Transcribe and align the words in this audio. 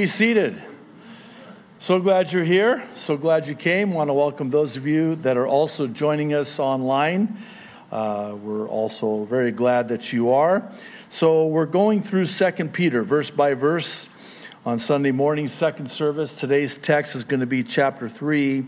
Be 0.00 0.06
seated. 0.06 0.62
So 1.80 2.00
glad 2.00 2.32
you're 2.32 2.42
here. 2.42 2.88
So 2.96 3.18
glad 3.18 3.46
you 3.46 3.54
came. 3.54 3.92
Want 3.92 4.08
to 4.08 4.14
welcome 4.14 4.48
those 4.48 4.74
of 4.78 4.86
you 4.86 5.16
that 5.16 5.36
are 5.36 5.46
also 5.46 5.86
joining 5.86 6.32
us 6.32 6.58
online. 6.58 7.36
Uh, 7.92 8.34
we're 8.42 8.66
also 8.66 9.24
very 9.24 9.52
glad 9.52 9.88
that 9.88 10.10
you 10.10 10.32
are. 10.32 10.72
So 11.10 11.48
we're 11.48 11.66
going 11.66 12.02
through 12.02 12.24
Second 12.24 12.72
Peter, 12.72 13.02
verse 13.02 13.28
by 13.28 13.52
verse, 13.52 14.08
on 14.64 14.78
Sunday 14.78 15.10
morning, 15.10 15.48
second 15.48 15.90
service. 15.90 16.32
Today's 16.32 16.76
text 16.76 17.14
is 17.14 17.22
going 17.22 17.40
to 17.40 17.46
be 17.46 17.62
chapter 17.62 18.08
three, 18.08 18.66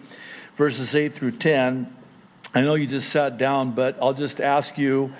verses 0.59 0.95
eight 0.95 1.15
through 1.15 1.39
ten. 1.39 1.97
I 2.53 2.61
know 2.61 2.75
you 2.75 2.87
just 2.87 3.09
sat 3.09 3.39
down, 3.39 3.75
but 3.75 3.97
I'll 4.03 4.13
just 4.13 4.43
ask 4.43 4.77
you. 4.77 5.11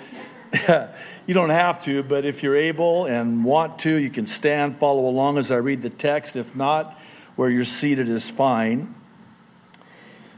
You 1.25 1.33
don't 1.33 1.51
have 1.51 1.81
to, 1.85 2.03
but 2.03 2.25
if 2.25 2.43
you're 2.43 2.57
able 2.57 3.05
and 3.05 3.45
want 3.45 3.79
to, 3.79 3.95
you 3.95 4.09
can 4.09 4.27
stand, 4.27 4.77
follow 4.77 5.07
along 5.07 5.37
as 5.37 5.51
I 5.51 5.55
read 5.55 5.81
the 5.81 5.89
text. 5.89 6.35
If 6.35 6.53
not, 6.53 6.99
where 7.37 7.49
you're 7.49 7.63
seated 7.63 8.09
is 8.09 8.29
fine. 8.29 8.93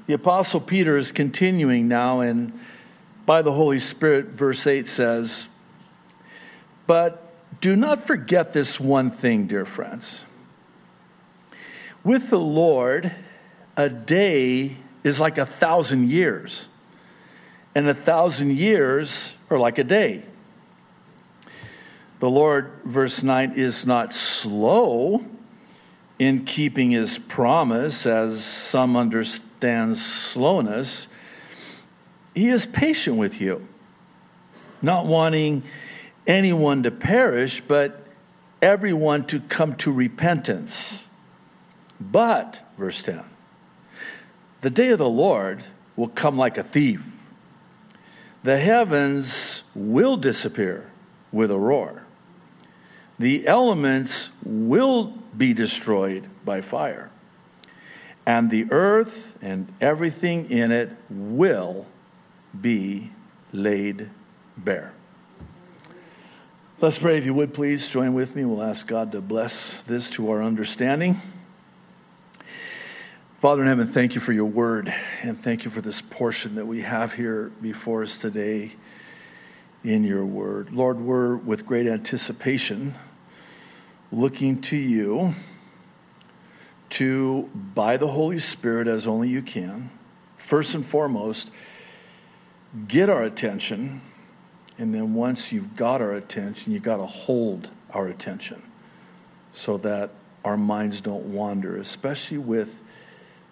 The 0.06 0.14
Apostle 0.14 0.62
Peter 0.62 0.96
is 0.96 1.12
continuing 1.12 1.88
now, 1.88 2.20
and 2.20 2.60
by 3.26 3.42
the 3.42 3.52
Holy 3.52 3.80
Spirit, 3.80 4.28
verse 4.28 4.68
8 4.68 4.88
says, 4.88 5.48
But 6.86 7.34
do 7.62 7.76
not 7.76 8.06
forget 8.06 8.54
this 8.54 8.80
one 8.80 9.10
thing, 9.10 9.48
dear 9.48 9.66
friends. 9.66 10.20
With 12.04 12.30
the 12.30 12.40
Lord, 12.40 13.12
a 13.76 13.90
day 13.90 14.78
is 15.04 15.20
like 15.20 15.40
a 15.40 15.48
thousand 15.48 16.12
years, 16.12 16.68
and 17.76 17.90
a 17.90 17.94
thousand 17.94 18.56
years 18.58 19.32
are 19.50 19.60
like 19.60 19.78
a 19.78 19.84
day. 19.84 20.24
The 22.22 22.30
Lord, 22.30 22.72
verse 22.86 23.22
9, 23.22 23.54
is 23.58 23.86
not 23.86 24.14
slow 24.14 25.24
in 26.18 26.46
keeping 26.46 26.92
his 26.92 27.18
promise, 27.18 28.06
as 28.06 28.44
some 28.44 28.96
understand 28.96 29.98
slowness. 29.98 31.08
He 32.34 32.50
is 32.50 32.66
patient 32.66 33.18
with 33.18 33.42
you, 33.42 33.68
not 34.82 35.06
wanting 35.06 35.64
anyone 36.26 36.84
to 36.84 36.92
perish, 36.92 37.62
but 37.68 38.08
everyone 38.62 39.26
to 39.28 39.42
come 39.42 39.76
to 39.76 39.92
repentance. 39.92 41.04
But, 42.00 42.60
verse 42.78 43.04
10, 43.04 43.22
the 44.62 44.70
day 44.70 44.90
of 44.90 45.00
the 45.00 45.10
Lord 45.10 45.66
will 45.98 46.08
come 46.08 46.38
like 46.38 46.58
a 46.58 46.64
thief. 46.64 47.02
The 48.46 48.60
heavens 48.60 49.64
will 49.74 50.18
disappear 50.18 50.90
with 51.32 51.50
a 51.50 51.58
roar 51.58 52.06
the 53.18 53.48
elements 53.48 54.30
will 54.44 55.14
be 55.38 55.54
destroyed 55.54 56.30
by 56.44 56.62
fire, 56.62 57.10
and 58.26 58.50
the 58.52 58.68
earth 58.72 59.16
and 59.42 59.72
everything 59.80 60.52
in 60.52 60.72
it 60.72 60.92
will 61.10 61.86
be 62.62 63.12
laid 63.54 64.10
bare. 64.58 64.92
Let's 66.82 67.00
pray, 67.00 67.18
if 67.18 67.26
you 67.26 67.34
would 67.34 67.54
please 67.54 67.88
join 67.88 68.14
with 68.14 68.36
me. 68.36 68.44
We'll 68.44 68.62
ask 68.62 68.86
God 68.86 69.14
to 69.14 69.22
bless 69.22 69.82
this 69.88 70.10
to 70.12 70.30
our 70.30 70.44
understanding. 70.44 71.22
Father 73.46 73.62
in 73.62 73.68
heaven, 73.68 73.88
thank 73.88 74.16
you 74.16 74.22
for 74.22 74.34
your 74.34 74.46
word, 74.46 74.92
and 75.22 75.40
thank 75.44 75.66
you 75.66 75.70
for 75.70 75.80
this 75.80 76.02
portion 76.02 76.56
that 76.56 76.66
we 76.66 76.82
have 76.82 77.14
here 77.14 77.52
before 77.62 78.02
us 78.02 78.18
today 78.18 78.74
in 79.84 80.04
your 80.04 80.26
word. 80.26 80.72
Lord, 80.72 81.00
we're 81.00 81.36
with 81.36 81.64
great 81.64 81.86
anticipation 81.86 82.96
looking 84.12 84.60
to 84.64 84.76
you 84.76 85.36
to, 86.90 87.48
by 87.76 87.98
the 87.98 88.08
Holy 88.08 88.40
Spirit, 88.40 88.88
as 88.88 89.06
only 89.06 89.30
you 89.30 89.44
can, 89.44 89.92
first 90.38 90.74
and 90.74 90.84
foremost, 90.84 91.52
get 92.88 93.12
our 93.12 93.26
attention. 93.26 94.02
And 94.80 94.92
then 94.92 95.14
once 95.14 95.52
you've 95.52 95.76
got 95.76 96.02
our 96.02 96.14
attention, 96.14 96.72
you've 96.74 96.82
got 96.82 96.98
to 96.98 97.06
hold 97.06 97.70
our 97.92 98.08
attention 98.08 98.60
so 99.54 99.78
that 99.78 100.10
our 100.44 100.58
minds 100.58 101.00
don't 101.00 101.26
wander, 101.26 101.78
especially 101.78 102.40
with 102.40 102.70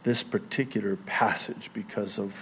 this 0.04 0.24
particular 0.24 0.96
passage 1.06 1.70
because 1.74 2.20
of 2.20 2.34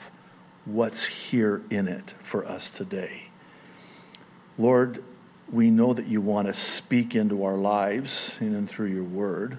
what's 0.65 1.03
here 1.03 1.61
in 1.69 1.87
it 1.87 2.13
for 2.23 2.45
us 2.45 2.69
today. 2.71 3.23
Lord, 4.57 5.03
we 5.51 5.69
know 5.69 5.93
that 5.93 6.07
you 6.07 6.21
want 6.21 6.47
to 6.47 6.53
speak 6.53 7.15
into 7.15 7.43
our 7.43 7.55
lives 7.55 8.35
in 8.39 8.55
and 8.55 8.69
through 8.69 8.87
your 8.87 9.03
word. 9.03 9.57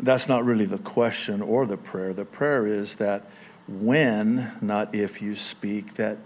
That's 0.00 0.28
not 0.28 0.44
really 0.44 0.66
the 0.66 0.78
question 0.78 1.40
or 1.42 1.66
the 1.66 1.76
prayer. 1.76 2.12
The 2.12 2.24
prayer 2.24 2.66
is 2.66 2.96
that 2.96 3.30
when, 3.68 4.52
not 4.60 4.94
if 4.94 5.22
you 5.22 5.36
speak, 5.36 5.94
that 5.96 6.18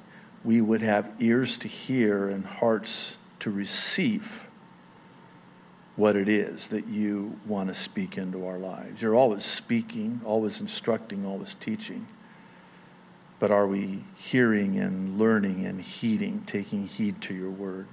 we 0.45 0.61
would 0.61 0.83
have 0.83 1.11
ears 1.21 1.57
to 1.59 1.69
hear 1.69 2.31
and 2.31 2.45
hearts 2.45 3.17
to 3.41 3.51
receive 3.51 4.48
what 5.99 6.17
it 6.17 6.31
is 6.31 6.67
that 6.69 6.89
you 6.89 7.39
want 7.47 7.69
to 7.69 7.75
speak 7.75 8.17
into 8.17 8.47
our 8.47 8.59
lives. 8.59 9.03
You're 9.03 9.17
always 9.17 9.45
speaking, 9.45 10.23
always 10.25 10.61
instructing, 10.61 11.27
always 11.27 11.55
teaching 11.61 12.07
but 13.39 13.51
are 13.51 13.67
we 13.67 14.05
hearing 14.17 14.79
and 14.79 15.19
learning 15.19 15.67
and 15.67 15.81
heeding, 15.81 16.43
taking 16.47 16.87
heed 16.87 17.21
to 17.23 17.35
your 17.35 17.51
word? 17.51 17.87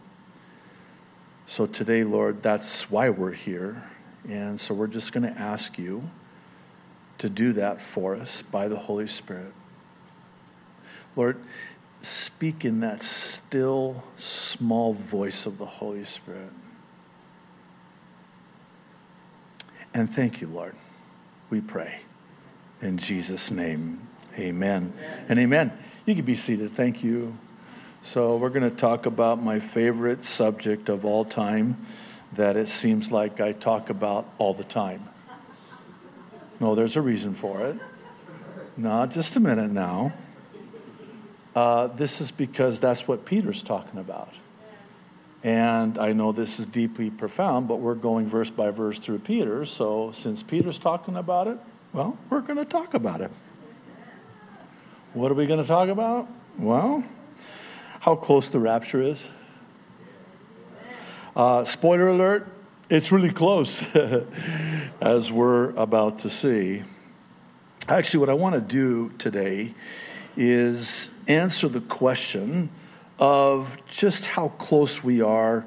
So 1.48 1.68
today, 1.68 2.04
Lord, 2.04 2.42
that's 2.42 2.90
why 2.90 3.10
we're 3.10 3.32
here. 3.32 3.84
And 4.28 4.60
so 4.60 4.74
we're 4.74 4.88
just 4.88 5.12
going 5.12 5.32
to 5.32 5.40
ask 5.40 5.78
you 5.78 6.04
to 7.20 7.30
do 7.30 7.54
that 7.54 7.80
for 7.80 8.16
us 8.16 8.44
by 8.52 8.68
the 8.68 8.76
Holy 8.76 9.08
Spirit. 9.08 9.54
Lord, 11.16 11.38
speak 12.02 12.66
in 12.66 12.80
that 12.80 13.04
still, 13.04 14.04
small 14.18 14.96
voice 14.96 15.46
of 15.46 15.60
the 15.60 15.66
Holy 15.66 16.06
Spirit. 16.06 16.52
And 19.96 20.14
thank 20.14 20.42
you, 20.42 20.48
Lord. 20.48 20.76
We 21.50 21.62
pray. 21.62 22.02
In 22.82 22.98
Jesus' 22.98 23.50
name, 23.50 24.06
Amen. 24.38 24.94
and 25.30 25.40
amen. 25.40 25.72
You 26.06 26.14
can 26.16 26.26
be 26.26 26.36
seated. 26.36 26.76
Thank 26.76 27.02
you. 27.02 27.36
So, 28.02 28.36
we're 28.36 28.50
going 28.50 28.70
to 28.70 28.76
talk 28.76 29.06
about 29.06 29.42
my 29.42 29.62
favorite 29.62 30.26
subject 30.26 30.90
of 30.90 31.06
all 31.06 31.24
time 31.24 31.88
that 32.34 32.58
it 32.58 32.68
seems 32.68 33.10
like 33.10 33.40
I 33.40 33.54
talk 33.54 33.90
about 33.90 34.28
all 34.38 34.54
the 34.54 34.66
time. 34.66 35.08
No, 36.60 36.76
there's 36.76 36.98
a 36.98 37.02
reason 37.02 37.34
for 37.34 37.66
it. 37.66 37.78
No, 38.76 39.06
just 39.06 39.38
a 39.38 39.40
minute 39.40 39.72
now. 39.72 40.14
Uh, 41.56 41.88
this 41.88 42.20
is 42.20 42.32
because 42.32 42.82
that's 42.82 43.08
what 43.08 43.26
Peter's 43.26 43.64
talking 43.64 44.00
about. 44.02 44.34
And 45.46 46.00
I 46.00 46.12
know 46.12 46.32
this 46.32 46.60
is 46.60 46.66
deeply 46.66 47.12
profound, 47.12 47.68
but 47.68 47.76
we're 47.76 47.94
going 47.94 48.28
verse 48.28 48.50
by 48.50 48.72
verse 48.72 48.98
through 48.98 49.20
Peter. 49.20 49.64
So, 49.64 50.12
since 50.24 50.42
Peter's 50.42 50.80
talking 50.80 51.18
about 51.18 51.46
it, 51.48 51.60
well, 51.94 52.18
we're 52.32 52.42
going 52.42 52.58
to 52.58 52.66
talk 52.66 52.96
about 52.96 53.22
it. 53.22 53.30
What 55.14 55.32
are 55.32 55.36
we 55.36 55.46
going 55.46 55.62
to 55.62 55.68
talk 55.68 55.90
about? 55.90 56.28
Well, 56.58 57.04
how 58.00 58.16
close 58.16 58.50
the 58.50 58.58
rapture 58.58 59.04
is. 59.04 59.28
Uh, 61.36 61.64
spoiler 61.64 62.08
alert, 62.08 62.48
it's 62.90 63.12
really 63.12 63.32
close, 63.32 63.84
as 65.02 65.32
we're 65.32 65.76
about 65.76 66.18
to 66.20 66.30
see. 66.32 66.82
Actually, 67.88 68.22
what 68.22 68.30
I 68.32 68.34
want 68.34 68.56
to 68.56 68.62
do 68.62 69.12
today 69.20 69.76
is 70.36 71.08
answer 71.28 71.70
the 71.70 71.82
question 71.82 72.68
of 73.20 73.78
just 73.88 74.26
how 74.26 74.50
close 74.50 75.04
we 75.04 75.22
are 75.22 75.66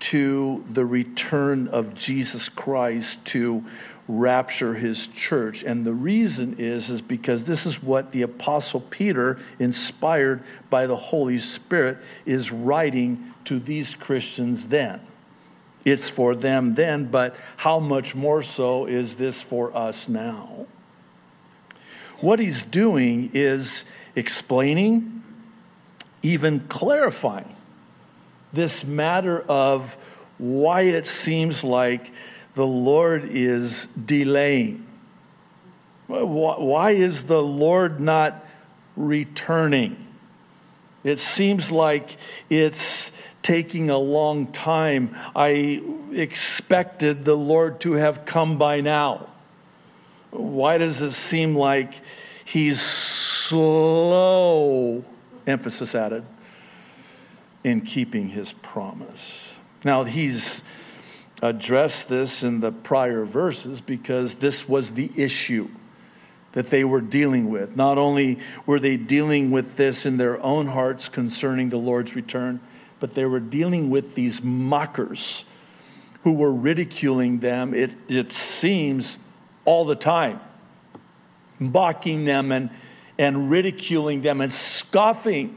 to 0.00 0.62
the 0.72 0.84
return 0.84 1.68
of 1.68 1.94
Jesus 1.94 2.48
Christ 2.48 3.24
to 3.26 3.64
rapture 4.06 4.74
his 4.74 5.06
church. 5.08 5.62
And 5.62 5.84
the 5.84 5.94
reason 5.94 6.56
is 6.58 6.90
is 6.90 7.00
because 7.00 7.44
this 7.44 7.64
is 7.64 7.82
what 7.82 8.12
the 8.12 8.22
apostle 8.22 8.80
peter 8.90 9.38
inspired 9.58 10.42
by 10.68 10.86
the 10.86 10.96
holy 10.96 11.38
spirit 11.38 11.98
is 12.26 12.52
writing 12.52 13.32
to 13.46 13.58
these 13.58 13.94
christians 13.94 14.66
then. 14.66 15.00
It's 15.86 16.08
for 16.08 16.34
them 16.34 16.74
then 16.74 17.06
but 17.06 17.36
how 17.56 17.78
much 17.78 18.14
more 18.14 18.42
so 18.42 18.84
is 18.84 19.16
this 19.16 19.40
for 19.40 19.74
us 19.74 20.06
now? 20.06 20.66
What 22.20 22.38
he's 22.38 22.62
doing 22.62 23.30
is 23.32 23.84
explaining 24.16 25.23
even 26.24 26.60
clarifying 26.68 27.54
this 28.52 28.84
matter 28.84 29.40
of 29.40 29.96
why 30.38 30.82
it 30.82 31.06
seems 31.06 31.62
like 31.62 32.10
the 32.54 32.66
Lord 32.66 33.28
is 33.30 33.86
delaying? 34.04 34.86
Why 36.06 36.92
is 36.92 37.24
the 37.24 37.42
Lord 37.42 38.00
not 38.00 38.44
returning? 38.96 39.96
It 41.02 41.18
seems 41.18 41.70
like 41.70 42.16
it's 42.48 43.10
taking 43.42 43.90
a 43.90 43.98
long 43.98 44.52
time. 44.52 45.16
I 45.36 45.82
expected 46.12 47.24
the 47.24 47.34
Lord 47.34 47.80
to 47.80 47.92
have 47.92 48.24
come 48.24 48.58
by 48.58 48.80
now. 48.80 49.28
Why 50.30 50.78
does 50.78 51.02
it 51.02 51.12
seem 51.12 51.56
like 51.56 51.94
he's 52.44 52.80
slow, 52.80 55.04
emphasis 55.46 55.94
added, 55.94 56.24
in 57.62 57.80
keeping 57.80 58.28
his 58.28 58.52
promise? 58.62 59.48
Now, 59.84 60.04
he's 60.04 60.62
addressed 61.42 62.08
this 62.08 62.42
in 62.42 62.60
the 62.60 62.72
prior 62.72 63.24
verses 63.24 63.80
because 63.80 64.34
this 64.36 64.68
was 64.68 64.90
the 64.92 65.10
issue 65.16 65.68
that 66.52 66.70
they 66.70 66.84
were 66.84 67.00
dealing 67.00 67.50
with. 67.50 67.76
Not 67.76 67.98
only 67.98 68.38
were 68.64 68.78
they 68.78 68.96
dealing 68.96 69.50
with 69.50 69.76
this 69.76 70.06
in 70.06 70.16
their 70.16 70.40
own 70.40 70.66
hearts 70.66 71.08
concerning 71.08 71.68
the 71.68 71.76
Lord's 71.76 72.14
return, 72.14 72.60
but 73.00 73.14
they 73.14 73.24
were 73.24 73.40
dealing 73.40 73.90
with 73.90 74.14
these 74.14 74.40
mockers 74.40 75.44
who 76.22 76.32
were 76.32 76.52
ridiculing 76.52 77.40
them, 77.40 77.74
it, 77.74 77.90
it 78.08 78.32
seems, 78.32 79.18
all 79.66 79.84
the 79.84 79.94
time, 79.94 80.40
mocking 81.58 82.24
them 82.24 82.50
and, 82.50 82.70
and 83.18 83.50
ridiculing 83.50 84.22
them 84.22 84.40
and 84.40 84.52
scoffing 84.52 85.56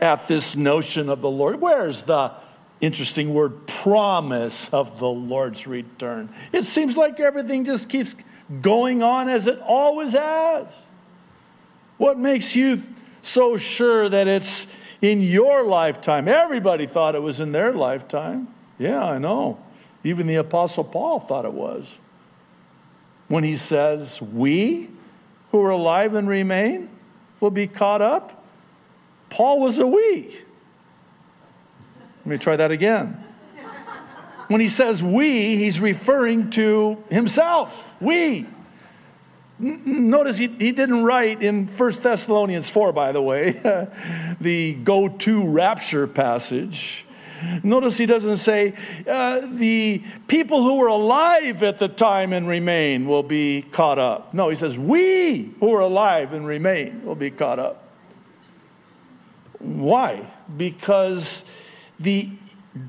at 0.00 0.26
this 0.26 0.56
notion 0.56 1.08
of 1.08 1.20
the 1.20 1.30
Lord. 1.30 1.60
Where's 1.60 2.02
the 2.02 2.32
interesting 2.80 3.34
word 3.34 3.66
promise 3.66 4.68
of 4.72 4.98
the 4.98 5.06
Lord's 5.06 5.66
return? 5.66 6.32
It 6.52 6.64
seems 6.64 6.96
like 6.96 7.20
everything 7.20 7.64
just 7.64 7.88
keeps 7.88 8.14
going 8.60 9.02
on 9.02 9.28
as 9.28 9.46
it 9.46 9.60
always 9.60 10.12
has. 10.12 10.66
What 11.98 12.18
makes 12.18 12.56
you 12.56 12.82
so 13.22 13.56
sure 13.56 14.08
that 14.08 14.26
it's 14.26 14.66
in 15.02 15.20
your 15.20 15.64
lifetime? 15.64 16.26
Everybody 16.26 16.86
thought 16.86 17.14
it 17.14 17.22
was 17.22 17.40
in 17.40 17.52
their 17.52 17.72
lifetime. 17.72 18.48
Yeah, 18.78 19.04
I 19.04 19.18
know. 19.18 19.58
Even 20.04 20.26
the 20.26 20.36
Apostle 20.36 20.84
Paul 20.84 21.20
thought 21.20 21.44
it 21.44 21.52
was. 21.52 21.86
When 23.28 23.44
he 23.44 23.56
says, 23.56 24.20
We 24.20 24.90
who 25.52 25.60
are 25.60 25.70
alive 25.70 26.14
and 26.14 26.28
remain 26.28 26.88
will 27.40 27.50
be 27.50 27.68
caught 27.68 28.02
up, 28.02 28.44
Paul 29.30 29.60
was 29.60 29.78
a 29.78 29.86
we. 29.86 30.36
Let 32.18 32.26
me 32.26 32.38
try 32.38 32.56
that 32.56 32.70
again. 32.70 33.22
When 34.48 34.60
he 34.60 34.68
says 34.68 35.02
we, 35.02 35.56
he's 35.56 35.78
referring 35.78 36.50
to 36.52 37.02
himself. 37.10 37.72
We. 38.00 38.46
Notice 39.58 40.36
he, 40.36 40.48
he 40.48 40.72
didn't 40.72 41.04
write 41.04 41.42
in 41.42 41.68
1 41.76 41.92
Thessalonians 42.02 42.68
4, 42.68 42.92
by 42.92 43.12
the 43.12 43.22
way, 43.22 43.52
the 44.40 44.74
go 44.74 45.08
to 45.08 45.46
rapture 45.46 46.06
passage. 46.06 47.04
Notice 47.62 47.96
he 47.96 48.06
doesn't 48.06 48.38
say 48.38 48.74
uh, 49.08 49.40
the 49.54 50.02
people 50.28 50.62
who 50.62 50.74
were 50.76 50.88
alive 50.88 51.62
at 51.62 51.78
the 51.78 51.88
time 51.88 52.32
and 52.32 52.48
remain 52.48 53.06
will 53.06 53.22
be 53.22 53.62
caught 53.62 53.98
up. 53.98 54.32
No, 54.34 54.48
he 54.48 54.56
says 54.56 54.76
we 54.76 55.54
who 55.60 55.74
are 55.74 55.80
alive 55.80 56.32
and 56.32 56.46
remain 56.46 57.04
will 57.04 57.14
be 57.14 57.30
caught 57.30 57.58
up. 57.58 57.88
Why? 59.58 60.28
Because 60.56 61.44
the 62.00 62.30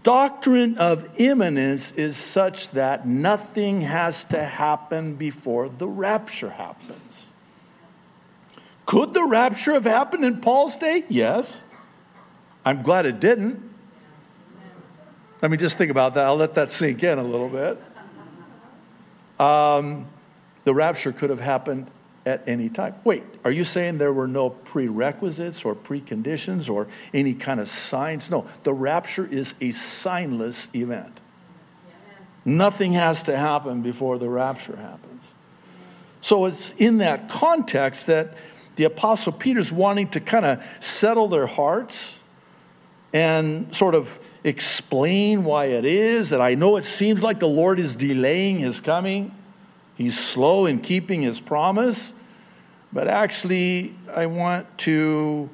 doctrine 0.02 0.78
of 0.78 1.08
imminence 1.18 1.92
is 1.96 2.16
such 2.18 2.72
that 2.72 3.08
nothing 3.08 3.82
has 3.82 4.26
to 4.26 4.44
happen 4.44 5.16
before 5.16 5.70
the 5.70 5.88
rapture 5.88 6.50
happens. 6.50 7.00
Could 8.86 9.14
the 9.14 9.24
rapture 9.24 9.74
have 9.74 9.86
happened 9.86 10.26
in 10.26 10.42
Paul's 10.42 10.76
day? 10.78 11.04
Yes. 11.10 11.52
I'm 12.66 12.82
glad 12.82 13.06
it 13.06 13.20
didn't. 13.20 13.73
Let 15.44 15.51
me 15.51 15.57
just 15.57 15.78
think 15.78 15.92
about 15.92 16.13
that. 16.13 16.24
I'll 16.24 16.38
let 16.38 16.56
that 16.56 16.72
sink 16.72 17.04
in 17.04 17.19
a 17.19 17.24
little 17.24 17.50
bit. 17.50 17.78
Um, 19.45 20.07
the 20.63 20.74
rapture 20.74 21.12
could 21.12 21.30
have 21.30 21.40
happened 21.42 21.92
at 22.25 22.48
any 22.48 22.69
time. 22.69 22.95
Wait, 23.04 23.24
are 23.44 23.51
you 23.51 23.66
saying 23.66 23.98
there 23.98 24.13
were 24.13 24.30
no 24.30 24.51
prerequisites 24.51 25.66
or 25.66 25.75
preconditions 25.75 26.69
or 26.69 26.88
any 27.13 27.34
kind 27.34 27.60
of 27.60 27.69
signs? 27.69 28.30
No, 28.30 28.48
the 28.63 28.72
rapture 28.72 29.25
is 29.25 29.54
a 29.60 29.74
signless 29.74 30.74
event. 30.74 31.19
Nothing 32.45 32.94
has 32.94 33.24
to 33.24 33.36
happen 33.36 33.81
before 33.81 34.18
the 34.19 34.30
rapture 34.30 34.78
happens. 34.78 35.24
So 36.22 36.45
it's 36.45 36.74
in 36.78 37.00
that 37.00 37.28
context 37.28 38.06
that 38.06 38.36
the 38.78 38.86
Apostle 38.86 39.34
Peter's 39.34 39.74
wanting 39.74 40.07
to 40.12 40.22
kind 40.22 40.45
of 40.45 40.63
settle 40.80 41.28
their 41.28 41.48
hearts 41.48 42.13
and 43.12 43.75
sort 43.75 43.94
of 43.94 44.18
explain 44.44 45.44
why 45.44 45.66
it 45.66 45.86
is 45.86 46.30
that 46.30 46.42
I 46.42 46.56
know 46.56 46.78
it 46.78 46.86
seems 46.86 47.22
like 47.22 47.40
the 47.40 47.48
Lord 47.48 47.80
is 47.80 47.95
delaying 47.95 48.60
his 48.60 48.80
coming. 48.80 49.34
He's 49.95 50.19
slow 50.19 50.66
in 50.66 50.80
keeping 50.80 51.22
his 51.22 51.40
promise. 51.40 52.12
But 52.92 53.07
actually, 53.07 53.95
I 54.13 54.25
want 54.25 54.78
to 54.80 55.50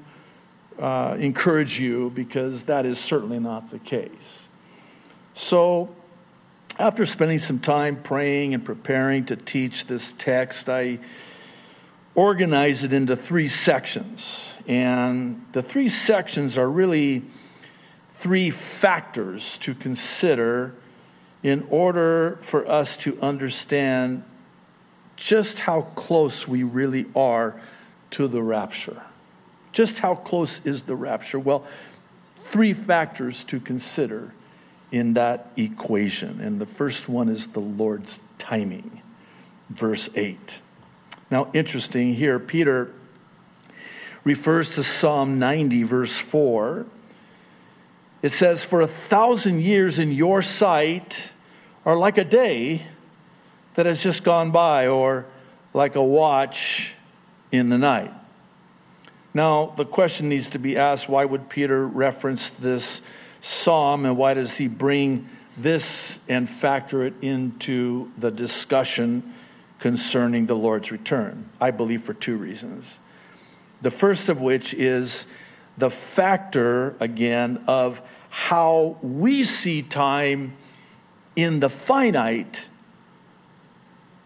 uh, 0.80 1.16
encourage 1.20 1.80
you 1.80 2.12
because 2.16 2.64
that 2.64 2.86
is 2.86 3.00
certainly 3.00 3.40
not 3.40 3.70
the 3.70 3.80
case. 3.80 4.10
So, 5.36 5.90
after 6.80 7.06
spending 7.06 7.40
some 7.40 7.60
time 7.60 8.02
praying 8.04 8.54
and 8.54 8.64
preparing 8.64 9.26
to 9.26 9.36
teach 9.36 9.86
this 9.88 10.14
text, 10.18 10.70
I 10.70 11.00
organized 12.16 12.84
it 12.84 12.94
into 12.94 13.16
three 13.16 13.48
sections. 13.48 14.44
And 14.68 15.46
the 15.54 15.62
three 15.62 15.90
sections 15.90 16.58
are 16.58 16.70
really 16.70 17.24
three 18.20 18.50
factors 18.50 19.58
to 19.62 19.74
consider 19.74 20.74
in 21.44 21.66
order 21.70 22.38
for 22.42 22.68
us 22.70 22.98
to 22.98 23.20
understand 23.22 24.24
just 25.16 25.60
how 25.60 25.82
close 25.96 26.48
we 26.48 26.64
really 26.64 27.06
are 27.16 27.60
to 28.12 28.28
the 28.28 28.42
rapture. 28.42 29.02
Just 29.72 30.00
how 30.00 30.16
close 30.16 30.62
is 30.66 30.82
the 30.82 30.96
rapture? 30.96 31.40
Well, 31.40 31.66
three 32.46 32.74
factors 32.74 33.44
to 33.46 33.60
consider 33.60 34.34
in 34.92 35.14
that 35.14 35.52
equation. 35.56 36.42
And 36.42 36.60
the 36.60 36.66
first 36.66 37.08
one 37.08 37.30
is 37.30 37.48
the 37.48 37.60
Lord's 37.60 38.20
timing, 38.38 39.02
verse 39.70 40.10
8. 40.16 40.38
Now, 41.32 41.50
interesting 41.54 42.16
here, 42.16 42.40
Peter 42.40 42.92
refers 44.24 44.72
to 44.72 44.84
Psalm 44.84 45.40
90, 45.40 45.84
verse 45.84 46.18
4 46.18 46.86
it 48.22 48.34
says, 48.34 48.64
For 48.64 48.82
a 48.82 48.88
thousand 48.88 49.62
years 49.62 50.00
in 50.00 50.12
your 50.12 50.42
sight 50.42 51.16
are 51.86 51.98
like 51.98 52.18
a 52.18 52.24
day 52.24 52.86
that 53.76 53.86
has 53.86 54.02
just 54.02 54.24
gone 54.24 54.52
by, 54.52 54.88
or 54.88 55.26
like 55.74 55.96
a 55.96 56.04
watch 56.04 56.92
in 57.52 57.70
the 57.70 57.78
night. 57.78 58.14
Now, 59.34 59.74
the 59.78 59.86
question 59.86 60.30
needs 60.30 60.50
to 60.50 60.60
be 60.60 60.76
asked 60.76 61.08
why 61.08 61.24
would 61.24 61.50
Peter 61.50 61.88
reference 61.88 62.52
this 62.60 63.02
psalm, 63.42 64.06
and 64.06 64.18
why 64.18 64.34
does 64.34 64.56
he 64.56 64.68
bring 64.68 65.30
this 65.58 66.20
and 66.28 66.50
factor 66.50 67.06
it 67.06 67.14
into 67.22 68.12
the 68.18 68.32
discussion 68.32 69.34
concerning 69.80 70.46
the 70.46 70.56
Lord's 70.56 70.92
return? 70.92 71.50
I 71.62 71.72
believe 71.72 72.04
for 72.04 72.14
two 72.14 72.38
reasons. 72.38 72.86
The 73.82 73.92
first 73.92 74.30
of 74.30 74.42
which 74.42 74.74
is 74.74 75.26
the 75.78 75.90
factor, 75.90 76.96
again, 77.00 77.64
of 77.68 78.02
how 78.30 78.98
we 79.02 79.44
see 79.44 79.82
time 79.82 80.56
in 81.36 81.60
the 81.60 81.70
finite, 81.70 82.62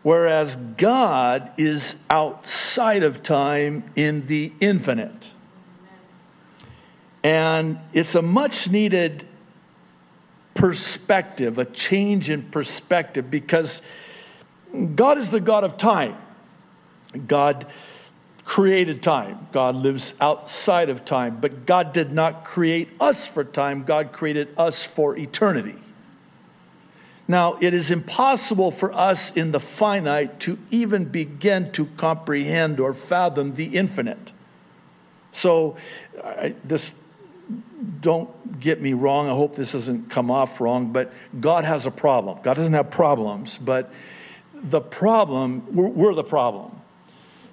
whereas 0.03 0.55
God 0.77 1.51
is 1.57 1.95
outside 2.09 3.03
of 3.03 3.23
time 3.23 3.91
in 3.95 4.27
the 4.27 4.51
infinite. 4.59 5.27
And 7.23 7.79
it's 7.93 8.15
a 8.15 8.21
much 8.21 8.69
needed 8.69 9.25
perspective, 10.53 11.57
a 11.57 11.65
change 11.65 12.29
in 12.29 12.43
perspective, 12.51 13.31
because 13.31 13.81
God 14.95 15.17
is 15.17 15.29
the 15.29 15.39
God 15.39 15.63
of 15.63 15.77
time. 15.77 16.17
God 17.27 17.67
created 18.45 19.01
time. 19.01 19.47
God 19.51 19.75
lives 19.75 20.13
outside 20.19 20.89
of 20.89 21.05
time, 21.05 21.39
but 21.39 21.65
God 21.65 21.93
did 21.93 22.11
not 22.11 22.45
create 22.45 22.89
us 22.99 23.25
for 23.25 23.43
time, 23.43 23.83
God 23.83 24.11
created 24.11 24.49
us 24.57 24.83
for 24.83 25.17
eternity. 25.17 25.75
Now, 27.27 27.57
it 27.61 27.73
is 27.73 27.89
impossible 27.89 28.71
for 28.71 28.93
us 28.93 29.31
in 29.31 29.51
the 29.51 29.59
finite 29.59 30.41
to 30.41 30.57
even 30.71 31.05
begin 31.05 31.71
to 31.73 31.85
comprehend 31.97 32.81
or 32.81 32.93
fathom 32.93 33.55
the 33.55 33.65
infinite. 33.65 34.31
So, 35.31 35.77
I, 36.21 36.53
this 36.65 36.93
don't 38.01 38.59
get 38.59 38.81
me 38.81 38.93
wrong. 38.93 39.27
I 39.29 39.33
hope 39.33 39.55
this 39.55 39.71
doesn't 39.71 40.09
come 40.09 40.31
off 40.31 40.59
wrong, 40.61 40.91
but 40.91 41.11
God 41.39 41.65
has 41.65 41.85
a 41.85 41.91
problem. 41.91 42.39
God 42.43 42.55
doesn't 42.55 42.73
have 42.73 42.91
problems, 42.91 43.57
but 43.61 43.91
the 44.63 44.81
problem, 44.81 45.75
we're, 45.75 45.87
we're 45.87 46.13
the 46.13 46.23
problem. 46.23 46.79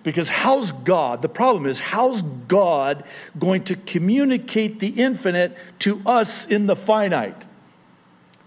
Because 0.03 0.29
how's 0.29 0.73
God, 0.73 1.21
the 1.21 1.29
problem 1.29 1.67
is, 1.67 1.79
how's 1.79 2.23
God 2.49 3.05
going 3.39 3.65
to 3.65 3.77
communicate 3.77 4.81
the 4.81 4.89
infinite 4.89 5.57
to 5.81 6.01
us 6.07 6.47
in 6.47 6.67
the 6.67 6.77
finite? 6.77 7.45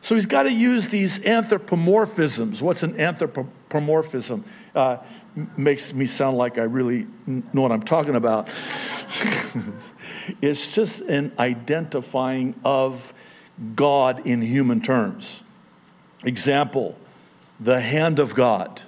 So 0.01 0.15
he's 0.15 0.25
got 0.25 0.43
to 0.43 0.51
use 0.51 0.89
these 0.89 1.19
anthropomorphisms. 1.19 2.61
What's 2.61 2.83
an 2.83 2.99
anthropomorphism? 2.99 4.43
Uh, 4.75 4.97
makes 5.55 5.93
me 5.93 6.05
sound 6.05 6.37
like 6.37 6.57
I 6.57 6.63
really 6.63 7.07
know 7.25 7.61
what 7.61 7.71
I'm 7.71 7.83
talking 7.83 8.15
about. 8.15 8.49
it's 10.41 10.67
just 10.67 10.99
an 11.01 11.31
identifying 11.39 12.53
of 12.65 13.01
God 13.75 14.27
in 14.27 14.41
human 14.41 14.81
terms. 14.81 15.39
Example, 16.25 16.97
the 17.59 17.79
hand 17.79 18.19
of 18.19 18.35
God, 18.35 18.81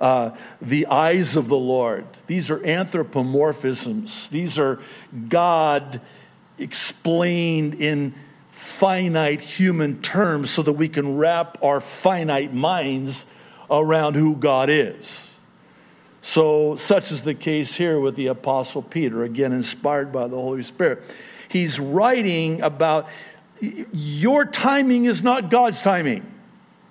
uh, 0.00 0.30
the 0.62 0.86
eyes 0.86 1.36
of 1.36 1.48
the 1.48 1.56
Lord. 1.56 2.06
These 2.26 2.50
are 2.50 2.58
anthropomorphisms. 2.58 4.28
These 4.30 4.58
are 4.58 4.80
God 5.28 6.00
explained 6.58 7.74
in 7.74 8.14
finite 8.52 9.40
human 9.40 10.00
terms 10.02 10.50
so 10.50 10.62
that 10.62 10.72
we 10.72 10.88
can 10.88 11.16
wrap 11.16 11.58
our 11.62 11.80
finite 11.80 12.52
minds 12.54 13.24
around 13.70 14.14
who 14.14 14.36
God 14.36 14.70
is. 14.70 15.28
So, 16.22 16.76
such 16.76 17.10
is 17.12 17.22
the 17.22 17.34
case 17.34 17.74
here 17.74 18.00
with 18.00 18.16
the 18.16 18.26
Apostle 18.26 18.82
Peter, 18.82 19.24
again, 19.24 19.52
inspired 19.52 20.12
by 20.12 20.28
the 20.28 20.36
Holy 20.36 20.62
Spirit. 20.62 21.02
He's 21.48 21.78
writing 21.78 22.60
about 22.62 23.08
your 23.60 24.44
timing 24.44 25.06
is 25.06 25.22
not 25.22 25.50
God's 25.50 25.80
timing. 25.80 26.24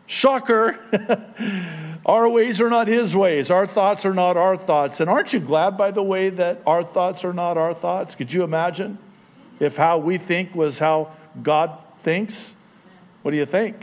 Shocker. 0.08 0.80
our 2.08 2.30
ways 2.30 2.62
are 2.62 2.70
not 2.70 2.88
his 2.88 3.16
ways. 3.16 3.52
Our 3.52 3.68
thoughts 3.68 4.06
are 4.06 4.14
not 4.14 4.38
our 4.38 4.58
thoughts. 4.58 5.02
And 5.02 5.10
aren't 5.10 5.34
you 5.34 5.42
glad, 5.42 5.78
by 5.78 5.92
the 5.92 6.02
way, 6.02 6.30
that 6.30 6.62
our 6.66 6.84
thoughts 6.84 7.26
are 7.26 7.34
not 7.34 7.58
our 7.58 7.74
thoughts? 7.74 8.16
Could 8.16 8.32
you 8.32 8.44
imagine 8.44 8.98
if 9.60 9.76
how 9.76 9.98
we 9.98 10.18
think 10.18 10.56
was 10.56 10.80
how 10.80 11.12
God 11.44 11.78
thinks? 12.04 12.56
What 13.24 13.32
do 13.32 13.38
you 13.38 13.46
think? 13.46 13.76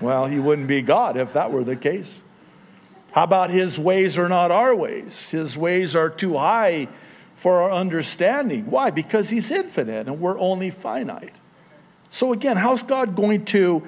Well, 0.00 0.26
he 0.26 0.38
wouldn't 0.38 0.68
be 0.68 0.80
God 0.80 1.18
if 1.18 1.34
that 1.34 1.52
were 1.52 1.64
the 1.64 1.76
case. 1.76 2.22
How 3.12 3.24
about 3.24 3.50
his 3.50 3.78
ways 3.78 4.16
are 4.16 4.28
not 4.28 4.50
our 4.50 4.74
ways? 4.74 5.14
His 5.28 5.56
ways 5.56 5.94
are 5.94 6.08
too 6.08 6.38
high 6.38 6.88
for 7.42 7.62
our 7.62 7.72
understanding. 7.72 8.70
Why? 8.70 8.90
Because 8.90 9.28
he's 9.28 9.50
infinite 9.50 10.06
and 10.06 10.20
we're 10.20 10.38
only 10.38 10.70
finite. 10.70 11.34
So, 12.10 12.32
again, 12.32 12.56
how's 12.56 12.82
God 12.82 13.14
going 13.14 13.44
to? 13.46 13.86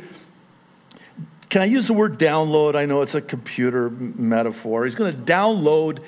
Can 1.51 1.63
I 1.63 1.65
use 1.65 1.89
the 1.89 1.95
word 1.95 2.19
download? 2.19 2.77
I 2.77 2.87
know 2.87 3.03
it's 3.03 3.17
a 3.17 3.21
computer 3.21 3.91
metaphor. 3.91 4.85
He's 4.85 4.95
going 4.95 5.15
to 5.15 5.33
download 5.33 5.99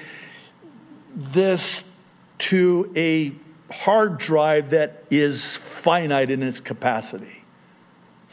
this 1.16 1.82
to 2.38 2.92
a 2.96 3.32
hard 3.72 4.18
drive 4.18 4.70
that 4.70 5.04
is 5.10 5.56
finite 5.82 6.30
in 6.30 6.42
its 6.42 6.60
capacity. 6.60 7.42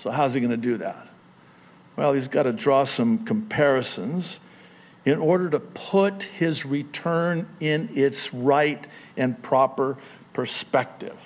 So, 0.04 0.12
how's 0.12 0.34
he 0.34 0.40
going 0.40 0.52
to 0.52 0.58
do 0.58 0.78
that? 0.78 1.08
Well, 1.96 2.14
he's 2.14 2.28
got 2.28 2.44
to 2.44 2.54
draw 2.54 2.86
some 2.86 3.26
comparisons 3.26 4.40
in 5.04 5.18
order 5.18 5.50
to 5.50 5.60
put 5.60 6.24
his 6.24 6.66
return 6.66 7.48
in 7.60 7.90
its 7.96 8.34
right 8.34 8.86
and 9.18 9.42
proper 9.42 9.98
perspective. 10.34 11.18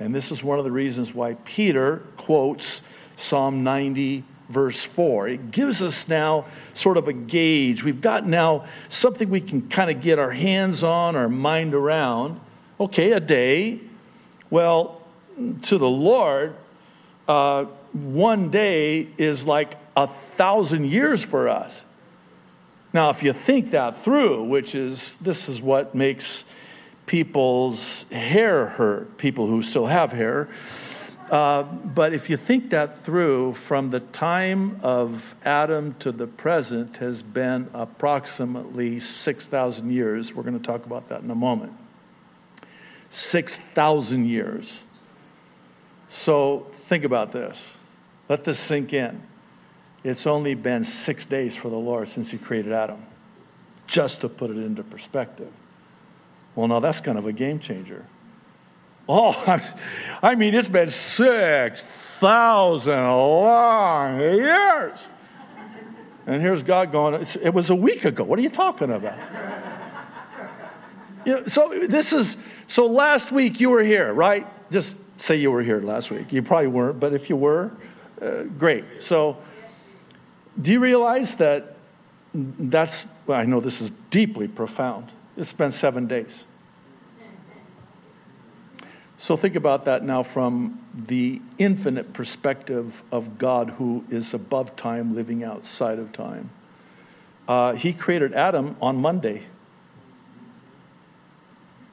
And 0.00 0.14
this 0.14 0.30
is 0.30 0.42
one 0.42 0.58
of 0.58 0.64
the 0.64 0.72
reasons 0.72 1.14
why 1.14 1.34
Peter 1.44 2.02
quotes 2.16 2.80
Psalm 3.16 3.62
90, 3.62 4.24
verse 4.50 4.82
4. 4.82 5.28
It 5.28 5.50
gives 5.50 5.82
us 5.82 6.08
now 6.08 6.46
sort 6.74 6.96
of 6.96 7.08
a 7.08 7.12
gauge. 7.12 7.82
We've 7.82 8.00
got 8.00 8.26
now 8.26 8.66
something 8.88 9.30
we 9.30 9.40
can 9.40 9.68
kind 9.68 9.90
of 9.90 10.02
get 10.02 10.18
our 10.18 10.30
hands 10.30 10.82
on, 10.82 11.16
our 11.16 11.28
mind 11.28 11.74
around. 11.74 12.40
Okay, 12.78 13.12
a 13.12 13.20
day. 13.20 13.80
Well, 14.50 15.02
to 15.62 15.78
the 15.78 15.88
Lord, 15.88 16.56
uh, 17.28 17.66
one 17.92 18.50
day 18.50 19.08
is 19.18 19.44
like 19.44 19.76
a 19.96 20.08
thousand 20.36 20.90
years 20.90 21.22
for 21.22 21.48
us. 21.48 21.82
Now, 22.92 23.10
if 23.10 23.22
you 23.22 23.32
think 23.32 23.70
that 23.70 24.02
through, 24.04 24.44
which 24.44 24.74
is 24.74 25.14
this 25.20 25.48
is 25.48 25.60
what 25.60 25.94
makes 25.94 26.44
people's 27.06 28.04
hair 28.10 28.66
hurt, 28.66 29.16
people 29.16 29.46
who 29.46 29.62
still 29.62 29.86
have 29.86 30.10
hair. 30.10 30.48
Uh, 31.30 31.62
but 31.62 32.12
if 32.12 32.28
you 32.28 32.36
think 32.36 32.70
that 32.70 33.04
through, 33.04 33.54
from 33.54 33.88
the 33.88 34.00
time 34.00 34.80
of 34.82 35.22
Adam 35.44 35.94
to 36.00 36.10
the 36.10 36.26
present 36.26 36.96
has 36.96 37.22
been 37.22 37.70
approximately 37.72 38.98
6,000 38.98 39.90
years. 39.92 40.34
We're 40.34 40.42
going 40.42 40.58
to 40.58 40.66
talk 40.66 40.84
about 40.86 41.08
that 41.10 41.22
in 41.22 41.30
a 41.30 41.34
moment. 41.36 41.72
6,000 43.10 44.28
years. 44.28 44.82
So 46.08 46.66
think 46.88 47.04
about 47.04 47.32
this. 47.32 47.56
Let 48.28 48.44
this 48.44 48.58
sink 48.58 48.92
in. 48.92 49.22
It's 50.02 50.26
only 50.26 50.54
been 50.54 50.82
six 50.82 51.26
days 51.26 51.54
for 51.54 51.68
the 51.68 51.76
Lord 51.76 52.08
since 52.10 52.28
He 52.30 52.38
created 52.38 52.72
Adam, 52.72 53.04
just 53.86 54.22
to 54.22 54.28
put 54.28 54.50
it 54.50 54.56
into 54.56 54.82
perspective. 54.82 55.52
Well, 56.56 56.66
now 56.66 56.80
that's 56.80 57.00
kind 57.00 57.18
of 57.18 57.26
a 57.26 57.32
game 57.32 57.60
changer. 57.60 58.04
Oh, 59.12 59.32
I 60.22 60.36
mean, 60.36 60.54
it's 60.54 60.68
been 60.68 60.90
6,000 60.90 62.92
long 62.92 64.20
years. 64.20 65.00
And 66.28 66.40
here's 66.40 66.62
God 66.62 66.92
going, 66.92 67.26
it 67.42 67.52
was 67.52 67.70
a 67.70 67.74
week 67.74 68.04
ago. 68.04 68.22
What 68.22 68.38
are 68.38 68.42
you 68.42 68.50
talking 68.50 68.92
about? 68.92 69.18
you 71.26 71.32
know, 71.32 71.46
so 71.48 71.74
this 71.88 72.12
is, 72.12 72.36
so 72.68 72.86
last 72.86 73.32
week 73.32 73.58
you 73.58 73.70
were 73.70 73.82
here, 73.82 74.12
right? 74.12 74.46
Just 74.70 74.94
say 75.18 75.34
you 75.34 75.50
were 75.50 75.64
here 75.64 75.80
last 75.80 76.10
week. 76.10 76.32
You 76.32 76.40
probably 76.40 76.68
weren't, 76.68 77.00
but 77.00 77.12
if 77.12 77.28
you 77.28 77.34
were, 77.34 77.72
uh, 78.22 78.44
great. 78.58 78.84
So, 79.00 79.38
do 80.62 80.70
you 80.70 80.78
realize 80.78 81.34
that 81.36 81.74
that's, 82.32 83.06
well, 83.26 83.40
I 83.40 83.44
know 83.44 83.60
this 83.60 83.80
is 83.80 83.90
deeply 84.10 84.46
profound. 84.46 85.10
It's 85.36 85.52
been 85.52 85.72
seven 85.72 86.06
days. 86.06 86.44
So 89.22 89.36
think 89.36 89.54
about 89.54 89.84
that 89.84 90.02
now 90.02 90.22
from 90.22 90.80
the 91.06 91.42
infinite 91.58 92.14
perspective 92.14 92.94
of 93.12 93.38
God 93.38 93.68
who 93.68 94.02
is 94.10 94.32
above 94.32 94.74
time, 94.76 95.14
living 95.14 95.44
outside 95.44 95.98
of 95.98 96.10
time. 96.12 96.48
Uh, 97.46 97.74
he 97.74 97.92
created 97.92 98.32
Adam 98.32 98.76
on 98.80 98.96
Monday. 98.96 99.42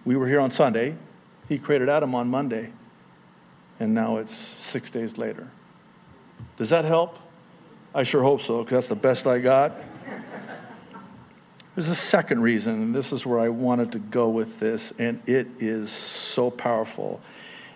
We 0.06 0.16
were 0.16 0.28
here 0.28 0.40
on 0.40 0.52
Sunday. 0.52 0.96
He 1.50 1.58
created 1.58 1.90
Adam 1.90 2.16
on 2.16 2.30
Monday. 2.30 2.72
And 3.82 3.94
now 3.94 4.18
it's 4.18 4.36
six 4.62 4.90
days 4.90 5.18
later. 5.18 5.52
Does 6.58 6.70
that 6.70 6.86
help? 6.86 7.18
I 7.94 8.04
sure 8.04 8.24
hope 8.24 8.42
so, 8.42 8.64
because 8.64 8.86
that's 8.86 8.88
the 8.88 8.96
best 8.96 9.28
I 9.28 9.40
got. 9.40 9.76
There's 11.78 11.90
a 11.90 11.96
second 11.96 12.42
reason, 12.42 12.74
and 12.82 12.96
this 12.96 13.14
is 13.14 13.24
where 13.24 13.40
I 13.40 13.50
wanted 13.50 13.92
to 13.92 14.00
go 14.00 14.30
with 14.30 14.60
this, 14.60 14.92
and 14.98 15.22
it 15.28 15.46
is 15.60 15.92
so 15.92 16.50
powerful. 16.50 17.22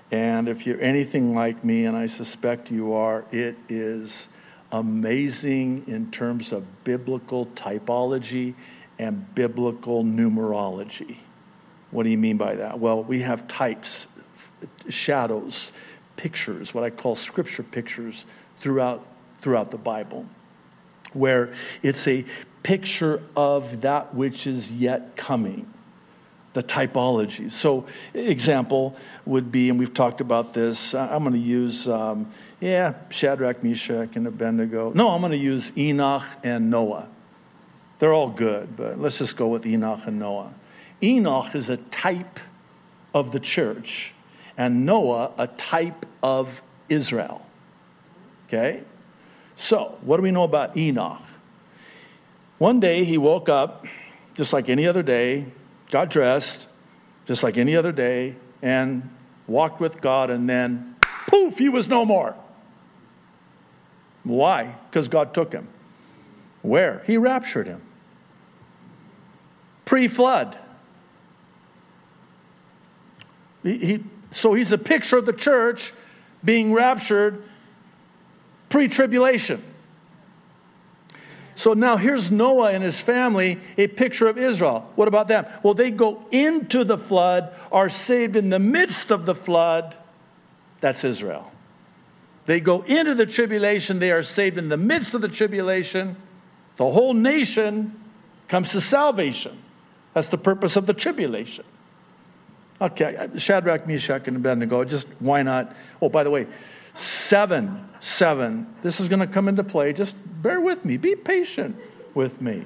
And 0.10 0.50
if 0.50 0.66
you're 0.66 0.82
anything 0.82 1.36
like 1.36 1.64
me, 1.64 1.86
and 1.86 1.96
I 1.96 2.08
suspect 2.08 2.72
you 2.72 2.94
are, 2.94 3.24
it 3.32 3.56
is 3.70 4.28
amazing 4.72 5.84
in 5.86 6.10
terms 6.10 6.52
of 6.52 6.66
biblical 6.84 7.46
typology 7.56 8.56
and 8.98 9.36
biblical 9.36 10.04
numerology. 10.04 11.18
What 11.92 12.02
do 12.02 12.10
you 12.10 12.18
mean 12.18 12.38
by 12.38 12.56
that? 12.56 12.80
Well, 12.80 13.04
we 13.04 13.22
have 13.22 13.48
types, 13.48 14.08
shadows, 14.90 15.74
pictures, 16.18 16.74
what 16.74 16.84
I 16.84 16.90
call 16.90 17.16
scripture 17.16 17.62
pictures 17.62 18.26
throughout 18.62 19.06
throughout 19.44 19.70
the 19.70 19.78
Bible, 19.78 20.26
where 21.14 21.54
it's 21.84 22.08
a 22.08 22.26
picture 22.64 23.22
of 23.36 23.82
that 23.82 24.14
which 24.14 24.48
is 24.48 24.70
yet 24.72 25.16
coming, 25.16 25.72
the 26.54 26.64
typology. 26.64 27.52
So, 27.52 27.86
example 28.14 28.96
would 29.26 29.52
be, 29.52 29.70
and 29.70 29.80
we've 29.80 29.94
talked 29.94 30.22
about 30.22 30.54
this, 30.54 30.94
I'm 30.94 31.24
going 31.24 31.34
to 31.34 31.40
use, 31.40 31.88
um, 31.88 32.32
yeah, 32.60 32.94
Shadrach, 33.10 33.64
Meshach, 33.64 34.16
and 34.16 34.28
Abednego. 34.28 34.92
No, 34.94 35.10
I'm 35.10 35.22
going 35.22 35.32
to 35.32 35.38
use 35.38 35.72
Enoch 35.78 36.26
and 36.44 36.70
Noah. 36.70 37.08
They're 38.00 38.14
all 38.14 38.30
good, 38.30 38.76
but 38.76 39.00
let's 39.00 39.18
just 39.18 39.38
go 39.38 39.48
with 39.48 39.66
Enoch 39.66 40.02
and 40.06 40.20
Noah. 40.20 40.54
Enoch 41.04 41.56
is 41.56 41.70
a 41.70 41.78
type 41.78 42.40
of 43.14 43.32
the 43.32 43.40
church, 43.40 44.14
and 44.58 44.86
Noah 44.86 45.32
a 45.38 45.48
type 45.48 46.06
of 46.22 46.50
Israel. 46.90 47.46
Okay? 48.48 48.84
So, 49.56 49.98
what 50.02 50.18
do 50.18 50.24
we 50.24 50.32
know 50.32 50.44
about 50.44 50.76
Enoch? 50.76 51.22
One 52.58 52.80
day 52.80 53.04
he 53.04 53.18
woke 53.18 53.50
up 53.50 53.86
just 54.34 54.54
like 54.54 54.70
any 54.70 54.88
other 54.88 55.04
day, 55.04 55.46
got 55.90 56.10
dressed 56.10 56.68
just 57.26 57.44
like 57.44 57.58
any 57.58 57.76
other 57.76 57.92
day, 57.92 58.36
and 58.62 59.10
walked 59.48 59.80
with 59.80 60.02
God, 60.02 60.30
and 60.30 60.50
then 60.50 60.96
poof, 61.28 61.58
he 61.58 61.70
was 61.70 61.88
no 61.88 62.04
more. 62.04 62.36
Why? 64.24 64.76
Because 64.90 65.08
God 65.08 65.34
took 65.34 65.52
him. 65.52 65.68
Where? 66.62 67.04
He 67.08 67.18
raptured 67.18 67.68
him. 67.68 67.82
pre 69.86 70.08
flood. 70.08 70.58
He, 73.64 73.78
he, 73.78 74.04
so 74.32 74.54
he's 74.54 74.72
a 74.72 74.78
picture 74.78 75.18
of 75.18 75.26
the 75.26 75.34
church 75.34 75.94
being 76.44 76.74
raptured 76.74 77.44
pre 78.72 78.88
tribulation. 78.88 79.64
So 81.56 81.74
now 81.74 81.98
here's 81.98 82.32
Noah 82.32 82.72
and 82.72 82.84
his 82.84 83.00
family, 83.00 83.60
a 83.78 83.88
picture 83.88 84.28
of 84.28 84.38
Israel. 84.38 84.90
What 84.96 85.08
about 85.08 85.28
them? 85.28 85.46
Well, 85.62 85.76
they 85.76 85.92
go 85.92 86.26
into 86.32 86.84
the 86.84 86.98
flood, 86.98 87.54
are 87.72 87.90
saved 87.90 88.36
in 88.36 88.50
the 88.50 88.58
midst 88.58 89.12
of 89.12 89.28
the 89.28 89.36
flood. 89.36 89.96
That's 90.80 91.04
Israel. 91.04 91.52
They 92.48 92.60
go 92.62 92.82
into 92.82 93.14
the 93.14 93.28
tribulation, 93.28 94.00
they 94.00 94.12
are 94.12 94.24
saved 94.24 94.58
in 94.58 94.70
the 94.70 94.78
midst 94.78 95.14
of 95.14 95.22
the 95.22 95.28
tribulation. 95.28 96.16
The 96.78 96.90
whole 96.90 97.14
nation 97.14 98.02
comes 98.48 98.72
to 98.72 98.82
salvation. 98.82 99.62
That's 100.16 100.30
the 100.30 100.40
purpose 100.40 100.76
of 100.76 100.88
the 100.88 100.94
tribulation. 100.94 101.66
Okay, 102.82 103.30
Shadrach, 103.38 103.86
Meshach, 103.86 104.28
and 104.28 104.38
Abednego, 104.38 104.84
just 104.84 105.06
why 105.20 105.44
not? 105.44 105.76
Oh, 106.02 106.10
by 106.10 106.24
the 106.24 106.32
way, 106.32 106.48
seven, 106.96 107.90
seven, 108.00 108.68
this 108.84 109.00
is 109.00 109.08
going 109.08 109.20
to 109.20 109.28
come 109.28 109.48
into 109.48 109.64
play. 109.64 109.94
Just 109.94 110.16
bear 110.42 110.62
with 110.62 110.84
me, 110.84 110.98
be 110.98 111.16
patient 111.16 111.76
with 112.14 112.42
me. 112.42 112.66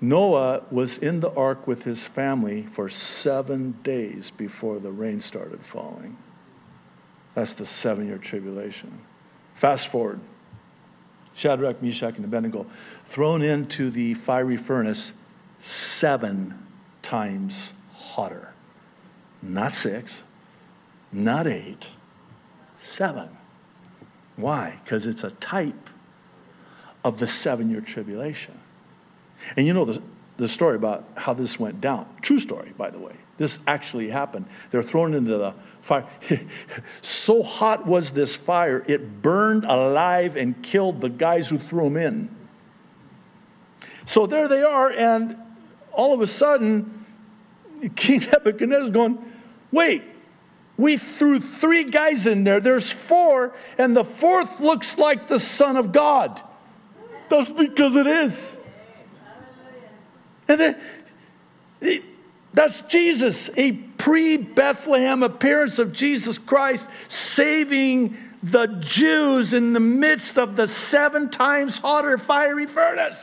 Noah 0.00 0.62
was 0.70 0.96
in 0.98 1.20
the 1.20 1.30
ark 1.32 1.66
with 1.66 1.82
his 1.82 2.06
family 2.06 2.66
for 2.74 2.88
seven 2.88 3.78
days 3.82 4.30
before 4.36 4.78
the 4.78 4.90
rain 4.90 5.20
started 5.20 5.60
falling. 5.66 6.16
That's 7.34 7.54
the 7.54 7.66
seven 7.66 8.06
year 8.06 8.18
tribulation. 8.18 9.00
Fast 9.56 9.88
forward 9.88 10.20
Shadrach, 11.34 11.82
Meshach, 11.82 12.16
and 12.16 12.24
Abednego 12.24 12.66
thrown 13.10 13.42
into 13.42 13.90
the 13.90 14.14
fiery 14.14 14.56
furnace 14.56 15.12
seven 15.62 16.66
times 17.02 17.72
hotter. 17.92 18.52
Not 19.42 19.74
six, 19.74 20.14
not 21.12 21.46
eight, 21.46 21.86
seven. 22.96 23.28
Why? 24.36 24.78
Because 24.84 25.06
it's 25.06 25.24
a 25.24 25.30
type 25.32 25.88
of 27.04 27.18
the 27.18 27.26
seven 27.26 27.70
year 27.70 27.80
tribulation. 27.80 28.58
And 29.56 29.66
you 29.66 29.72
know 29.72 29.84
the, 29.84 30.02
the 30.36 30.48
story 30.48 30.76
about 30.76 31.04
how 31.14 31.34
this 31.34 31.58
went 31.58 31.80
down. 31.80 32.06
True 32.22 32.38
story, 32.38 32.72
by 32.76 32.90
the 32.90 32.98
way. 32.98 33.14
This 33.38 33.58
actually 33.66 34.10
happened. 34.10 34.46
They're 34.70 34.82
thrown 34.82 35.14
into 35.14 35.38
the 35.38 35.54
fire. 35.82 36.06
so 37.02 37.42
hot 37.42 37.86
was 37.86 38.10
this 38.10 38.34
fire, 38.34 38.84
it 38.86 39.22
burned 39.22 39.64
alive 39.64 40.36
and 40.36 40.62
killed 40.62 41.00
the 41.00 41.08
guys 41.08 41.48
who 41.48 41.58
threw 41.58 41.84
them 41.84 41.96
in. 41.96 42.36
So 44.06 44.26
there 44.26 44.48
they 44.48 44.62
are, 44.62 44.90
and 44.90 45.36
all 45.92 46.12
of 46.12 46.20
a 46.20 46.26
sudden, 46.26 47.06
King 47.96 48.20
Nebuchadnezzar 48.32 48.86
is 48.86 48.90
going, 48.90 49.18
Wait, 49.72 50.02
we 50.80 50.96
threw 50.96 51.40
three 51.40 51.84
guys 51.84 52.26
in 52.26 52.44
there. 52.44 52.60
There's 52.60 52.90
four, 52.90 53.52
and 53.76 53.94
the 53.94 54.04
fourth 54.04 54.60
looks 54.60 54.96
like 54.96 55.28
the 55.28 55.38
Son 55.38 55.76
of 55.76 55.92
God. 55.92 56.40
That's 57.28 57.50
because 57.50 57.96
it 57.96 58.06
is. 58.06 58.40
And 60.48 60.60
then, 60.60 60.80
it, 61.80 62.02
that's 62.54 62.80
Jesus, 62.82 63.50
a 63.56 63.72
pre 63.72 64.36
Bethlehem 64.38 65.22
appearance 65.22 65.78
of 65.78 65.92
Jesus 65.92 66.38
Christ 66.38 66.86
saving 67.08 68.16
the 68.42 68.66
Jews 68.80 69.52
in 69.52 69.72
the 69.74 69.80
midst 69.80 70.38
of 70.38 70.56
the 70.56 70.66
seven 70.66 71.30
times 71.30 71.76
hotter 71.76 72.16
fiery 72.18 72.66
furnace. 72.66 73.18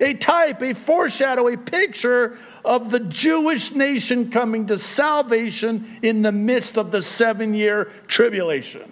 A 0.00 0.14
type, 0.14 0.62
a 0.62 0.74
foreshadow, 0.74 1.48
a 1.48 1.56
picture 1.56 2.38
of 2.64 2.90
the 2.90 3.00
Jewish 3.00 3.72
nation 3.72 4.30
coming 4.30 4.66
to 4.68 4.78
salvation 4.78 5.98
in 6.02 6.22
the 6.22 6.32
midst 6.32 6.78
of 6.78 6.90
the 6.90 7.02
seven 7.02 7.54
year 7.54 7.92
tribulation. 8.08 8.90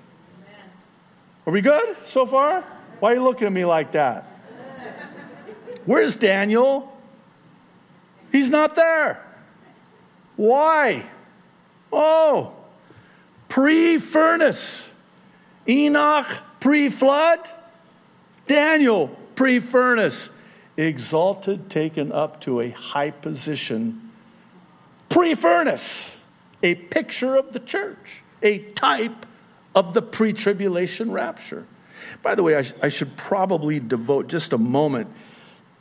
Are 1.46 1.52
we 1.52 1.62
good 1.62 1.96
so 2.12 2.26
far? 2.26 2.64
Why 3.00 3.12
are 3.12 3.14
you 3.16 3.24
looking 3.24 3.46
at 3.46 3.52
me 3.52 3.64
like 3.64 3.92
that? 3.92 4.26
Where's 5.86 6.14
Daniel? 6.14 6.96
He's 8.30 8.50
not 8.50 8.76
there. 8.76 9.24
Why? 10.36 11.04
Oh, 11.92 12.52
pre 13.48 13.98
furnace. 13.98 14.82
Enoch, 15.68 16.26
pre 16.60 16.88
flood. 16.88 17.48
Daniel, 18.46 19.08
pre 19.34 19.60
furnace. 19.60 20.28
Exalted, 20.80 21.68
taken 21.68 22.10
up 22.10 22.40
to 22.40 22.60
a 22.60 22.70
high 22.70 23.10
position. 23.10 24.10
Pre 25.10 25.34
furnace. 25.34 26.10
A 26.62 26.74
picture 26.74 27.36
of 27.36 27.52
the 27.52 27.60
church, 27.60 28.22
a 28.42 28.58
type 28.72 29.26
of 29.74 29.92
the 29.92 30.00
pre 30.00 30.32
tribulation 30.32 31.12
rapture. 31.12 31.66
By 32.22 32.34
the 32.34 32.42
way, 32.42 32.56
I, 32.56 32.62
sh- 32.62 32.72
I 32.82 32.88
should 32.88 33.14
probably 33.16 33.78
devote 33.78 34.28
just 34.28 34.54
a 34.54 34.58
moment 34.58 35.08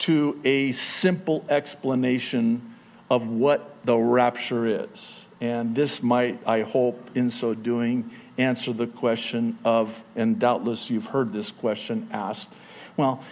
to 0.00 0.38
a 0.44 0.72
simple 0.72 1.44
explanation 1.48 2.74
of 3.10 3.26
what 3.26 3.76
the 3.84 3.96
rapture 3.96 4.66
is. 4.66 5.00
And 5.40 5.74
this 5.74 6.02
might, 6.02 6.38
I 6.46 6.60
hope, 6.60 7.10
in 7.14 7.30
so 7.30 7.54
doing, 7.54 8.10
answer 8.36 8.72
the 8.74 8.86
question 8.86 9.58
of, 9.64 9.94
and 10.16 10.38
doubtless 10.38 10.90
you've 10.90 11.06
heard 11.06 11.32
this 11.32 11.50
question 11.50 12.08
asked, 12.12 12.48
well, 12.96 13.24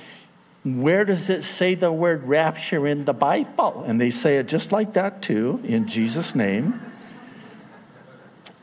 where 0.77 1.05
does 1.05 1.31
it 1.31 1.45
say 1.45 1.75
the 1.75 1.93
word 1.93 2.25
rapture 2.25 2.87
in 2.87 3.05
the 3.05 3.13
Bible? 3.13 3.85
And 3.87 4.01
they 4.01 4.11
say 4.11 4.39
it 4.39 4.47
just 4.47 4.73
like 4.73 4.95
that 4.95 5.23
too, 5.23 5.61
in 5.65 5.89
Jesus' 5.89 6.35
name. 6.35 6.81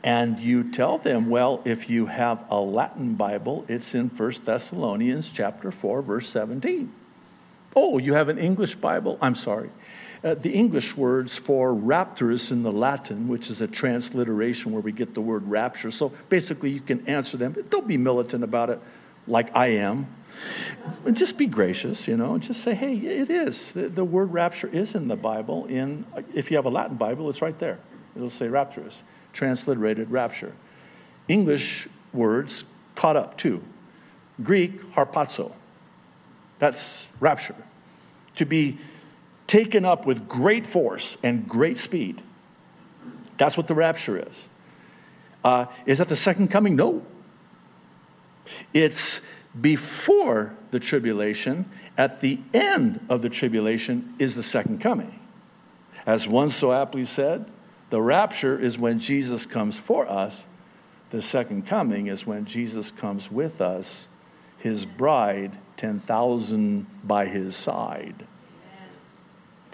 And 0.02 0.38
you 0.38 0.70
tell 0.70 0.98
them, 0.98 1.30
well, 1.30 1.62
if 1.64 1.90
you 1.90 2.06
have 2.06 2.44
a 2.50 2.60
Latin 2.60 3.14
Bible, 3.14 3.64
it's 3.68 3.94
in 3.94 4.08
1 4.08 4.34
Thessalonians 4.44 5.28
chapter 5.34 5.72
4, 5.72 6.02
verse 6.02 6.28
17. 6.30 6.92
Oh, 7.74 7.98
you 7.98 8.14
have 8.14 8.28
an 8.28 8.38
English 8.38 8.76
Bible? 8.76 9.18
I'm 9.20 9.34
sorry. 9.34 9.70
Uh, 10.22 10.34
the 10.34 10.50
English 10.50 10.96
words 10.96 11.36
for 11.36 11.74
rapturous 11.74 12.50
in 12.50 12.62
the 12.62 12.72
Latin, 12.72 13.28
which 13.28 13.50
is 13.50 13.60
a 13.60 13.66
transliteration 13.66 14.72
where 14.72 14.80
we 14.80 14.92
get 14.92 15.12
the 15.12 15.20
word 15.20 15.46
rapture. 15.48 15.90
So 15.90 16.12
basically, 16.28 16.70
you 16.70 16.80
can 16.80 17.08
answer 17.08 17.36
them. 17.36 17.56
Don't 17.68 17.86
be 17.86 17.96
militant 17.96 18.44
about 18.44 18.70
it 18.70 18.80
like 19.26 19.54
I 19.54 19.78
am. 19.78 20.06
Just 21.12 21.36
be 21.36 21.46
gracious, 21.46 22.06
you 22.06 22.16
know. 22.16 22.38
Just 22.38 22.62
say, 22.62 22.74
hey, 22.74 22.94
it 22.94 23.30
is. 23.30 23.72
The, 23.72 23.88
the 23.88 24.04
word 24.04 24.32
rapture 24.32 24.68
is 24.68 24.94
in 24.94 25.08
the 25.08 25.16
Bible. 25.16 25.66
In 25.66 26.04
If 26.34 26.50
you 26.50 26.56
have 26.56 26.66
a 26.66 26.70
Latin 26.70 26.96
Bible, 26.96 27.30
it's 27.30 27.42
right 27.42 27.58
there. 27.58 27.78
It'll 28.14 28.30
say 28.30 28.48
rapturous, 28.48 29.02
transliterated 29.32 30.10
rapture. 30.10 30.52
English 31.28 31.88
words 32.12 32.64
caught 32.94 33.16
up 33.16 33.36
too. 33.38 33.62
Greek, 34.42 34.82
harpazo. 34.92 35.52
That's 36.58 37.06
rapture. 37.20 37.56
To 38.36 38.44
be 38.44 38.78
taken 39.46 39.84
up 39.84 40.06
with 40.06 40.28
great 40.28 40.66
force 40.66 41.16
and 41.22 41.48
great 41.48 41.78
speed. 41.78 42.22
That's 43.38 43.56
what 43.56 43.68
the 43.68 43.74
rapture 43.74 44.18
is. 44.18 44.34
Uh, 45.44 45.66
is 45.84 45.98
that 45.98 46.08
the 46.08 46.16
second 46.16 46.48
coming? 46.48 46.74
No. 46.76 47.02
It's 48.72 49.20
before 49.60 50.54
the 50.70 50.80
tribulation, 50.80 51.70
at 51.96 52.20
the 52.20 52.38
end 52.52 53.00
of 53.08 53.22
the 53.22 53.28
tribulation, 53.28 54.14
is 54.18 54.34
the 54.34 54.42
second 54.42 54.80
coming. 54.80 55.18
As 56.04 56.28
one 56.28 56.50
so 56.50 56.72
aptly 56.72 57.04
said, 57.04 57.50
the 57.90 58.00
rapture 58.00 58.58
is 58.58 58.76
when 58.76 58.98
Jesus 58.98 59.46
comes 59.46 59.78
for 59.78 60.08
us, 60.08 60.42
the 61.10 61.22
second 61.22 61.66
coming 61.66 62.08
is 62.08 62.26
when 62.26 62.44
Jesus 62.44 62.90
comes 62.90 63.30
with 63.30 63.60
us, 63.60 64.08
his 64.58 64.84
bride 64.84 65.56
10,000 65.76 66.86
by 67.04 67.26
his 67.26 67.54
side. 67.54 68.26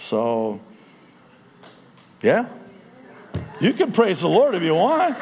So, 0.08 0.60
yeah, 2.22 2.48
you 3.60 3.72
can 3.72 3.92
praise 3.92 4.20
the 4.20 4.28
Lord 4.28 4.54
if 4.54 4.62
you 4.62 4.74
want. 4.74 5.16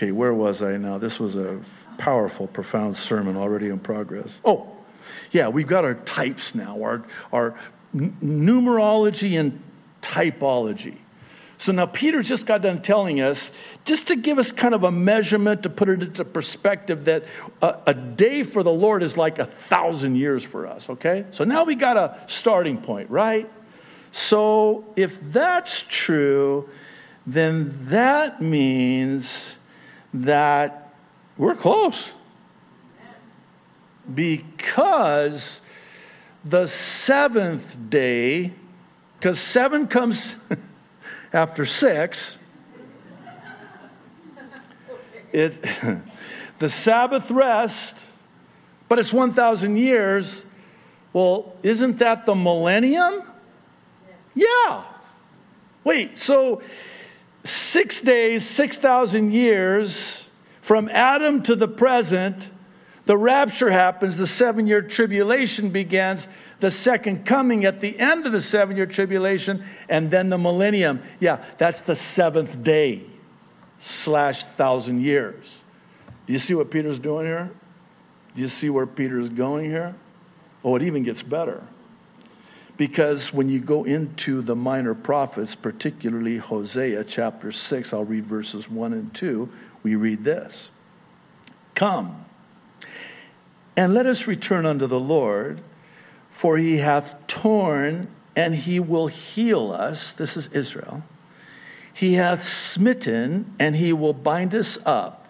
Okay, 0.00 0.12
where 0.12 0.32
was 0.32 0.62
I 0.62 0.78
now? 0.78 0.96
This 0.96 1.20
was 1.20 1.36
a 1.36 1.60
powerful, 1.98 2.46
profound 2.46 2.96
sermon 2.96 3.36
already 3.36 3.68
in 3.68 3.78
progress. 3.78 4.30
Oh, 4.46 4.66
yeah, 5.30 5.48
we've 5.48 5.66
got 5.66 5.84
our 5.84 5.92
types 5.92 6.54
now, 6.54 6.82
our, 6.82 7.04
our 7.34 7.54
numerology 7.94 9.38
and 9.38 9.62
typology. 10.00 10.96
So 11.58 11.72
now 11.72 11.84
Peter 11.84 12.22
just 12.22 12.46
got 12.46 12.62
done 12.62 12.80
telling 12.80 13.20
us, 13.20 13.50
just 13.84 14.06
to 14.06 14.16
give 14.16 14.38
us 14.38 14.50
kind 14.50 14.72
of 14.72 14.84
a 14.84 14.90
measurement, 14.90 15.64
to 15.64 15.68
put 15.68 15.90
it 15.90 16.02
into 16.02 16.24
perspective, 16.24 17.04
that 17.04 17.24
a, 17.60 17.76
a, 17.88 17.92
day 17.92 18.42
for 18.42 18.62
the 18.62 18.72
Lord 18.72 19.02
is 19.02 19.18
like 19.18 19.38
a 19.38 19.50
thousand 19.68 20.16
years 20.16 20.42
for 20.42 20.66
us, 20.66 20.88
okay? 20.88 21.26
So 21.30 21.44
now 21.44 21.64
we 21.64 21.74
got 21.74 21.98
a 21.98 22.18
starting 22.26 22.80
point, 22.80 23.10
right? 23.10 23.50
So 24.12 24.82
if 24.96 25.18
that's 25.30 25.84
true, 25.90 26.70
then 27.26 27.86
that 27.90 28.40
means 28.40 29.56
that 30.14 30.92
we're 31.36 31.54
close. 31.54 32.10
because 34.14 35.60
the 36.44 36.66
seventh 36.66 37.64
day, 37.88 38.52
because 39.18 39.38
seven 39.38 39.86
comes 39.86 40.34
after 41.32 41.64
six, 41.64 42.36
it, 45.32 45.64
the 46.58 46.68
Sabbath 46.68 47.30
rest, 47.30 47.96
but 48.88 48.98
it's 48.98 49.12
1,000 49.12 49.76
years. 49.76 50.44
Well, 51.12 51.54
isn't 51.62 51.98
that 51.98 52.26
the 52.26 52.34
millennium? 52.34 53.22
Yeah. 54.34 54.84
Wait, 55.84 56.18
so 56.18 56.62
six 57.44 58.00
days, 58.00 58.46
6,000 58.46 59.32
years 59.32 60.24
from 60.62 60.88
Adam 60.88 61.42
to 61.44 61.56
the 61.56 61.68
present, 61.68 62.50
the 63.06 63.16
rapture 63.16 63.70
happens, 63.70 64.16
the 64.16 64.26
seven 64.26 64.66
year 64.66 64.82
tribulation 64.82 65.70
begins, 65.70 66.26
the 66.60 66.70
second 66.70 67.24
coming 67.24 67.64
at 67.64 67.80
the 67.80 67.98
end 67.98 68.26
of 68.26 68.32
the 68.32 68.42
seven 68.42 68.76
year 68.76 68.86
tribulation, 68.86 69.64
and 69.88 70.10
then 70.10 70.28
the 70.28 70.38
millennium. 70.38 71.02
Yeah, 71.18 71.44
that's 71.58 71.80
the 71.80 71.96
seventh 71.96 72.62
day 72.62 73.02
slash 73.80 74.44
thousand 74.56 75.02
years. 75.02 75.44
Do 76.26 76.32
you 76.32 76.38
see 76.38 76.54
what 76.54 76.70
Peter's 76.70 76.98
doing 76.98 77.26
here? 77.26 77.50
Do 78.34 78.40
you 78.42 78.48
see 78.48 78.70
where 78.70 78.86
Peter's 78.86 79.28
going 79.28 79.68
here? 79.70 79.94
Oh, 80.62 80.76
it 80.76 80.82
even 80.82 81.02
gets 81.02 81.22
better. 81.22 81.66
Because 82.80 83.30
when 83.30 83.50
you 83.50 83.60
go 83.60 83.84
into 83.84 84.40
the 84.40 84.56
minor 84.56 84.94
prophets, 84.94 85.54
particularly 85.54 86.38
Hosea 86.38 87.04
chapter 87.04 87.52
6, 87.52 87.92
I'll 87.92 88.06
read 88.06 88.24
verses 88.24 88.70
1 88.70 88.94
and 88.94 89.12
2, 89.12 89.46
we 89.82 89.96
read 89.96 90.24
this 90.24 90.70
Come, 91.74 92.24
and 93.76 93.92
let 93.92 94.06
us 94.06 94.26
return 94.26 94.64
unto 94.64 94.86
the 94.86 94.98
Lord, 94.98 95.60
for 96.30 96.56
he 96.56 96.78
hath 96.78 97.12
torn, 97.26 98.08
and 98.34 98.56
he 98.56 98.80
will 98.80 99.08
heal 99.08 99.72
us. 99.72 100.14
This 100.14 100.38
is 100.38 100.48
Israel. 100.54 101.02
He 101.92 102.14
hath 102.14 102.48
smitten, 102.48 103.56
and 103.58 103.76
he 103.76 103.92
will 103.92 104.14
bind 104.14 104.54
us 104.54 104.78
up. 104.86 105.28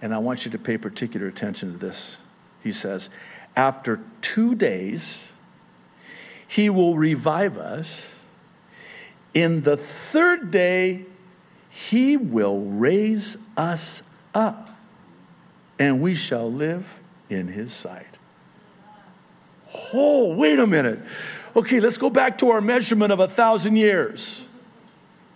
And 0.00 0.14
I 0.14 0.16
want 0.16 0.46
you 0.46 0.50
to 0.52 0.58
pay 0.58 0.78
particular 0.78 1.26
attention 1.26 1.72
to 1.72 1.78
this. 1.78 2.16
He 2.62 2.72
says, 2.72 3.10
After 3.56 4.00
two 4.22 4.54
days, 4.54 5.04
he 6.48 6.70
will 6.70 6.96
revive 6.96 7.58
us. 7.58 7.86
In 9.34 9.62
the 9.62 9.78
third 10.12 10.50
day, 10.50 11.04
he 11.70 12.16
will 12.16 12.60
raise 12.60 13.36
us 13.56 13.82
up, 14.34 14.70
and 15.78 16.00
we 16.00 16.14
shall 16.14 16.50
live 16.50 16.86
in 17.28 17.48
his 17.48 17.72
sight. 17.72 18.06
Oh, 19.92 20.34
wait 20.34 20.58
a 20.58 20.66
minute. 20.66 21.00
Okay, 21.54 21.80
let's 21.80 21.98
go 21.98 22.10
back 22.10 22.38
to 22.38 22.50
our 22.50 22.60
measurement 22.60 23.12
of 23.12 23.20
a 23.20 23.28
thousand 23.28 23.76
years. 23.76 24.40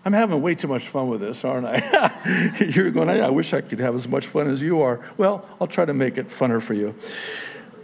I'm 0.05 0.13
having 0.15 0.41
way 0.41 0.55
too 0.55 0.69
much 0.69 0.89
fun 0.89 1.09
with 1.09 1.21
this, 1.21 1.45
aren't 1.45 1.67
I? 1.67 2.57
You're 2.75 2.91
going, 2.91 3.11
I 3.11 3.29
wish 3.29 3.53
I 3.53 3.61
could 3.61 3.81
have 3.81 3.95
as 3.95 4.09
much 4.09 4.27
fun 4.27 4.51
as 4.51 4.63
you 4.63 4.81
are. 4.81 5.05
Well, 5.19 5.47
I'll 5.61 5.67
try 5.67 5.85
to 5.85 5.93
make 5.93 6.17
it 6.17 6.29
funner 6.31 6.63
for 6.63 6.73
you. 6.73 6.95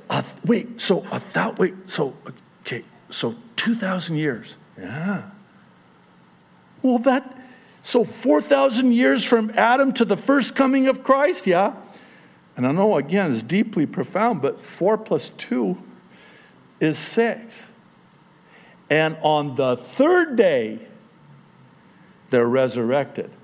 Uh, 0.09 0.23
wait, 0.45 0.81
so 0.81 1.05
a 1.11 1.23
thou- 1.35 1.55
wait, 1.59 1.75
so 1.89 2.15
okay, 2.61 2.85
so 3.11 3.35
2,000 3.57 4.17
years. 4.17 4.55
Yeah. 4.79 5.23
Well, 6.83 6.99
that, 7.01 7.37
so 7.83 8.05
4,000 8.05 8.93
years 8.93 9.25
from 9.25 9.51
Adam 9.57 9.93
to 9.95 10.05
the 10.05 10.17
first 10.17 10.55
coming 10.55 10.89
of 10.89 11.03
Christ? 11.03 11.47
Yeah. 11.47 11.75
And 12.57 12.67
I 12.67 12.73
know, 12.73 12.97
again, 12.97 13.33
it's 13.33 13.43
deeply 13.43 13.87
profound, 13.87 14.41
but 14.41 14.63
4 14.65 14.97
plus 14.99 15.31
2 15.39 15.77
is 16.81 16.99
6. 16.99 17.41
And 18.89 19.17
on 19.23 19.55
the 19.57 19.77
third 19.97 20.37
day, 20.37 20.81
they're 22.31 22.49
resurrected. 22.49 23.31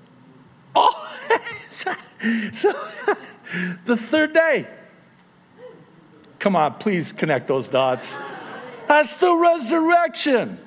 Oh, 0.75 1.07
so, 1.69 1.93
so 2.59 2.87
the 3.85 3.95
third 4.09 4.33
day. 4.33 4.67
Come 6.39 6.55
on, 6.55 6.73
please 6.79 7.11
connect 7.11 7.47
those 7.47 7.67
dots. 7.67 8.11
That's 8.93 9.15
the 9.15 9.33
resurrection. 9.33 10.59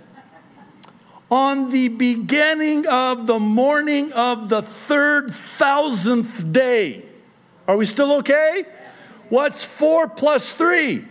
On 1.31 1.71
the 1.71 1.87
beginning 1.87 2.85
of 2.89 3.29
the 3.29 3.39
morning 3.39 4.13
of 4.15 4.49
the 4.49 4.63
third 4.89 5.33
thousandth 5.59 6.53
day. 6.53 7.05
Are 7.69 7.77
we 7.77 7.87
still 7.87 8.15
okay? 8.15 8.65
What's 9.29 9.63
four 9.63 10.09
plus 10.09 10.53
three? 10.55 11.05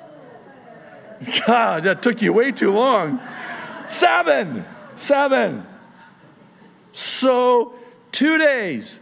God, 1.46 1.84
that 1.84 2.02
took 2.02 2.20
you 2.20 2.34
way 2.34 2.52
too 2.52 2.72
long. 2.72 3.20
Seven. 3.88 4.62
Seven. 4.98 5.64
So, 6.92 7.72
two 8.12 8.36
days, 8.36 8.98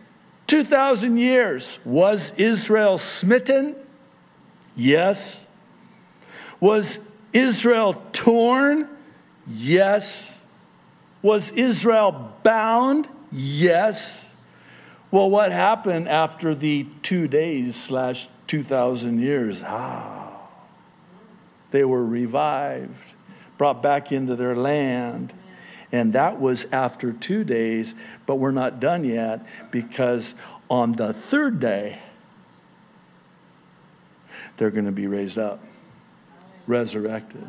2,000 0.46 1.16
years. 1.16 1.80
Was 1.84 2.32
Israel 2.36 2.98
smitten? 2.98 3.74
Yes. 4.76 5.40
Was 6.60 7.00
Israel 7.32 8.02
torn? 8.12 8.88
Yes. 9.46 10.28
Was 11.22 11.50
Israel 11.50 12.32
bound? 12.42 13.08
Yes. 13.32 14.20
Well, 15.10 15.30
what 15.30 15.52
happened 15.52 16.08
after 16.08 16.54
the 16.54 16.86
two 17.02 17.28
days 17.28 17.76
slash 17.76 18.28
2,000 18.46 19.20
years? 19.20 19.60
Ah, 19.64 20.48
they 21.70 21.84
were 21.84 22.04
revived, 22.04 22.92
brought 23.56 23.82
back 23.82 24.12
into 24.12 24.36
their 24.36 24.56
land. 24.56 25.32
And 25.90 26.12
that 26.12 26.38
was 26.38 26.66
after 26.70 27.12
two 27.12 27.44
days, 27.44 27.94
but 28.26 28.36
we're 28.36 28.50
not 28.50 28.80
done 28.80 29.04
yet 29.04 29.46
because 29.70 30.34
on 30.68 30.92
the 30.92 31.14
third 31.30 31.60
day, 31.60 31.98
they're 34.58 34.70
going 34.70 34.84
to 34.84 34.92
be 34.92 35.06
raised 35.06 35.38
up 35.38 35.62
resurrected. 36.68 37.46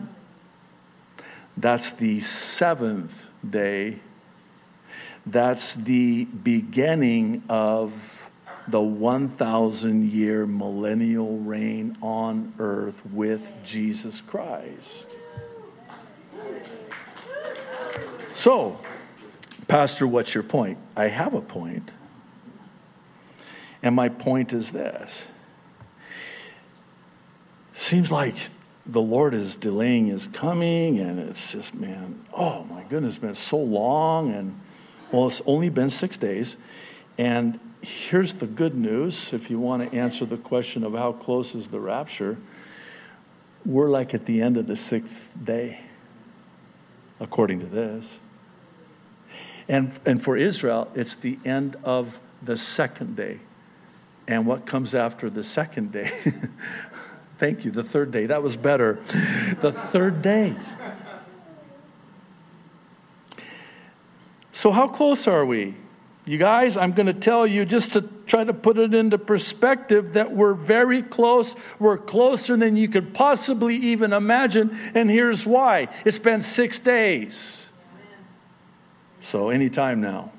That's 1.57 1.91
the 1.93 2.21
seventh 2.21 3.11
day. 3.47 3.99
That's 5.25 5.73
the 5.75 6.23
beginning 6.25 7.43
of 7.49 7.93
the 8.69 8.79
1,000 8.79 10.11
year 10.11 10.45
millennial 10.45 11.37
reign 11.39 11.97
on 12.01 12.53
earth 12.59 12.95
with 13.11 13.41
Jesus 13.65 14.21
Christ. 14.27 15.07
So, 18.33 18.79
Pastor, 19.67 20.07
what's 20.07 20.33
your 20.33 20.43
point? 20.43 20.77
I 20.95 21.07
have 21.07 21.33
a 21.33 21.41
point. 21.41 21.91
And 23.83 23.95
my 23.95 24.09
point 24.09 24.53
is 24.53 24.71
this. 24.71 25.11
Seems 27.77 28.11
like 28.11 28.35
the 28.91 29.01
Lord 29.01 29.33
is 29.33 29.55
delaying 29.55 30.07
his 30.07 30.27
coming, 30.33 30.99
and 30.99 31.19
it's 31.19 31.51
just, 31.51 31.73
man, 31.73 32.25
oh 32.33 32.63
my 32.63 32.83
goodness, 32.83 33.17
been 33.17 33.35
so 33.35 33.57
long. 33.57 34.33
And 34.33 34.59
well, 35.11 35.27
it's 35.27 35.41
only 35.45 35.69
been 35.69 35.89
six 35.89 36.17
days. 36.17 36.55
And 37.17 37.59
here's 37.81 38.33
the 38.33 38.47
good 38.47 38.75
news 38.75 39.29
if 39.31 39.49
you 39.49 39.59
want 39.59 39.89
to 39.89 39.97
answer 39.97 40.25
the 40.25 40.37
question 40.37 40.83
of 40.83 40.93
how 40.93 41.13
close 41.13 41.53
is 41.53 41.67
the 41.67 41.79
rapture, 41.79 42.37
we're 43.65 43.89
like 43.89 44.13
at 44.13 44.25
the 44.25 44.41
end 44.41 44.57
of 44.57 44.67
the 44.67 44.77
sixth 44.77 45.11
day, 45.43 45.79
according 47.19 47.59
to 47.59 47.65
this. 47.67 48.05
And, 49.67 49.91
and 50.05 50.23
for 50.23 50.35
Israel, 50.35 50.89
it's 50.95 51.15
the 51.17 51.37
end 51.45 51.77
of 51.83 52.11
the 52.41 52.57
second 52.57 53.15
day. 53.15 53.39
And 54.27 54.45
what 54.45 54.65
comes 54.65 54.95
after 54.95 55.29
the 55.29 55.43
second 55.43 55.91
day? 55.91 56.11
Thank 57.39 57.63
you. 57.63 57.71
The 57.71 57.83
third 57.83 58.11
day. 58.11 58.25
That 58.25 58.43
was 58.43 58.57
better. 58.57 58.99
The 59.61 59.71
third 59.91 60.21
day. 60.21 60.55
So, 64.51 64.71
how 64.71 64.89
close 64.89 65.25
are 65.25 65.45
we? 65.45 65.73
You 66.25 66.37
guys, 66.37 66.75
I'm 66.75 66.91
going 66.91 67.05
to 67.07 67.13
tell 67.13 67.47
you 67.47 67.63
just 67.65 67.93
to 67.93 68.01
try 68.27 68.43
to 68.43 68.53
put 68.53 68.77
it 68.77 68.93
into 68.93 69.17
perspective 69.17 70.13
that 70.13 70.29
we're 70.29 70.53
very 70.53 71.01
close. 71.01 71.55
We're 71.79 71.97
closer 71.97 72.57
than 72.57 72.75
you 72.75 72.89
could 72.89 73.13
possibly 73.13 73.77
even 73.77 74.11
imagine. 74.11 74.91
And 74.95 75.09
here's 75.09 75.45
why 75.45 75.87
it's 76.03 76.19
been 76.19 76.41
six 76.41 76.77
days. 76.77 77.57
So, 79.21 79.49
anytime 79.49 80.01
now. 80.01 80.33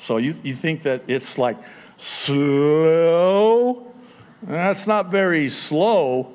So, 0.00 0.18
you, 0.18 0.36
you 0.44 0.54
think 0.54 0.84
that 0.84 1.02
it's 1.08 1.38
like 1.38 1.56
slow? 1.96 3.92
That's 4.42 4.86
not 4.86 5.10
very 5.10 5.48
slow. 5.48 6.32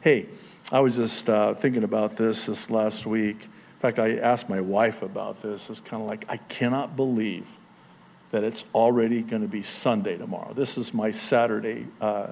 Hey, 0.00 0.26
I 0.72 0.80
was 0.80 0.96
just 0.96 1.28
uh, 1.28 1.54
thinking 1.54 1.84
about 1.84 2.16
this 2.16 2.46
this 2.46 2.70
last 2.70 3.06
week. 3.06 3.42
In 3.42 3.80
fact, 3.80 3.98
I 3.98 4.16
asked 4.16 4.48
my 4.48 4.60
wife 4.60 5.02
about 5.02 5.42
this. 5.42 5.68
It's 5.68 5.80
kind 5.80 6.02
of 6.02 6.08
like, 6.08 6.24
I 6.28 6.38
cannot 6.38 6.96
believe 6.96 7.46
that 8.30 8.44
it's 8.44 8.64
already 8.74 9.22
going 9.22 9.42
to 9.42 9.48
be 9.48 9.62
Sunday 9.62 10.16
tomorrow. 10.16 10.54
This 10.54 10.76
is 10.78 10.92
my 10.94 11.10
Saturday 11.10 11.86
uh, 12.00 12.28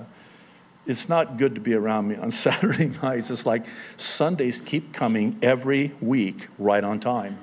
it's 0.86 1.08
not 1.08 1.38
good 1.38 1.54
to 1.54 1.60
be 1.60 1.74
around 1.74 2.08
me 2.08 2.16
on 2.16 2.32
Saturday 2.32 2.86
nights. 2.86 3.30
It's 3.30 3.46
like 3.46 3.64
Sundays 3.96 4.60
keep 4.64 4.92
coming 4.92 5.38
every 5.42 5.94
week 6.00 6.48
right 6.58 6.82
on 6.82 7.00
time. 7.00 7.38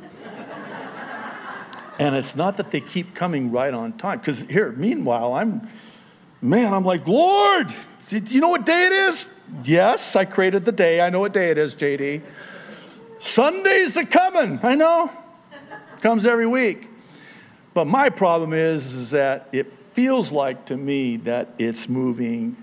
and 2.00 2.16
it's 2.16 2.36
not 2.36 2.58
that 2.58 2.72
they 2.72 2.82
keep 2.82 3.16
coming 3.16 3.52
right 3.52 3.74
on 3.74 3.98
time. 3.98 4.20
Because 4.20 4.40
here, 4.40 4.72
meanwhile, 4.72 5.34
I'm, 5.34 5.70
man, 6.42 6.74
I'm 6.74 6.86
like, 6.86 7.08
Lord, 7.08 7.74
do 8.10 8.18
you 8.18 8.40
know 8.40 8.50
what 8.50 8.66
day 8.66 8.86
it 8.86 8.92
is? 8.92 9.26
Yes, 9.64 10.16
I 10.16 10.26
created 10.26 10.66
the 10.66 10.72
day. 10.72 11.02
I 11.02 11.10
know 11.10 11.20
what 11.20 11.34
day 11.34 11.52
it 11.52 11.58
is, 11.58 11.76
JD. 11.76 12.22
Sundays 13.20 13.98
are 13.98 14.06
coming. 14.06 14.60
I 14.64 14.76
know. 14.76 15.12
Comes 16.02 16.26
every 16.26 16.48
week. 16.48 16.88
But 17.74 17.86
my 17.86 18.10
problem 18.10 18.54
is, 18.54 18.94
is 18.94 19.12
that 19.12 19.50
it 19.52 19.72
feels 19.94 20.32
like 20.32 20.66
to 20.68 20.78
me 20.78 21.18
that 21.18 21.50
it's 21.58 21.90
moving 21.90 22.56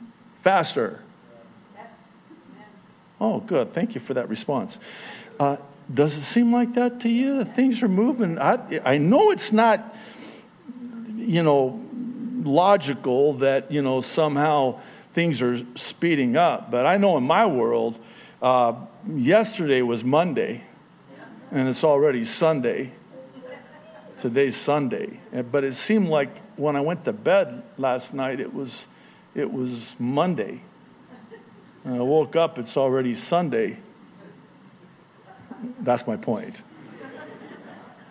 faster. 0.43 1.03
Oh, 3.21 3.41
good. 3.41 3.75
Thank 3.75 3.95
you 3.95 4.01
for 4.01 4.15
that 4.15 4.29
response. 4.29 4.79
Uh, 5.39 5.57
does 5.95 6.17
it 6.17 6.25
seem 6.25 6.53
like 6.53 6.75
that 6.75 7.01
to 7.01 7.09
you? 7.09 7.45
Things 7.45 7.83
are 7.83 7.89
moving. 7.89 8.39
I, 8.39 8.81
I 8.85 8.99
know 8.99 9.31
it's 9.31 9.53
not, 9.53 9.95
you 11.15 11.43
know, 11.43 11.86
logical 12.47 13.35
that, 13.39 13.71
you 13.71 13.83
know, 13.83 14.01
somehow 14.01 14.81
things 15.15 15.43
are 15.43 15.61
speeding 15.77 16.37
up. 16.37 16.71
But 16.71 16.87
I 16.87 16.97
know 16.97 17.17
in 17.17 17.25
my 17.25 17.45
world, 17.47 17.99
uh, 18.41 18.75
yesterday 19.15 19.83
was 19.83 20.05
Monday, 20.05 20.63
and 21.51 21.69
it's 21.69 21.85
already 21.85 22.25
Sunday. 22.25 22.93
Today's 24.21 24.57
Sunday. 24.57 25.21
But 25.53 25.65
it 25.65 25.75
seemed 25.75 26.09
like 26.09 26.31
when 26.57 26.75
I 26.75 26.81
went 26.81 27.05
to 27.05 27.13
bed 27.13 27.63
last 27.77 28.15
night, 28.15 28.41
it 28.41 28.53
was, 28.53 28.87
it 29.35 29.53
was 29.53 29.95
Monday. 29.99 30.63
And 31.85 31.97
I 31.97 32.01
woke 32.01 32.35
up, 32.35 32.59
it's 32.59 32.77
already 32.77 33.15
Sunday. 33.15 33.79
That's 35.81 36.07
my 36.07 36.17
point. 36.17 36.57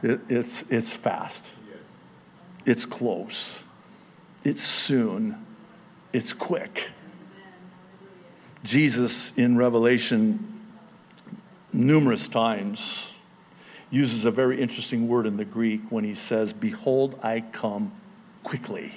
It, 0.04 0.19
it's, 0.30 0.63
it's 0.69 0.93
fast, 0.93 1.43
it's 2.65 2.86
close, 2.86 3.60
it's 4.45 4.65
soon, 4.65 5.45
it's 6.13 6.31
quick. 6.31 6.89
Jesus 8.63 9.34
in 9.36 9.58
Revelation, 9.58 10.62
numerous 11.73 12.27
times, 12.27 13.05
uses 13.91 14.25
a 14.25 14.31
very 14.31 14.62
interesting 14.62 15.08
word 15.08 15.25
in 15.25 15.36
the 15.38 15.45
Greek 15.45 15.81
when 15.89 16.03
he 16.03 16.15
says, 16.15 16.53
Behold, 16.53 17.19
I 17.21 17.41
come 17.41 17.91
quickly. 18.43 18.91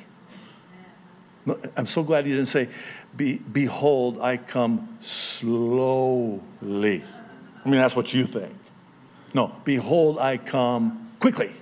I'm 1.77 1.87
so 1.87 2.03
glad 2.03 2.27
he 2.27 2.33
didn't 2.33 2.47
say, 2.47 2.69
Be, 3.17 3.35
Behold, 3.35 4.21
I 4.21 4.37
come 4.37 4.99
slowly. 5.03 6.43
I 6.63 7.69
mean, 7.69 7.81
that's 7.81 7.97
what 7.97 8.13
you 8.13 8.27
think. 8.27 8.55
No, 9.35 9.55
behold, 9.65 10.19
I 10.19 10.39
come 10.39 11.13
quickly. 11.21 11.53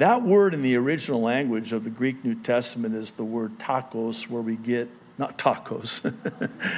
That 0.00 0.22
word 0.22 0.54
in 0.54 0.62
the 0.62 0.76
original 0.76 1.20
language 1.20 1.72
of 1.72 1.84
the 1.84 1.90
Greek 1.90 2.24
New 2.24 2.34
Testament 2.36 2.94
is 2.94 3.12
the 3.18 3.22
word 3.22 3.58
tachos, 3.58 4.30
where 4.30 4.40
we 4.40 4.56
get, 4.56 4.88
not 5.18 5.36
tacos, 5.36 6.00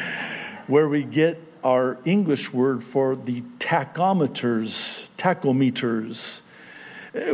where 0.66 0.88
we 0.88 1.04
get 1.04 1.40
our 1.62 1.98
English 2.04 2.52
word 2.52 2.82
for 2.82 3.14
the 3.14 3.40
tachometers, 3.60 5.02
tachometers, 5.18 6.40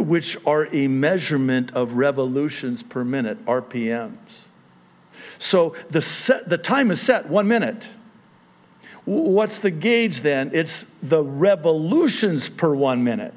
which 0.00 0.36
are 0.44 0.66
a 0.74 0.86
measurement 0.88 1.72
of 1.74 1.94
revolutions 1.94 2.82
per 2.82 3.02
minute, 3.02 3.42
RPMs. 3.46 4.12
So 5.38 5.74
the, 5.88 6.02
set, 6.02 6.50
the 6.50 6.58
time 6.58 6.90
is 6.90 7.00
set 7.00 7.26
one 7.26 7.48
minute. 7.48 7.88
What's 9.06 9.56
the 9.56 9.70
gauge 9.70 10.20
then? 10.20 10.50
It's 10.52 10.84
the 11.02 11.22
revolutions 11.22 12.50
per 12.50 12.74
one 12.74 13.02
minute. 13.02 13.32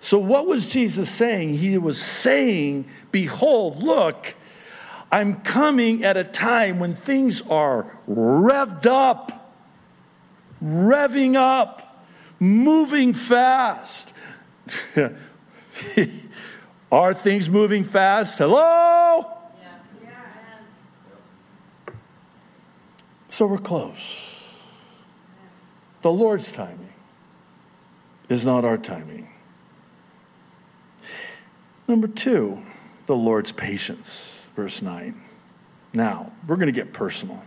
So, 0.00 0.18
what 0.18 0.46
was 0.46 0.66
Jesus 0.66 1.10
saying? 1.10 1.58
He 1.58 1.76
was 1.78 2.00
saying, 2.00 2.88
Behold, 3.10 3.82
look, 3.82 4.34
I'm 5.10 5.40
coming 5.42 6.04
at 6.04 6.16
a 6.16 6.24
time 6.24 6.78
when 6.78 6.96
things 6.96 7.42
are 7.48 7.98
revved 8.08 8.86
up 8.86 9.38
revving 10.62 11.36
up, 11.36 12.04
moving 12.40 13.14
fast. 13.14 14.12
Are 16.92 17.14
things 17.14 17.48
moving 17.48 17.84
fast? 17.84 18.38
Hello? 18.38 19.34
So 23.30 23.46
we're 23.46 23.58
close. 23.58 23.96
The 26.02 26.10
Lord's 26.10 26.50
timing 26.50 26.92
is 28.28 28.44
not 28.44 28.64
our 28.64 28.78
timing. 28.78 29.28
Number 31.88 32.06
two, 32.06 32.62
the 33.06 33.16
Lord's 33.16 33.50
patience, 33.50 34.30
verse 34.54 34.82
9. 34.82 35.20
Now, 35.94 36.30
we're 36.46 36.56
going 36.56 36.66
to 36.66 36.72
get 36.72 36.92
personal. 36.92 37.42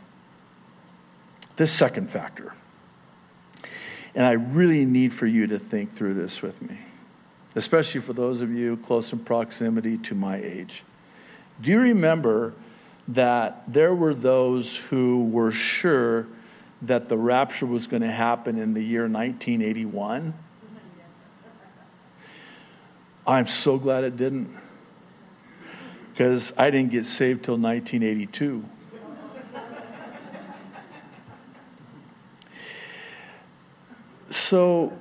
This 1.55 1.71
second 1.71 2.11
factor 2.11 2.53
and 4.15 4.25
I 4.25 4.31
really 4.31 4.85
need 4.85 5.13
for 5.13 5.25
you 5.25 5.47
to 5.47 5.59
think 5.59 5.95
through 5.95 6.15
this 6.15 6.41
with 6.41 6.61
me, 6.61 6.77
especially 7.55 8.01
for 8.01 8.13
those 8.13 8.41
of 8.41 8.51
you 8.51 8.77
close 8.77 9.11
in 9.13 9.19
proximity 9.19 9.97
to 9.99 10.15
my 10.15 10.37
age. 10.37 10.83
Do 11.61 11.71
you 11.71 11.79
remember 11.79 12.53
that 13.09 13.63
there 13.71 13.95
were 13.95 14.13
those 14.13 14.75
who 14.89 15.25
were 15.25 15.51
sure 15.51 16.27
that 16.83 17.07
the 17.09 17.17
rapture 17.17 17.65
was 17.65 17.87
going 17.87 18.01
to 18.01 18.11
happen 18.11 18.57
in 18.57 18.73
the 18.73 18.83
year 18.83 19.03
1981? 19.03 20.33
I'm 23.25 23.47
so 23.47 23.77
glad 23.77 24.03
it 24.03 24.17
didn't. 24.17 24.55
Because 26.11 26.51
I 26.57 26.69
didn't 26.69 26.91
get 26.91 27.05
saved 27.05 27.45
till 27.45 27.57
1982. 27.57 28.63
So, 34.29 34.93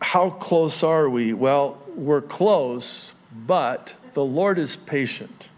how 0.00 0.30
close 0.30 0.82
are 0.82 1.08
we? 1.08 1.32
Well, 1.32 1.78
we're 1.94 2.20
close, 2.20 3.10
but 3.46 3.94
the 4.14 4.22
Lord 4.22 4.58
is 4.58 4.76
patient. 4.76 5.48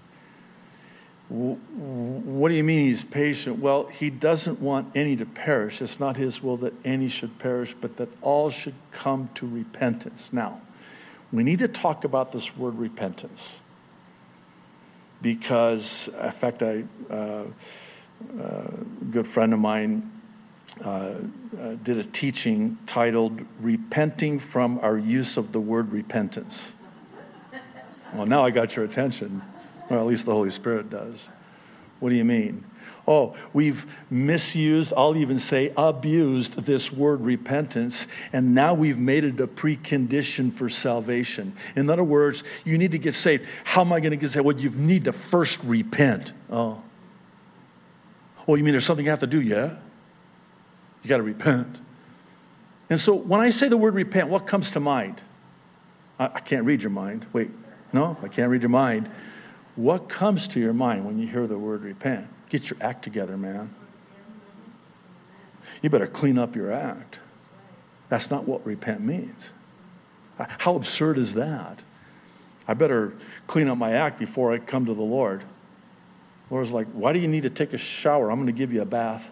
What 1.29 2.49
do 2.49 2.55
you 2.55 2.63
mean 2.63 2.91
he's 2.91 3.03
patient? 3.03 3.59
Well, 3.59 3.87
he 3.87 4.11
doesn't 4.11 4.61
want 4.61 4.95
any 4.95 5.17
to 5.17 5.27
perish. 5.27 5.81
It's 5.81 5.99
not 5.99 6.17
his 6.17 6.43
will 6.43 6.59
that 6.59 6.75
any 6.85 7.09
should 7.09 7.39
perish, 7.39 7.75
but 7.81 7.97
that 7.97 8.09
all 8.21 8.51
should 8.51 8.75
come 8.93 9.31
to 9.37 9.47
repentance. 9.49 10.29
Now, 10.33 10.61
we 11.35 11.43
need 11.43 11.59
to 11.59 11.69
talk 11.69 12.05
about 12.05 12.31
this 12.31 12.57
word 12.57 12.79
repentance 12.79 13.41
because, 15.21 16.09
in 16.23 16.33
fact, 16.33 16.63
I, 16.63 16.85
uh, 17.11 17.15
uh, 17.15 17.45
a 18.39 19.05
good 19.11 19.27
friend 19.27 19.53
of 19.53 19.59
mine 19.59 20.13
uh, 20.85 20.89
uh, 20.89 21.15
did 21.83 21.99
a 21.99 22.05
teaching 22.05 22.79
titled 22.87 23.41
Repenting 23.61 24.39
from 24.39 24.79
Our 24.79 24.97
Use 24.97 25.37
of 25.37 25.51
the 25.51 25.61
Word 25.61 25.91
Repentance. 25.91 26.57
Well, 28.15 28.27
now 28.27 28.45
I 28.45 28.51
got 28.51 28.77
your 28.77 28.85
attention. 28.85 29.43
Or 29.91 29.99
at 29.99 30.07
least 30.07 30.25
the 30.25 30.33
Holy 30.33 30.51
Spirit 30.51 30.89
does. 30.89 31.17
What 31.99 32.11
do 32.11 32.15
you 32.15 32.25
mean? 32.25 32.65
Oh, 33.07 33.37
we've 33.53 33.85
misused, 34.09 34.95
I'll 34.97 35.17
even 35.17 35.39
say 35.39 35.73
abused 35.77 36.65
this 36.65 36.91
word 36.91 37.21
repentance, 37.21 38.07
and 38.33 38.55
now 38.55 38.73
we've 38.73 38.97
made 38.97 39.25
it 39.25 39.39
a 39.41 39.47
precondition 39.47 40.57
for 40.57 40.71
salvation. 40.71 41.55
In 41.77 41.91
other 41.91 42.05
words, 42.05 42.43
you 42.65 42.79
need 42.79 42.93
to 42.93 42.99
get 42.99 43.15
saved. 43.15 43.45
How 43.65 43.83
am 43.83 43.93
I 43.93 44.01
going 44.01 44.13
to 44.13 44.17
get 44.17 44.31
saved? 44.31 44.47
Well, 44.47 44.59
you 44.59 44.71
need 44.71 45.05
to 45.05 45.13
first 45.13 45.59
repent. 45.65 46.33
Oh. 46.51 46.81
Oh, 48.49 48.55
you 48.55 48.65
mean 48.65 48.73
there's 48.73 48.87
something 48.87 49.05
you 49.05 49.11
have 49.11 49.21
to 49.21 49.27
do? 49.27 49.41
Yeah. 49.41 49.77
You 51.03 51.09
got 51.09 51.19
to 51.19 51.23
repent. 51.23 51.77
And 52.89 53.01
so 53.01 53.15
when 53.15 53.41
I 53.41 53.51
say 53.51 53.69
the 53.69 53.77
word 53.77 53.95
repent, 53.95 54.29
what 54.29 54.47
comes 54.47 54.71
to 54.73 54.81
mind? 54.81 55.21
I, 56.19 56.27
I 56.27 56.41
can't 56.41 56.65
read 56.65 56.81
your 56.81 56.91
mind. 56.91 57.27
Wait, 57.33 57.51
no, 57.93 58.17
I 58.23 58.29
can't 58.29 58.51
read 58.51 58.63
your 58.63 58.71
mind. 58.71 59.11
What 59.77 60.09
comes 60.09 60.49
to 60.49 60.61
your 60.61 60.73
mind 60.73 61.05
when 61.05 61.19
you 61.19 61.27
hear 61.27 61.47
the 61.47 61.59
word 61.59 61.83
repent? 61.83 62.27
Get 62.55 62.71
your 62.71 62.79
act 62.81 63.03
together, 63.03 63.37
man. 63.37 63.75
You 65.83 65.91
better 65.91 66.07
clean 66.07 66.39
up 66.39 66.55
your 66.55 66.71
act. 66.71 67.19
That's 68.09 68.31
not 68.31 68.47
what 68.47 68.65
repent 68.65 69.01
means. 69.01 69.43
How 70.39 70.77
absurd 70.77 71.19
is 71.19 71.35
that? 71.35 71.81
I 72.69 72.75
better 72.75 73.13
clean 73.49 73.67
up 73.67 73.77
my 73.77 73.95
act 73.95 74.21
before 74.21 74.53
I 74.53 74.59
come 74.59 74.87
to 74.87 74.95
the 74.95 75.03
Lord. 75.03 75.43
Lord's 76.49 76.71
like, 76.71 76.87
why 76.93 77.13
do 77.13 77.19
you 77.19 77.27
need 77.27 77.43
to 77.43 77.51
take 77.51 77.73
a 77.73 77.77
shower? 77.77 78.31
I'm 78.31 78.37
going 78.37 78.47
to 78.47 78.53
give 78.53 78.73
you 78.73 78.83
a 78.83 78.87
bath. 78.87 79.25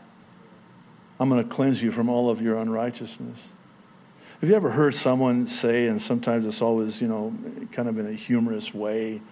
I'm 1.21 1.29
going 1.29 1.49
to 1.49 1.55
cleanse 1.55 1.81
you 1.81 1.93
from 1.93 2.09
all 2.09 2.29
of 2.29 2.43
your 2.43 2.59
unrighteousness. 2.59 3.39
Have 4.41 4.51
you 4.51 4.57
ever 4.57 4.69
heard 4.69 4.97
someone 4.97 5.49
say, 5.49 5.87
and 5.87 6.03
sometimes 6.03 6.45
it's 6.45 6.61
always, 6.61 7.01
you 7.01 7.07
know, 7.07 7.33
kind 7.71 7.89
of 7.89 8.01
in 8.01 8.09
a 8.09 8.15
humorous 8.15 8.75
way, 8.75 9.23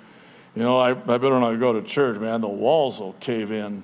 you 0.54 0.62
know, 0.62 0.78
I, 0.78 0.90
I 0.90 0.94
better 0.94 1.38
not 1.38 1.54
go 1.60 1.72
to 1.72 1.82
church, 1.82 2.18
man. 2.18 2.40
The 2.40 2.48
walls 2.48 2.98
will 2.98 3.12
cave 3.14 3.52
in. 3.52 3.82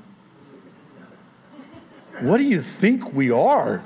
what 2.20 2.38
do 2.38 2.44
you 2.44 2.62
think 2.80 3.12
we 3.12 3.30
are? 3.30 3.82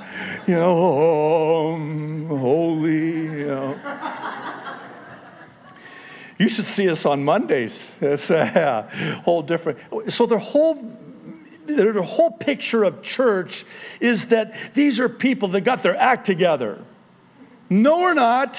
You 0.46 0.54
know, 0.54 1.74
um, 1.74 2.26
holy, 2.26 2.92
you 2.92 3.46
know. 3.46 3.78
You 6.38 6.48
should 6.48 6.64
see 6.64 6.88
us 6.88 7.04
on 7.04 7.22
Mondays. 7.22 7.90
It's 8.00 8.30
a 8.30 9.20
whole 9.24 9.42
different. 9.42 9.78
So 10.08 10.24
the 10.24 10.38
whole 10.38 10.74
the 11.66 12.02
whole 12.02 12.32
picture 12.32 12.82
of 12.84 13.02
church 13.02 13.66
is 14.00 14.26
that 14.26 14.54
these 14.74 14.98
are 14.98 15.08
people 15.08 15.48
that 15.48 15.60
got 15.60 15.82
their 15.82 15.96
act 15.96 16.24
together. 16.24 16.82
No, 17.68 17.98
we're 17.98 18.14
not. 18.14 18.58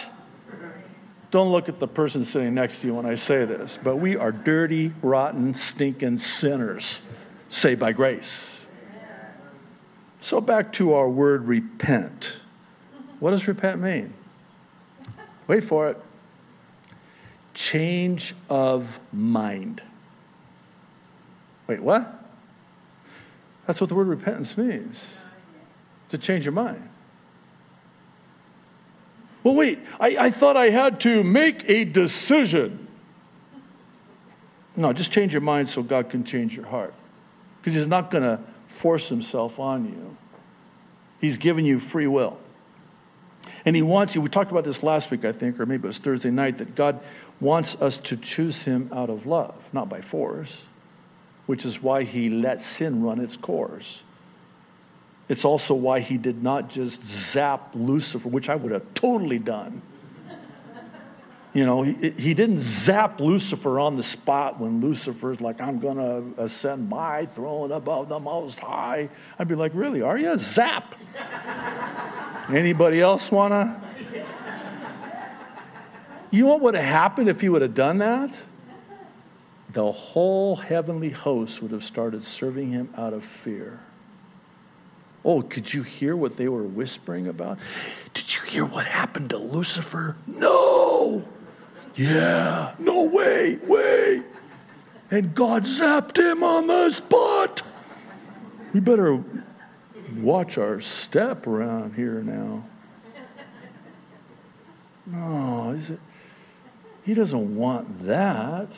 Don't 1.32 1.52
look 1.54 1.70
at 1.70 1.80
the 1.80 1.88
person 1.88 2.26
sitting 2.26 2.54
next 2.54 2.82
to 2.82 2.88
you 2.88 2.94
when 2.94 3.06
I 3.06 3.16
say 3.16 3.46
this, 3.46 3.80
but 3.82 3.96
we 3.96 4.18
are 4.18 4.34
dirty, 4.34 4.94
rotten, 5.02 5.54
stinking 5.54 6.20
sinners 6.20 7.02
saved 7.50 7.80
by 7.80 7.94
grace. 7.94 8.58
So, 10.22 10.42
back 10.42 10.74
to 10.74 10.94
our 10.94 11.10
word 11.10 11.48
repent. 11.48 12.32
What 13.20 13.32
does 13.32 13.48
repent 13.48 13.82
mean? 13.82 14.14
Wait 15.48 15.64
for 15.64 15.90
it. 15.90 15.98
Change 17.54 18.36
of 18.50 18.88
mind. 19.12 19.82
Wait, 21.68 21.82
what? 21.82 22.24
That's 23.66 23.80
what 23.80 23.88
the 23.88 23.96
word 23.96 24.08
repentance 24.08 24.58
means 24.58 24.98
to 26.10 26.18
change 26.18 26.44
your 26.44 26.52
mind. 26.52 26.91
Well, 29.44 29.56
wait, 29.56 29.80
I, 30.00 30.18
I 30.18 30.32
thought 30.32 30.56
I 30.56 30.70
had 30.70 31.00
to 31.02 31.24
make 31.24 31.64
a 31.68 31.84
decision. 31.84 32.88
No, 34.76 34.94
just 34.94 35.12
change 35.12 35.34
your 35.34 35.42
mind 35.42 35.70
so 35.70 35.82
God 35.82 36.10
can 36.10 36.24
change 36.24 36.56
your 36.56 36.66
heart. 36.66 36.94
Because 37.60 37.76
He's 37.76 37.88
not 37.88 38.12
going 38.12 38.24
to 38.24 38.40
force 38.68 39.08
himself 39.08 39.60
on 39.60 39.86
you. 39.86 40.18
He's 41.20 41.38
given 41.38 41.66
you 41.66 41.80
free 41.80 42.08
will. 42.08 42.38
And 43.66 43.76
he 43.76 43.82
wants 43.84 44.16
you, 44.16 44.22
we 44.22 44.30
talked 44.30 44.52
about 44.52 44.64
this 44.64 44.82
last 44.82 45.12
week, 45.12 45.24
I 45.24 45.32
think, 45.32 45.60
or 45.60 45.66
maybe 45.66 45.84
it 45.84 45.88
was 45.88 45.98
Thursday 46.00 46.32
night, 46.32 46.58
that 46.58 46.76
God 46.76 47.00
wants 47.40 47.76
us 47.76 47.98
to 48.06 48.18
choose 48.18 48.62
him 48.62 48.90
out 48.94 49.10
of 49.10 49.26
love, 49.26 49.56
not 49.72 49.88
by 49.88 50.02
force, 50.02 50.52
which 51.46 51.66
is 51.66 51.82
why 51.82 52.04
he 52.04 52.30
let 52.30 52.62
sin 52.62 53.04
run 53.04 53.20
its 53.20 53.38
course. 53.38 54.00
It's 55.32 55.46
also 55.46 55.74
why 55.74 56.02
he 56.02 56.18
did 56.18 56.44
not 56.44 56.70
just 56.70 57.02
zap 57.06 57.72
Lucifer, 57.74 58.28
which 58.28 58.50
I 58.50 58.56
would 58.58 58.74
have 58.74 58.84
totally 58.96 59.40
done. 59.40 59.82
You 61.54 61.66
know, 61.66 61.84
he, 61.84 62.10
he 62.18 62.34
didn't 62.34 62.60
zap 62.60 63.18
Lucifer 63.22 63.80
on 63.80 63.96
the 63.96 64.04
spot 64.04 64.60
when 64.60 64.82
Lucifer's 64.82 65.40
like, 65.40 65.62
I'm 65.62 65.80
going 65.80 65.96
to 65.96 66.44
ascend 66.44 66.90
my 66.90 67.28
throne 67.28 67.72
above 67.72 68.10
the 68.10 68.20
most 68.20 68.60
high. 68.60 69.08
I'd 69.40 69.48
be 69.48 69.56
like, 69.56 69.72
really, 69.74 70.02
are 70.02 70.18
you? 70.18 70.38
Zap. 70.38 70.96
Anybody 72.50 73.00
else 73.00 73.32
want 73.32 73.54
to? 73.54 74.26
You 76.32 76.44
know 76.44 76.50
what 76.50 76.62
would 76.62 76.76
have 76.76 76.84
happened 76.84 77.30
if 77.30 77.40
he 77.40 77.48
would 77.48 77.62
have 77.62 77.74
done 77.74 78.00
that? 78.00 78.36
The 79.72 79.94
whole 79.94 80.58
heavenly 80.58 81.10
host 81.10 81.62
would 81.62 81.72
have 81.72 81.86
started 81.86 82.26
serving 82.26 82.72
him 82.72 82.94
out 82.98 83.14
of 83.14 83.24
fear. 83.46 83.80
Oh, 85.24 85.42
could 85.42 85.72
you 85.72 85.84
hear 85.84 86.16
what 86.16 86.36
they 86.36 86.48
were 86.48 86.64
whispering 86.64 87.28
about? 87.28 87.60
Did 88.14 88.34
you 88.34 88.42
hear 88.42 88.66
what 88.66 88.86
happened 88.86 89.30
to 89.32 89.38
Lucifer? 89.38 90.16
No! 90.26 91.24
Yeah, 91.96 92.74
no 92.80 93.04
way, 93.04 93.58
way. 93.68 94.24
And 95.12 95.36
God 95.36 95.66
zapped 95.66 96.18
him 96.18 96.44
on 96.44 96.68
the 96.68 96.90
spot. 96.90 97.62
We 98.74 98.80
better 98.80 99.24
watch 100.18 100.58
our 100.58 100.82
step 100.82 101.46
around 101.46 101.94
here 101.94 102.22
now. 102.24 102.66
Oh, 105.14 105.74
no, 105.74 105.98
he 107.04 107.14
doesn't 107.14 107.56
want 107.56 108.06
that. 108.06 108.70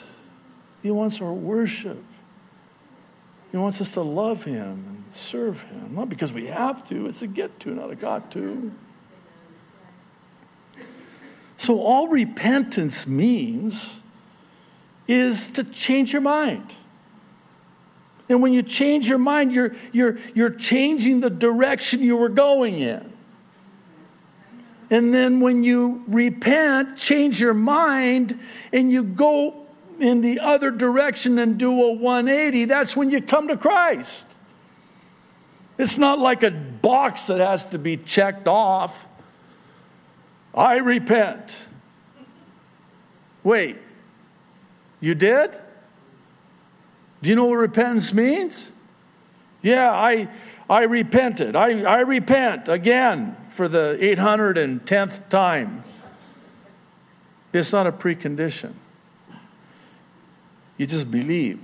He 0.81 0.91
wants 0.91 1.21
our 1.21 1.31
worship. 1.31 2.03
He 3.51 3.57
wants 3.57 3.79
us 3.79 3.89
to 3.89 4.01
love 4.01 4.43
him 4.43 4.92
serve 5.15 5.59
him. 5.59 5.95
Not 5.95 6.09
because 6.09 6.31
we 6.31 6.45
have 6.47 6.87
to, 6.89 7.07
it's 7.07 7.21
a 7.21 7.27
get 7.27 7.59
to, 7.61 7.69
not 7.69 7.91
a 7.91 7.95
got 7.95 8.31
to. 8.31 8.71
So, 11.57 11.79
all 11.79 12.07
repentance 12.07 13.07
means 13.07 13.89
is 15.07 15.47
to 15.49 15.63
change 15.63 16.11
your 16.11 16.21
mind. 16.21 16.75
And 18.29 18.41
when 18.41 18.53
you 18.53 18.63
change 18.63 19.07
your 19.07 19.17
mind, 19.17 19.51
you're, 19.51 19.75
you're, 19.91 20.17
you're 20.33 20.49
changing 20.49 21.19
the 21.19 21.29
direction 21.29 22.01
you 22.01 22.15
were 22.15 22.29
going 22.29 22.79
in. 22.79 23.11
And 24.89 25.13
then 25.13 25.39
when 25.39 25.63
you 25.63 26.03
repent, 26.07 26.97
change 26.97 27.39
your 27.39 27.53
mind, 27.53 28.39
and 28.71 28.91
you 28.91 29.03
go 29.03 29.65
in 29.99 30.21
the 30.21 30.39
other 30.39 30.71
direction 30.71 31.39
and 31.39 31.57
do 31.57 31.71
a 31.71 31.93
180, 31.93 32.65
that's 32.65 32.95
when 32.95 33.09
you 33.09 33.21
come 33.21 33.47
to 33.47 33.57
Christ. 33.57 34.25
It's 35.77 35.97
not 35.97 36.19
like 36.19 36.43
a 36.43 36.51
box 36.51 37.25
that 37.27 37.39
has 37.39 37.63
to 37.65 37.77
be 37.77 37.97
checked 37.97 38.47
off. 38.47 38.93
I 40.53 40.75
repent. 40.75 41.51
Wait, 43.43 43.77
you 44.99 45.15
did? 45.15 45.51
Do 47.21 47.29
you 47.29 47.35
know 47.35 47.45
what 47.45 47.55
repentance 47.55 48.13
means? 48.13 48.53
Yeah, 49.61 49.91
I, 49.91 50.27
I 50.69 50.83
repented. 50.83 51.55
I, 51.55 51.81
I 51.81 52.01
repent 52.01 52.67
again 52.67 53.35
for 53.51 53.67
the 53.67 53.97
810th 54.01 55.29
time. 55.29 55.83
It's 57.53 57.71
not 57.71 57.87
a 57.87 57.91
precondition. 57.91 58.73
You 60.77 60.87
just 60.87 61.09
believe. 61.09 61.61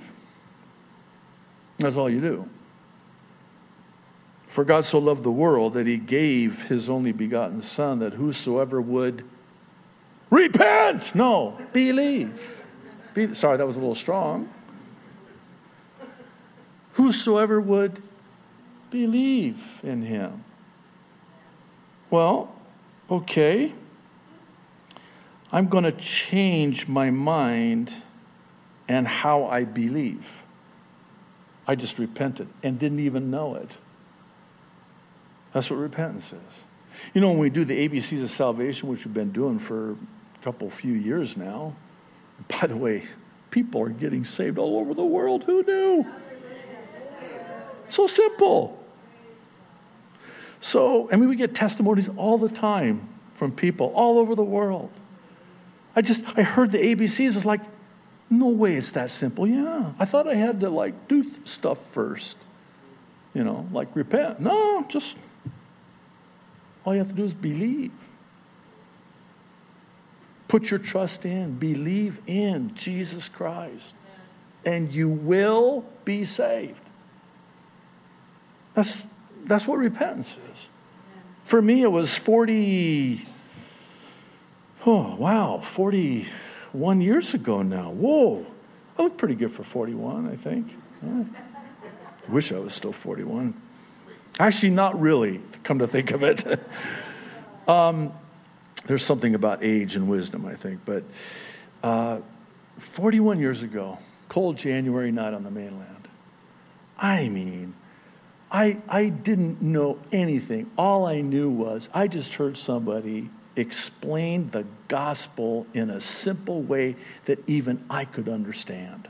That's 1.79 1.97
all 1.97 2.09
you 2.09 2.21
do. 2.21 2.49
For 4.49 4.63
God 4.63 4.83
so 4.85 4.97
loved 4.97 5.23
the 5.23 5.31
world 5.31 5.75
that 5.75 5.85
he 5.85 5.97
gave 5.97 6.59
his 6.63 6.89
only 6.89 7.11
begotten 7.11 7.61
Son, 7.61 7.99
that 7.99 8.13
whosoever 8.13 8.81
would 8.81 9.23
repent, 10.31 11.13
no, 11.13 11.57
believe. 11.71 12.33
Be, 13.13 13.33
sorry, 13.35 13.57
that 13.57 13.67
was 13.67 13.75
a 13.75 13.79
little 13.79 13.95
strong. 13.95 14.49
Whosoever 16.93 17.61
would 17.61 18.01
believe 18.89 19.57
in 19.83 20.01
him. 20.01 20.43
Well, 22.09 22.53
okay. 23.09 23.71
I'm 25.51 25.67
going 25.67 25.83
to 25.83 25.91
change 25.91 26.87
my 26.87 27.11
mind 27.11 27.93
and 28.87 29.07
how 29.07 29.45
I 29.45 29.63
believe. 29.63 30.25
I 31.67 31.75
just 31.75 31.99
repented 31.99 32.47
and 32.63 32.79
didn't 32.79 32.99
even 32.99 33.29
know 33.29 33.55
it. 33.55 33.71
That's 35.53 35.69
what 35.69 35.77
repentance 35.77 36.25
is. 36.25 36.55
You 37.13 37.21
know, 37.21 37.29
when 37.29 37.39
we 37.39 37.49
do 37.49 37.65
the 37.65 37.87
ABCs 37.87 38.23
of 38.23 38.31
salvation, 38.31 38.89
which 38.89 39.05
we've 39.05 39.13
been 39.13 39.31
doing 39.31 39.59
for 39.59 39.91
a 39.91 40.43
couple, 40.43 40.69
few 40.69 40.93
years 40.93 41.37
now, 41.37 41.75
by 42.47 42.67
the 42.67 42.75
way, 42.75 43.03
people 43.51 43.81
are 43.81 43.89
getting 43.89 44.25
saved 44.25 44.57
all 44.57 44.77
over 44.79 44.93
the 44.93 45.03
world. 45.03 45.43
Who 45.43 45.63
knew? 45.63 46.05
So 47.87 48.05
simple. 48.05 48.77
So, 50.61 51.09
I 51.11 51.15
mean, 51.15 51.29
we 51.29 51.35
get 51.35 51.55
testimonies 51.55 52.09
all 52.17 52.37
the 52.37 52.49
time 52.49 53.07
from 53.35 53.51
people 53.51 53.91
all 53.95 54.19
over 54.19 54.35
the 54.35 54.43
world. 54.43 54.91
I 55.95 56.01
just, 56.01 56.23
I 56.35 56.43
heard 56.43 56.71
the 56.71 56.77
ABCs 56.77 57.33
was 57.33 57.45
like, 57.45 57.61
no 58.29 58.47
way 58.47 58.75
it's 58.75 58.91
that 58.91 59.11
simple. 59.11 59.47
Yeah, 59.47 59.91
I 59.97 60.05
thought 60.05 60.27
I 60.27 60.35
had 60.35 60.59
to 60.59 60.69
like 60.69 61.07
do 61.07 61.25
stuff 61.45 61.79
first. 61.93 62.35
You 63.33 63.43
know, 63.43 63.67
like 63.71 63.95
repent. 63.95 64.39
No, 64.39 64.85
just 64.87 65.15
all 66.89 66.95
you 66.95 66.99
have 67.01 67.09
to 67.09 67.15
do 67.15 67.25
is 67.25 67.35
believe. 67.35 67.91
Put 70.47 70.71
your 70.71 70.79
trust 70.79 71.23
in, 71.23 71.53
believe 71.59 72.17
in 72.25 72.73
Jesus 72.73 73.29
Christ, 73.29 73.93
and 74.65 74.91
you 74.91 75.07
will 75.07 75.85
be 76.03 76.25
saved. 76.25 76.79
That's, 78.73 79.03
that's 79.45 79.67
what 79.67 79.77
repentance 79.77 80.29
is. 80.29 80.59
For 81.45 81.61
me, 81.61 81.83
it 81.83 81.91
was 81.91 82.15
40, 82.15 83.23
oh, 84.87 85.15
wow, 85.15 85.63
41 85.75 87.01
years 87.01 87.35
ago 87.35 87.61
now. 87.61 87.91
Whoa, 87.91 88.47
I 88.97 89.03
look 89.03 89.15
pretty 89.15 89.35
good 89.35 89.53
for 89.53 89.63
41, 89.63 90.27
I 90.27 90.43
think. 90.43 90.75
I 91.03 92.31
wish 92.31 92.51
I 92.51 92.57
was 92.57 92.73
still 92.73 92.93
41. 92.93 93.68
Actually, 94.37 94.69
not 94.69 94.99
really, 94.99 95.41
come 95.63 95.79
to 95.79 95.87
think 95.87 96.11
of 96.11 96.23
it. 96.23 96.59
um, 97.67 98.11
there's 98.85 99.05
something 99.05 99.35
about 99.35 99.63
age 99.63 99.95
and 99.95 100.07
wisdom, 100.07 100.45
I 100.45 100.55
think. 100.55 100.79
But 100.85 101.03
uh, 101.83 102.19
41 102.93 103.39
years 103.39 103.63
ago, 103.63 103.97
cold 104.29 104.57
January 104.57 105.11
night 105.11 105.33
on 105.33 105.43
the 105.43 105.51
mainland. 105.51 106.07
I 106.97 107.29
mean, 107.29 107.73
I, 108.51 108.77
I 108.87 109.09
didn't 109.09 109.61
know 109.61 109.99
anything. 110.11 110.69
All 110.77 111.05
I 111.05 111.21
knew 111.21 111.49
was 111.49 111.89
I 111.93 112.07
just 112.07 112.33
heard 112.33 112.57
somebody 112.57 113.29
explain 113.55 114.49
the 114.51 114.65
gospel 114.87 115.67
in 115.73 115.89
a 115.89 116.01
simple 116.01 116.61
way 116.61 116.95
that 117.25 117.43
even 117.47 117.83
I 117.89 118.05
could 118.05 118.29
understand. 118.29 119.07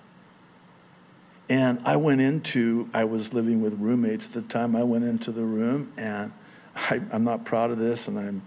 And 1.49 1.79
I 1.83 1.95
went 1.95 2.21
into, 2.21 2.87
I 2.93 3.03
was 3.03 3.33
living 3.33 3.61
with 3.61 3.73
roommates 3.79 4.25
at 4.25 4.33
the 4.33 4.41
time. 4.43 4.75
I 4.75 4.83
went 4.83 5.03
into 5.03 5.31
the 5.31 5.41
room, 5.41 5.91
and 5.97 6.31
I, 6.75 7.01
am 7.11 7.23
not 7.23 7.43
proud 7.43 7.71
of 7.71 7.79
this, 7.79 8.07
and 8.07 8.19
I'm, 8.19 8.41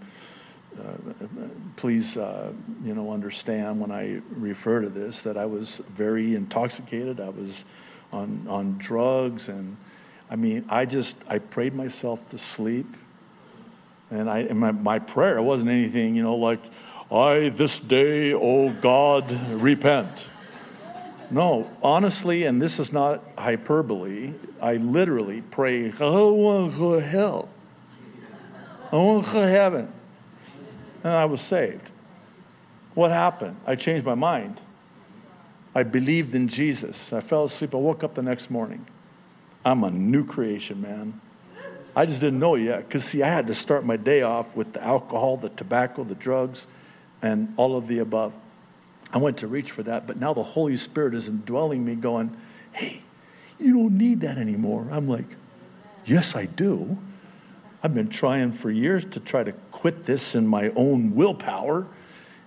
uh, 0.79 1.47
please, 1.75 2.15
uh, 2.15 2.53
you 2.83 2.95
know, 2.95 3.11
understand 3.11 3.81
when 3.81 3.91
I 3.91 4.21
refer 4.31 4.81
to 4.81 4.89
this 4.89 5.21
that 5.21 5.37
I 5.37 5.45
was 5.45 5.81
very 5.97 6.35
intoxicated. 6.35 7.19
I 7.19 7.29
was 7.29 7.65
on, 8.13 8.45
on 8.49 8.77
drugs, 8.77 9.49
and 9.49 9.75
I 10.29 10.37
mean, 10.37 10.65
I 10.69 10.85
just, 10.85 11.17
I 11.27 11.39
prayed 11.39 11.75
myself 11.75 12.19
to 12.31 12.37
sleep. 12.37 12.87
And 14.11 14.29
I, 14.29 14.39
and 14.39 14.59
my, 14.59 14.71
my 14.71 14.99
prayer 14.99 15.41
wasn't 15.41 15.71
anything, 15.71 16.15
you 16.15 16.23
know, 16.23 16.35
like, 16.35 16.61
I 17.11 17.49
this 17.49 17.79
day, 17.79 18.33
oh 18.33 18.71
God, 18.81 19.29
repent. 19.61 20.09
No, 21.33 21.67
honestly, 21.81 22.43
and 22.43 22.61
this 22.61 22.77
is 22.77 22.93
not 22.93 23.23
hyperbole, 23.35 24.35
I 24.61 24.75
literally 24.75 25.41
pray, 25.41 25.91
I 25.91 26.03
want 26.03 26.73
to 26.73 26.77
go 26.77 26.99
to 26.99 27.05
hell. 27.05 27.49
I 28.91 28.97
want 28.97 29.25
to 29.25 29.33
go 29.33 29.41
to 29.41 29.49
heaven. 29.49 29.91
And 31.03 31.11
I 31.11 31.25
was 31.25 31.41
saved. 31.41 31.89
What 32.93 33.09
happened? 33.09 33.57
I 33.65 33.75
changed 33.75 34.05
my 34.05 34.13
mind. 34.13 34.61
I 35.73 35.81
believed 35.81 36.35
in 36.35 36.49
Jesus. 36.49 37.11
I 37.11 37.21
fell 37.21 37.45
asleep. 37.45 37.73
I 37.73 37.77
woke 37.77 38.03
up 38.03 38.13
the 38.13 38.21
next 38.21 38.51
morning. 38.51 38.85
I'm 39.65 39.83
a 39.83 39.89
new 39.89 40.23
creation, 40.23 40.81
man. 40.81 41.19
I 41.95 42.05
just 42.05 42.21
didn't 42.21 42.37
know 42.37 42.53
yet. 42.53 42.87
Because, 42.87 43.05
see, 43.05 43.23
I 43.23 43.27
had 43.27 43.47
to 43.47 43.55
start 43.55 43.83
my 43.83 43.97
day 43.97 44.21
off 44.21 44.55
with 44.55 44.71
the 44.73 44.83
alcohol, 44.83 45.37
the 45.37 45.49
tobacco, 45.49 46.03
the 46.03 46.13
drugs, 46.13 46.67
and 47.23 47.51
all 47.57 47.75
of 47.75 47.87
the 47.87 47.99
above. 47.99 48.33
I 49.13 49.19
went 49.19 49.37
to 49.37 49.47
reach 49.47 49.71
for 49.71 49.83
that, 49.83 50.07
but 50.07 50.19
now 50.19 50.33
the 50.33 50.43
Holy 50.43 50.75
Spirit 50.75 51.13
is 51.13 51.27
indwelling 51.27 51.85
me, 51.85 51.93
going, 51.93 52.35
hey, 52.71 53.01
you 53.59 53.73
don't 53.73 53.97
need 53.97 54.21
that 54.21 54.39
anymore. 54.39 54.87
I'm 54.91 55.07
like, 55.07 55.27
yes, 56.05 56.35
I 56.35 56.45
do. 56.45 56.97
I've 57.83 57.93
been 57.93 58.09
trying 58.09 58.53
for 58.53 58.71
years 58.71 59.05
to 59.11 59.19
try 59.19 59.43
to 59.43 59.51
quit 59.71 60.05
this 60.05 60.33
in 60.33 60.47
my 60.47 60.69
own 60.69 61.13
willpower. 61.13 61.85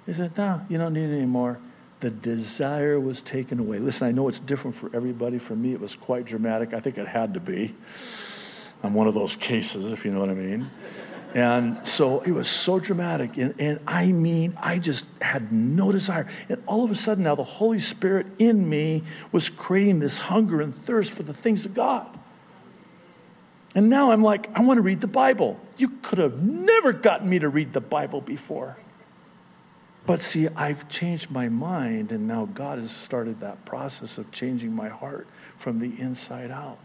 He 0.07 0.15
said, 0.15 0.37
no, 0.37 0.61
you 0.69 0.77
don't 0.77 0.93
need 0.93 1.11
it 1.11 1.17
anymore. 1.17 1.59
The 2.01 2.11
desire 2.11 2.99
was 2.99 3.21
taken 3.23 3.61
away. 3.61 3.79
Listen, 3.79 4.09
I 4.09 4.11
know 4.11 4.29
it's 4.29 4.41
different 4.41 4.77
for 4.77 4.91
everybody. 4.95 5.39
For 5.39 5.55
me, 5.55 5.73
it 5.73 5.81
was 5.81 5.95
quite 5.95 6.27
dramatic. 6.27 6.75
I 6.75 6.81
think 6.81 6.99
it 6.99 7.07
had 7.07 7.35
to 7.35 7.41
be. 7.41 7.75
I'm 8.83 8.93
one 8.93 9.07
of 9.07 9.15
those 9.15 9.37
cases, 9.37 9.93
if 9.93 10.05
you 10.05 10.11
know 10.11 10.21
what 10.21 10.31
I 10.31 10.35
mean. 10.35 10.71
And 11.37 11.87
so 11.87 12.21
it 12.23 12.31
was 12.31 12.49
so 12.49 12.81
dramatic. 12.81 13.37
And, 13.37 13.55
and 13.61 13.79
I 13.87 14.07
mean, 14.07 14.57
I 14.59 14.79
just 14.79 15.05
had 15.21 15.53
no 15.53 15.93
desire. 15.93 16.31
And 16.49 16.63
all 16.65 16.83
of 16.83 16.91
a 16.91 16.95
sudden, 16.95 17.25
now 17.25 17.35
the 17.35 17.45
Holy 17.45 17.79
Spirit 17.79 18.27
in 18.39 18.67
me 18.67 19.05
was 19.33 19.51
creating 19.51 19.99
this 19.99 20.17
hunger 20.17 20.63
and 20.63 20.75
thirst 20.87 21.13
for 21.13 21.25
the 21.25 21.35
things 21.35 21.67
of 21.67 21.75
God. 21.75 22.19
And 23.75 23.91
now 23.91 24.13
I'm 24.13 24.23
like, 24.23 24.49
I 24.55 24.63
want 24.63 24.79
to 24.79 24.83
read 24.83 25.03
the 25.03 25.07
Bible. 25.09 25.61
You 25.77 25.91
could 25.91 26.17
have 26.17 26.43
never 26.43 26.95
gotten 26.95 27.29
me 27.29 27.39
to 27.39 27.51
read 27.51 27.75
the 27.75 27.83
Bible 27.83 28.23
before. 28.23 28.75
But 30.07 30.23
see, 30.23 30.49
I've 30.49 30.89
changed 30.89 31.31
my 31.31 31.51
mind, 31.51 32.13
and 32.13 32.27
now 32.27 32.47
God 32.47 32.79
has 32.79 32.91
started 32.91 33.41
that 33.41 33.63
process 33.67 34.17
of 34.17 34.33
changing 34.33 34.73
my 34.73 34.89
heart 34.89 35.27
from 35.59 35.81
the 35.81 36.01
inside 36.01 36.51
out. 36.51 36.79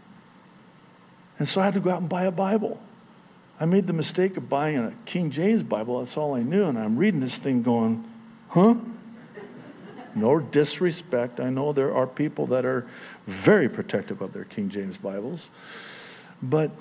And 1.38 1.48
so 1.48 1.62
I 1.62 1.64
had 1.64 1.72
to 1.72 1.80
go 1.80 1.88
out 1.88 2.02
and 2.02 2.10
buy 2.10 2.24
a 2.24 2.30
Bible. 2.30 2.78
I 3.62 3.64
made 3.64 3.86
the 3.86 3.92
mistake 3.92 4.36
of 4.36 4.48
buying 4.48 4.76
a 4.76 4.92
King 5.04 5.30
James 5.30 5.62
Bible. 5.62 6.04
That's 6.04 6.16
all 6.16 6.34
I 6.34 6.42
knew. 6.42 6.64
And 6.64 6.76
I'm 6.76 6.96
reading 6.96 7.20
this 7.20 7.36
thing 7.36 7.62
going, 7.62 8.04
huh? 8.48 8.74
No 10.16 10.40
disrespect. 10.40 11.38
I 11.38 11.48
know 11.48 11.72
there 11.72 11.94
are 11.94 12.08
people 12.08 12.44
that 12.48 12.64
are 12.64 12.88
very 13.28 13.68
protective 13.68 14.20
of 14.20 14.32
their 14.32 14.46
King 14.46 14.68
James 14.68 14.96
Bibles. 14.96 15.42
But 16.42 16.72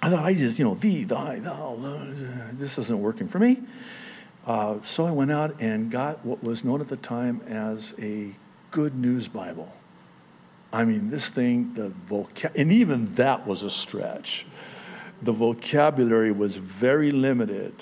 I 0.00 0.08
thought, 0.08 0.24
I 0.24 0.32
just, 0.32 0.58
you 0.58 0.64
know, 0.64 0.76
the, 0.76 1.04
the, 1.04 1.14
the 1.14 2.54
this 2.54 2.78
isn't 2.78 3.02
working 3.02 3.28
for 3.28 3.38
me. 3.38 3.58
Uh, 4.46 4.76
so 4.86 5.04
I 5.04 5.10
went 5.10 5.30
out 5.30 5.60
and 5.60 5.90
got 5.90 6.24
what 6.24 6.42
was 6.42 6.64
known 6.64 6.80
at 6.80 6.88
the 6.88 6.96
time 6.96 7.42
as 7.50 7.92
a 7.98 8.34
Good 8.70 8.94
News 8.96 9.28
Bible. 9.28 9.70
I 10.72 10.84
mean, 10.84 11.10
this 11.10 11.28
thing, 11.28 11.74
the 11.74 11.92
vocab, 12.08 12.52
and 12.54 12.72
even 12.72 13.14
that 13.16 13.46
was 13.46 13.62
a 13.62 13.70
stretch 13.70 14.46
the 15.22 15.32
vocabulary 15.32 16.32
was 16.32 16.56
very 16.56 17.10
limited, 17.10 17.74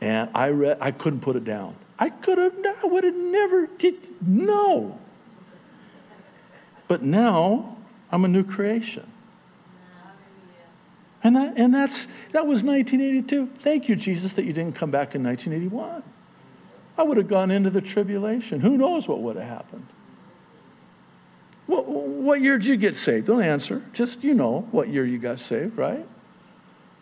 and 0.00 0.30
I 0.34 0.48
read, 0.48 0.78
I 0.80 0.90
couldn't 0.90 1.20
put 1.20 1.36
it 1.36 1.44
down. 1.44 1.76
I 1.98 2.10
could 2.10 2.38
have, 2.38 2.54
I 2.82 2.86
would 2.86 3.04
have 3.04 3.14
never 3.14 3.66
did, 3.66 3.96
no. 4.26 4.98
But 6.86 7.02
now 7.02 7.76
I'm 8.10 8.24
a 8.24 8.28
new 8.28 8.44
creation. 8.44 9.10
And, 11.24 11.34
that, 11.34 11.54
and 11.56 11.74
that's, 11.74 12.06
that 12.32 12.46
was 12.46 12.62
1982. 12.62 13.50
Thank 13.62 13.88
you, 13.88 13.96
Jesus, 13.96 14.32
that 14.34 14.44
you 14.44 14.52
didn't 14.52 14.76
come 14.76 14.90
back 14.90 15.14
in 15.14 15.24
1981. 15.24 16.02
I 16.96 17.02
would 17.02 17.16
have 17.16 17.28
gone 17.28 17.50
into 17.50 17.70
the 17.70 17.80
tribulation. 17.80 18.60
Who 18.60 18.76
knows 18.76 19.08
what 19.08 19.20
would 19.22 19.36
have 19.36 19.48
happened? 19.48 19.86
What, 21.66 21.86
what 21.86 22.40
year 22.40 22.56
did 22.58 22.66
you 22.66 22.76
get 22.76 22.96
saved? 22.96 23.26
Don't 23.26 23.42
answer. 23.42 23.84
Just, 23.92 24.22
you 24.22 24.34
know 24.34 24.66
what 24.70 24.88
year 24.88 25.04
you 25.04 25.18
got 25.18 25.40
saved, 25.40 25.76
right? 25.76 26.06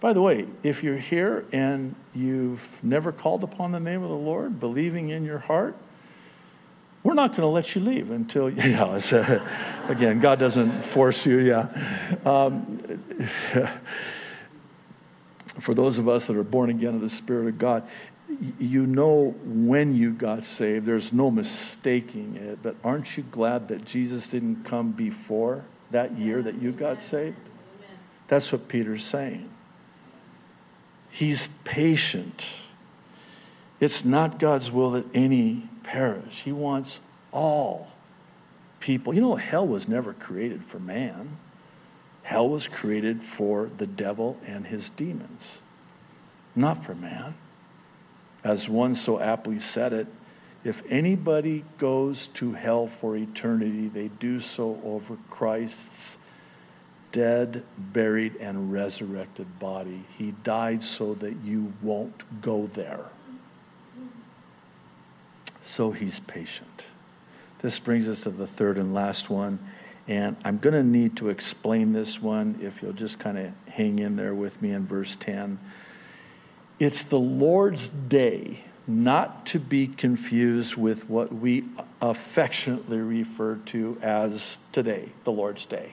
By 0.00 0.12
the 0.12 0.20
way, 0.20 0.46
if 0.62 0.82
you're 0.82 0.98
here 0.98 1.46
and 1.52 1.94
you've 2.14 2.60
never 2.82 3.12
called 3.12 3.42
upon 3.44 3.72
the 3.72 3.80
name 3.80 4.02
of 4.02 4.10
the 4.10 4.16
Lord, 4.16 4.60
believing 4.60 5.08
in 5.08 5.24
your 5.24 5.38
heart, 5.38 5.76
we're 7.02 7.14
not 7.14 7.30
going 7.30 7.42
to 7.42 7.46
let 7.46 7.74
you 7.74 7.80
leave 7.80 8.10
until, 8.10 8.50
yeah, 8.50 8.84
uh, 8.84 9.88
again, 9.88 10.20
God 10.20 10.38
doesn't 10.38 10.82
force 10.86 11.24
you, 11.24 11.38
yeah. 11.38 12.18
Um, 12.24 13.00
for 15.60 15.72
those 15.72 15.98
of 15.98 16.08
us 16.08 16.26
that 16.26 16.36
are 16.36 16.42
born 16.42 16.70
again 16.70 16.94
of 16.96 17.00
the 17.00 17.10
Spirit 17.10 17.48
of 17.48 17.58
God, 17.58 17.88
you 18.58 18.86
know 18.86 19.34
when 19.44 19.94
you 19.94 20.12
got 20.12 20.44
saved. 20.44 20.84
There's 20.84 21.12
no 21.12 21.30
mistaking 21.30 22.36
it. 22.36 22.58
But 22.62 22.76
aren't 22.84 23.16
you 23.16 23.22
glad 23.24 23.68
that 23.68 23.84
Jesus 23.84 24.28
didn't 24.28 24.64
come 24.64 24.92
before 24.92 25.64
that 25.92 26.18
year 26.18 26.42
that 26.42 26.60
you 26.60 26.72
got 26.72 27.00
saved? 27.02 27.36
That's 28.28 28.50
what 28.50 28.66
Peter's 28.68 29.04
saying. 29.04 29.48
He's 31.16 31.48
patient. 31.64 32.44
It's 33.80 34.04
not 34.04 34.38
God's 34.38 34.70
will 34.70 34.90
that 34.90 35.06
any 35.14 35.66
perish. 35.82 36.42
He 36.44 36.52
wants 36.52 37.00
all 37.32 37.88
people. 38.80 39.14
You 39.14 39.22
know, 39.22 39.34
hell 39.34 39.66
was 39.66 39.88
never 39.88 40.12
created 40.12 40.62
for 40.66 40.78
man, 40.78 41.38
hell 42.22 42.50
was 42.50 42.68
created 42.68 43.22
for 43.22 43.70
the 43.78 43.86
devil 43.86 44.36
and 44.46 44.66
his 44.66 44.90
demons, 44.90 45.42
not 46.54 46.84
for 46.84 46.94
man. 46.94 47.34
As 48.44 48.68
one 48.68 48.94
so 48.94 49.18
aptly 49.18 49.58
said 49.58 49.94
it, 49.94 50.06
if 50.64 50.82
anybody 50.90 51.64
goes 51.78 52.28
to 52.34 52.52
hell 52.52 52.90
for 53.00 53.16
eternity, 53.16 53.88
they 53.88 54.08
do 54.20 54.38
so 54.38 54.78
over 54.84 55.16
Christ's 55.30 56.18
dead, 57.12 57.64
buried, 57.78 58.36
and 58.36 58.72
resurrected 58.72 59.58
body. 59.58 60.04
He 60.18 60.32
died 60.44 60.82
so 60.82 61.14
that 61.14 61.36
you 61.44 61.72
won't 61.82 62.42
go 62.42 62.68
there. 62.74 63.04
So 65.74 65.90
he's 65.90 66.20
patient. 66.26 66.84
This 67.62 67.78
brings 67.78 68.08
us 68.08 68.22
to 68.22 68.30
the 68.30 68.46
third 68.46 68.78
and 68.78 68.94
last 68.94 69.30
one. 69.30 69.58
And 70.08 70.36
I'm 70.44 70.58
going 70.58 70.74
to 70.74 70.84
need 70.84 71.16
to 71.16 71.30
explain 71.30 71.92
this 71.92 72.20
one 72.22 72.60
if 72.62 72.80
you'll 72.80 72.92
just 72.92 73.18
kind 73.18 73.38
of 73.38 73.52
hang 73.66 73.98
in 73.98 74.14
there 74.14 74.34
with 74.34 74.60
me 74.62 74.70
in 74.70 74.86
verse 74.86 75.16
10. 75.20 75.58
It's 76.78 77.02
the 77.04 77.18
Lord's 77.18 77.88
day, 78.08 78.62
not 78.86 79.46
to 79.46 79.58
be 79.58 79.88
confused 79.88 80.76
with 80.76 81.08
what 81.08 81.34
we 81.34 81.64
affectionately 82.00 82.98
refer 82.98 83.56
to 83.66 83.98
as 84.02 84.58
today, 84.72 85.10
the 85.24 85.32
Lord's 85.32 85.66
day. 85.66 85.92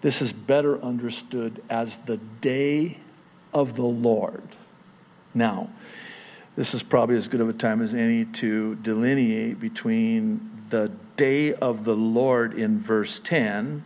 This 0.00 0.22
is 0.22 0.32
better 0.32 0.82
understood 0.82 1.62
as 1.68 1.98
the 2.06 2.16
day 2.40 2.96
of 3.52 3.76
the 3.76 3.82
Lord. 3.82 4.42
Now, 5.34 5.70
this 6.56 6.74
is 6.74 6.82
probably 6.82 7.16
as 7.16 7.28
good 7.28 7.40
of 7.40 7.48
a 7.48 7.52
time 7.52 7.82
as 7.82 7.94
any 7.94 8.24
to 8.24 8.76
delineate 8.76 9.60
between 9.60 10.50
the 10.70 10.90
day 11.16 11.52
of 11.54 11.84
the 11.84 11.94
Lord 11.94 12.58
in 12.58 12.80
verse 12.80 13.20
10 13.24 13.84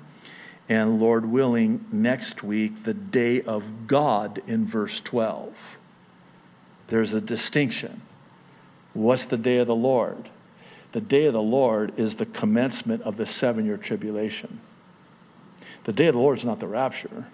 and, 0.68 1.00
Lord 1.00 1.26
willing, 1.26 1.84
next 1.92 2.42
week, 2.42 2.84
the 2.84 2.94
day 2.94 3.42
of 3.42 3.86
God 3.86 4.42
in 4.46 4.66
verse 4.66 5.00
12. 5.00 5.52
There's 6.88 7.12
a 7.12 7.20
distinction. 7.20 8.00
What's 8.94 9.26
the 9.26 9.36
day 9.36 9.58
of 9.58 9.66
the 9.66 9.74
Lord? 9.74 10.30
The 10.92 11.00
day 11.00 11.26
of 11.26 11.32
the 11.32 11.42
Lord 11.42 11.98
is 11.98 12.14
the 12.14 12.26
commencement 12.26 13.02
of 13.02 13.16
the 13.16 13.26
seven 13.26 13.66
year 13.66 13.76
tribulation. 13.76 14.60
The 15.84 15.92
day 15.92 16.06
of 16.06 16.14
the 16.14 16.20
Lord 16.20 16.38
is 16.38 16.44
not 16.44 16.60
the 16.60 16.66
rapture. 16.66 17.26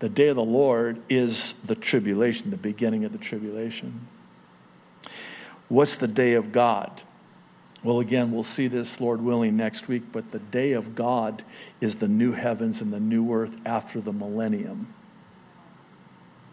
The 0.00 0.08
day 0.08 0.28
of 0.28 0.36
the 0.36 0.42
Lord 0.42 1.00
is 1.08 1.54
the 1.64 1.74
tribulation, 1.74 2.50
the 2.50 2.56
beginning 2.56 3.04
of 3.04 3.12
the 3.12 3.18
tribulation. 3.18 4.06
What's 5.68 5.96
the 5.96 6.08
day 6.08 6.34
of 6.34 6.52
God? 6.52 7.02
Well, 7.82 8.00
again, 8.00 8.32
we'll 8.32 8.44
see 8.44 8.68
this, 8.68 8.98
Lord 9.00 9.20
willing, 9.20 9.56
next 9.56 9.88
week, 9.88 10.04
but 10.10 10.30
the 10.30 10.38
day 10.38 10.72
of 10.72 10.94
God 10.94 11.44
is 11.80 11.94
the 11.94 12.08
new 12.08 12.32
heavens 12.32 12.80
and 12.80 12.92
the 12.92 13.00
new 13.00 13.32
earth 13.32 13.54
after 13.66 14.00
the 14.00 14.12
millennium. 14.12 14.94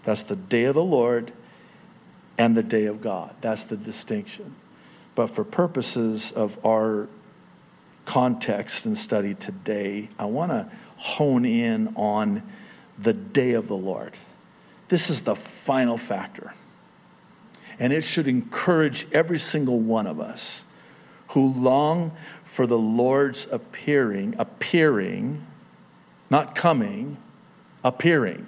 That's 0.04 0.24
the 0.24 0.36
day 0.36 0.66
of 0.66 0.76
the 0.76 0.84
Lord 0.84 1.32
and 2.38 2.56
the 2.56 2.64
day 2.64 2.86
of 2.86 3.02
God. 3.02 3.36
That's 3.42 3.64
the 3.66 3.78
distinction. 3.78 4.56
But 5.16 5.36
for 5.36 5.44
purposes 5.44 6.34
of 6.36 6.58
our 6.66 7.08
context 8.06 8.86
and 8.86 8.98
study 8.98 9.36
today, 9.36 10.10
I 10.18 10.26
want 10.26 10.52
to 10.52 10.72
hone 11.02 11.46
in 11.46 11.88
on 11.96 12.44
the 13.00 13.14
day 13.14 13.54
of 13.54 13.68
the 13.68 13.76
Lord. 13.76 14.14
This 14.88 15.10
is 15.10 15.22
the 15.22 15.36
final 15.36 15.98
factor. 15.98 16.54
And 17.80 17.92
it 17.92 18.04
should 18.04 18.28
encourage 18.28 19.08
every 19.12 19.40
single 19.40 19.80
one 19.80 20.06
of 20.06 20.20
us 20.20 20.62
who 21.30 21.54
long 21.54 22.12
for 22.44 22.68
the 22.68 22.78
Lord's 22.78 23.48
appearing, 23.50 24.36
appearing, 24.38 25.44
not 26.30 26.54
coming, 26.54 27.18
appearing 27.84 28.46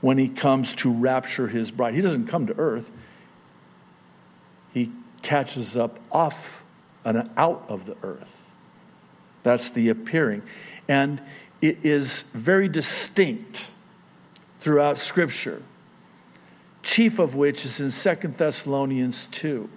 when 0.00 0.18
he 0.18 0.28
comes 0.28 0.74
to 0.76 0.92
rapture 0.92 1.48
his 1.48 1.72
bride. 1.72 1.94
He 1.94 2.00
doesn't 2.00 2.28
come 2.28 2.46
to 2.46 2.56
earth, 2.58 2.88
he 4.72 4.92
catches 5.22 5.76
up 5.76 5.98
off 6.12 6.36
and 7.04 7.28
out 7.36 7.64
of 7.68 7.86
the 7.86 7.96
earth. 8.04 8.28
That's 9.42 9.70
the 9.70 9.88
appearing. 9.88 10.42
And 10.88 11.20
it 11.60 11.84
is 11.84 12.24
very 12.34 12.68
distinct 12.68 13.66
throughout 14.60 14.98
Scripture, 14.98 15.62
chief 16.82 17.18
of 17.18 17.34
which 17.34 17.64
is 17.64 17.80
in 17.80 17.90
Second 17.90 18.36
Thessalonians 18.36 19.28
2. 19.32 19.68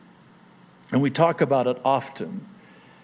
And 0.92 1.02
we 1.02 1.10
talk 1.10 1.42
about 1.42 1.68
it 1.68 1.78
often. 1.84 2.48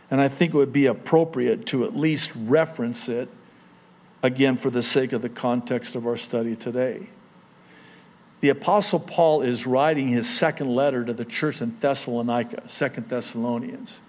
And 0.09 0.21
I 0.21 0.29
think 0.29 0.53
it 0.53 0.57
would 0.57 0.73
be 0.73 0.85
appropriate 0.85 1.65
to 1.67 1.83
at 1.83 1.95
least 1.95 2.31
reference 2.35 3.09
it 3.09 3.29
again 4.23 4.57
for 4.57 4.69
the 4.69 4.83
sake 4.83 5.13
of 5.13 5.21
the 5.21 5.29
context 5.29 5.95
of 5.95 6.07
our 6.07 6.17
study 6.17 6.55
today. 6.55 7.07
The 8.41 8.49
Apostle 8.49 8.99
Paul 8.99 9.41
is 9.41 9.65
writing 9.65 10.09
his 10.09 10.29
second 10.29 10.69
letter 10.73 11.03
to 11.03 11.13
the 11.13 11.25
church 11.25 11.61
in 11.61 11.75
Thessalonica, 11.79 12.63
Second 12.69 13.09
Thessalonians. 13.09 13.99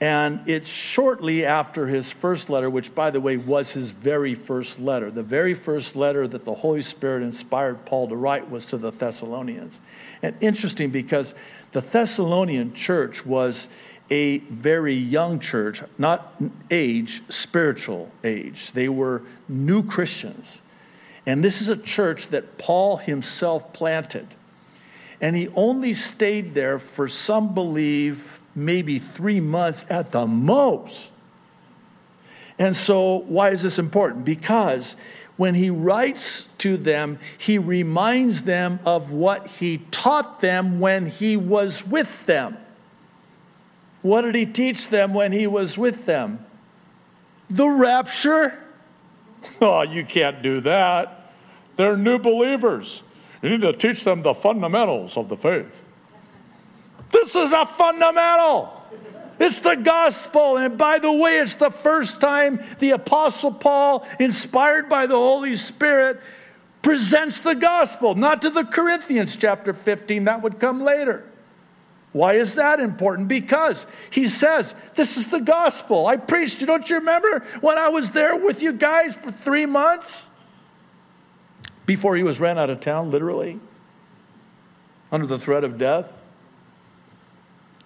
And 0.00 0.48
it's 0.48 0.68
shortly 0.68 1.44
after 1.44 1.86
his 1.86 2.10
first 2.10 2.48
letter, 2.48 2.70
which, 2.70 2.94
by 2.94 3.10
the 3.10 3.20
way, 3.20 3.36
was 3.36 3.70
his 3.70 3.90
very 3.90 4.36
first 4.36 4.78
letter. 4.78 5.10
The 5.10 5.24
very 5.24 5.54
first 5.54 5.96
letter 5.96 6.28
that 6.28 6.44
the 6.44 6.54
Holy 6.54 6.82
Spirit 6.82 7.24
inspired 7.24 7.84
Paul 7.84 8.08
to 8.08 8.16
write 8.16 8.48
was 8.48 8.64
to 8.66 8.78
the 8.78 8.92
Thessalonians. 8.92 9.76
And 10.22 10.36
interesting 10.40 10.90
because 10.90 11.34
the 11.72 11.80
Thessalonian 11.80 12.74
church 12.74 13.26
was 13.26 13.66
a 14.10 14.38
very 14.38 14.94
young 14.94 15.40
church, 15.40 15.82
not 15.98 16.34
age, 16.70 17.22
spiritual 17.28 18.08
age. 18.22 18.70
They 18.74 18.88
were 18.88 19.22
new 19.48 19.82
Christians. 19.82 20.60
And 21.26 21.42
this 21.44 21.60
is 21.60 21.68
a 21.68 21.76
church 21.76 22.28
that 22.28 22.56
Paul 22.56 22.96
himself 22.96 23.72
planted. 23.72 24.28
And 25.20 25.34
he 25.34 25.48
only 25.48 25.92
stayed 25.92 26.54
there 26.54 26.78
for 26.78 27.08
some 27.08 27.52
believe 27.52 28.37
maybe 28.54 28.98
three 28.98 29.40
months 29.40 29.84
at 29.90 30.12
the 30.12 30.26
most. 30.26 31.10
And 32.58 32.76
so, 32.76 33.24
why 33.28 33.50
is 33.50 33.62
this 33.62 33.78
important? 33.78 34.24
Because 34.24 34.96
when 35.36 35.54
he 35.54 35.70
writes 35.70 36.46
to 36.58 36.76
them, 36.76 37.18
he 37.38 37.58
reminds 37.58 38.42
them 38.42 38.80
of 38.84 39.12
what 39.12 39.46
he 39.46 39.78
taught 39.92 40.40
them 40.40 40.80
when 40.80 41.06
he 41.06 41.36
was 41.36 41.86
with 41.86 42.10
them. 42.26 42.56
What 44.02 44.22
did 44.22 44.34
he 44.34 44.46
teach 44.46 44.88
them 44.88 45.14
when 45.14 45.30
he 45.30 45.46
was 45.46 45.78
with 45.78 46.04
them? 46.06 46.44
The 47.50 47.68
rapture? 47.68 48.58
Oh, 49.60 49.82
you 49.82 50.04
can't 50.04 50.42
do 50.42 50.60
that. 50.62 51.32
They're 51.76 51.96
new 51.96 52.18
believers. 52.18 53.04
You 53.40 53.50
need 53.50 53.60
to 53.60 53.72
teach 53.72 54.02
them 54.02 54.22
the 54.22 54.34
fundamentals 54.34 55.16
of 55.16 55.28
the 55.28 55.36
faith. 55.36 55.70
This 57.10 57.34
is 57.34 57.52
a 57.52 57.66
fundamental. 57.76 58.74
It's 59.40 59.60
the 59.60 59.76
gospel. 59.76 60.56
And 60.56 60.76
by 60.76 60.98
the 60.98 61.12
way, 61.12 61.38
it's 61.38 61.54
the 61.54 61.70
first 61.70 62.20
time 62.20 62.60
the 62.80 62.90
Apostle 62.90 63.52
Paul, 63.52 64.06
inspired 64.18 64.88
by 64.88 65.06
the 65.06 65.14
Holy 65.14 65.56
Spirit, 65.56 66.20
presents 66.82 67.40
the 67.40 67.54
gospel, 67.54 68.14
not 68.14 68.42
to 68.42 68.50
the 68.50 68.64
Corinthians, 68.64 69.36
chapter 69.36 69.72
15, 69.72 70.24
that 70.24 70.42
would 70.42 70.58
come 70.60 70.84
later. 70.84 71.24
Why 72.12 72.34
is 72.34 72.54
that 72.54 72.80
important? 72.80 73.28
Because 73.28 73.86
he 74.10 74.28
says, 74.28 74.74
This 74.96 75.16
is 75.16 75.28
the 75.28 75.40
gospel. 75.40 76.06
I 76.06 76.16
preached. 76.16 76.64
Don't 76.64 76.88
you 76.88 76.96
remember 76.96 77.46
when 77.60 77.78
I 77.78 77.88
was 77.88 78.10
there 78.10 78.36
with 78.36 78.62
you 78.62 78.72
guys 78.72 79.14
for 79.22 79.30
three 79.30 79.66
months? 79.66 80.24
Before 81.84 82.16
he 82.16 82.22
was 82.22 82.40
ran 82.40 82.58
out 82.58 82.70
of 82.70 82.80
town, 82.80 83.10
literally, 83.10 83.60
under 85.12 85.26
the 85.26 85.38
threat 85.38 85.64
of 85.64 85.78
death. 85.78 86.06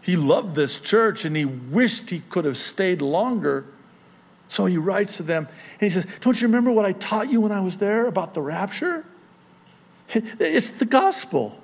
He 0.02 0.16
loved 0.16 0.54
this 0.54 0.78
church 0.78 1.24
and 1.24 1.34
he 1.34 1.44
wished 1.44 2.10
he 2.10 2.20
could 2.20 2.44
have 2.44 2.58
stayed 2.58 3.00
longer. 3.00 3.64
So 4.48 4.66
he 4.66 4.76
writes 4.76 5.16
to 5.16 5.22
them 5.22 5.48
and 5.80 5.80
he 5.80 5.90
says, 5.90 6.04
Don't 6.20 6.38
you 6.40 6.48
remember 6.48 6.72
what 6.72 6.84
I 6.84 6.92
taught 6.92 7.30
you 7.30 7.40
when 7.40 7.52
I 7.52 7.60
was 7.60 7.78
there 7.78 8.06
about 8.06 8.34
the 8.34 8.42
rapture? 8.42 9.04
It's 10.14 10.70
the 10.72 10.84
gospel. 10.84 11.56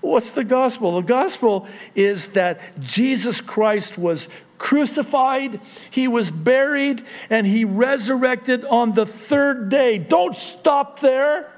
What's 0.00 0.30
the 0.30 0.44
gospel? 0.44 0.96
The 0.96 1.06
gospel 1.06 1.68
is 1.94 2.28
that 2.28 2.80
Jesus 2.80 3.40
Christ 3.40 3.98
was 3.98 4.28
crucified, 4.58 5.60
he 5.90 6.08
was 6.08 6.30
buried, 6.30 7.04
and 7.30 7.46
he 7.46 7.64
resurrected 7.64 8.64
on 8.64 8.94
the 8.94 9.06
third 9.06 9.68
day. 9.68 9.98
Don't 9.98 10.36
stop 10.36 11.00
there. 11.00 11.52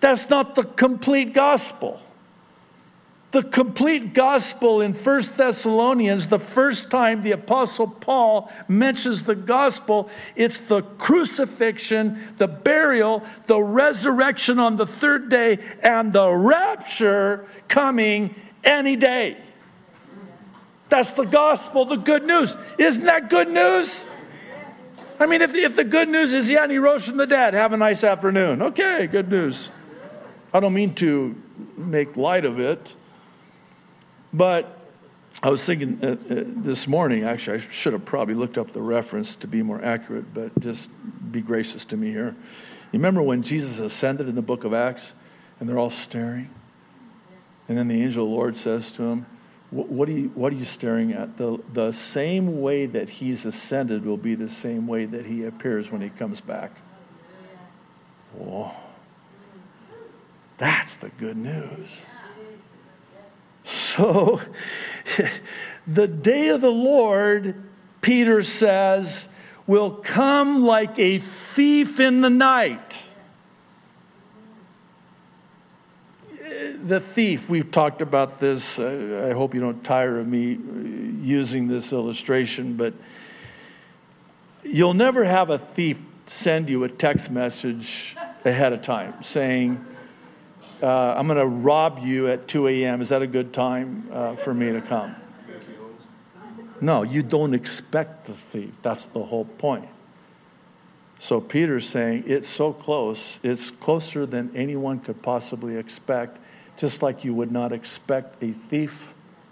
That's 0.00 0.30
not 0.30 0.54
the 0.54 0.62
complete 0.64 1.34
gospel. 1.34 2.00
The 3.32 3.44
complete 3.44 4.12
gospel 4.12 4.80
in 4.80 4.92
First 4.92 5.36
Thessalonians, 5.36 6.26
the 6.26 6.40
first 6.40 6.90
time 6.90 7.22
the 7.22 7.30
Apostle 7.32 7.86
Paul 7.86 8.50
mentions 8.66 9.22
the 9.22 9.36
gospel, 9.36 10.10
it's 10.34 10.58
the 10.60 10.82
crucifixion, 10.98 12.34
the 12.38 12.48
burial, 12.48 13.22
the 13.46 13.62
resurrection 13.62 14.58
on 14.58 14.76
the 14.76 14.86
third 14.86 15.28
day, 15.28 15.58
and 15.82 16.12
the 16.12 16.28
rapture 16.28 17.46
coming 17.68 18.34
any 18.64 18.96
day. 18.96 19.36
That's 20.88 21.12
the 21.12 21.24
gospel, 21.24 21.84
the 21.84 21.96
good 21.96 22.24
news. 22.24 22.52
Isn't 22.78 23.04
that 23.04 23.30
good 23.30 23.48
news? 23.48 24.04
I 25.20 25.26
mean, 25.26 25.40
if 25.40 25.52
the, 25.52 25.62
if 25.62 25.76
the 25.76 25.84
good 25.84 26.08
news 26.08 26.32
is, 26.32 26.48
yeah, 26.48 26.64
and 26.64 26.72
he 26.72 26.78
rose 26.78 27.04
from 27.04 27.16
the 27.16 27.28
dead, 27.28 27.54
have 27.54 27.72
a 27.72 27.76
nice 27.76 28.02
afternoon. 28.02 28.60
Okay, 28.60 29.06
good 29.06 29.28
news. 29.28 29.68
I 30.52 30.58
don't 30.58 30.74
mean 30.74 30.96
to 30.96 31.40
make 31.76 32.16
light 32.16 32.44
of 32.44 32.58
it. 32.58 32.92
But 34.32 34.76
I 35.42 35.50
was 35.50 35.64
thinking 35.64 35.98
uh, 36.02 36.06
uh, 36.06 36.44
this 36.64 36.86
morning, 36.86 37.24
actually, 37.24 37.58
I 37.58 37.70
should 37.70 37.92
have 37.92 38.04
probably 38.04 38.34
looked 38.34 38.58
up 38.58 38.72
the 38.72 38.82
reference 38.82 39.34
to 39.36 39.46
be 39.46 39.62
more 39.62 39.82
accurate, 39.82 40.32
but 40.34 40.58
just 40.60 40.88
be 41.30 41.40
gracious 41.40 41.84
to 41.86 41.96
me 41.96 42.08
here. 42.08 42.34
You 42.92 42.98
remember 42.98 43.22
when 43.22 43.42
Jesus 43.42 43.78
ascended 43.78 44.28
in 44.28 44.34
the 44.34 44.42
book 44.42 44.64
of 44.64 44.74
Acts 44.74 45.12
and 45.58 45.68
they're 45.68 45.78
all 45.78 45.90
staring? 45.90 46.50
And 47.68 47.78
then 47.78 47.88
the 47.88 48.02
angel 48.02 48.24
of 48.24 48.30
the 48.30 48.34
Lord 48.34 48.56
says 48.56 48.90
to 48.92 49.02
him, 49.02 49.26
what 49.70 50.08
are, 50.08 50.12
you, 50.12 50.32
what 50.34 50.52
are 50.52 50.56
you 50.56 50.64
staring 50.64 51.12
at? 51.12 51.38
The, 51.38 51.56
the 51.72 51.92
same 51.92 52.60
way 52.60 52.86
that 52.86 53.08
he's 53.08 53.44
ascended 53.44 54.04
will 54.04 54.16
be 54.16 54.34
the 54.34 54.48
same 54.48 54.88
way 54.88 55.04
that 55.04 55.24
he 55.24 55.44
appears 55.44 55.92
when 55.92 56.00
he 56.00 56.08
comes 56.08 56.40
back. 56.40 56.72
Oh, 58.40 58.74
that's 60.58 60.96
the 60.96 61.10
good 61.20 61.36
news. 61.36 61.88
So, 63.64 64.40
the 65.86 66.06
day 66.06 66.48
of 66.48 66.60
the 66.60 66.70
Lord, 66.70 67.62
Peter 68.00 68.42
says, 68.42 69.28
will 69.66 69.92
come 69.92 70.64
like 70.64 70.98
a 70.98 71.22
thief 71.54 72.00
in 72.00 72.20
the 72.20 72.30
night. 72.30 72.96
The 76.84 77.00
thief, 77.14 77.48
we've 77.48 77.70
talked 77.70 78.02
about 78.02 78.40
this. 78.40 78.78
I 78.78 79.32
hope 79.32 79.54
you 79.54 79.60
don't 79.60 79.84
tire 79.84 80.18
of 80.18 80.26
me 80.26 80.58
using 81.22 81.68
this 81.68 81.92
illustration, 81.92 82.76
but 82.76 82.94
you'll 84.64 84.94
never 84.94 85.24
have 85.24 85.50
a 85.50 85.58
thief 85.58 85.98
send 86.26 86.68
you 86.68 86.84
a 86.84 86.88
text 86.88 87.30
message 87.30 88.16
ahead 88.44 88.72
of 88.72 88.82
time 88.82 89.14
saying, 89.22 89.84
uh, 90.82 90.86
I'm 90.86 91.26
going 91.26 91.38
to 91.38 91.46
rob 91.46 91.98
you 91.98 92.28
at 92.28 92.48
2 92.48 92.68
a.m. 92.68 93.02
Is 93.02 93.08
that 93.10 93.22
a 93.22 93.26
good 93.26 93.52
time 93.52 94.08
uh, 94.12 94.36
for 94.36 94.54
me 94.54 94.72
to 94.72 94.80
come? 94.80 95.14
No, 96.80 97.02
you 97.02 97.22
don't 97.22 97.54
expect 97.54 98.26
the 98.26 98.34
thief. 98.52 98.72
That's 98.82 99.04
the 99.06 99.22
whole 99.22 99.44
point. 99.44 99.86
So 101.20 101.38
Peter's 101.38 101.86
saying 101.86 102.24
it's 102.26 102.48
so 102.48 102.72
close, 102.72 103.38
it's 103.42 103.70
closer 103.70 104.24
than 104.24 104.56
anyone 104.56 105.00
could 105.00 105.20
possibly 105.20 105.76
expect, 105.76 106.38
just 106.78 107.02
like 107.02 107.24
you 107.24 107.34
would 107.34 107.52
not 107.52 107.72
expect 107.72 108.42
a 108.42 108.54
thief 108.70 108.94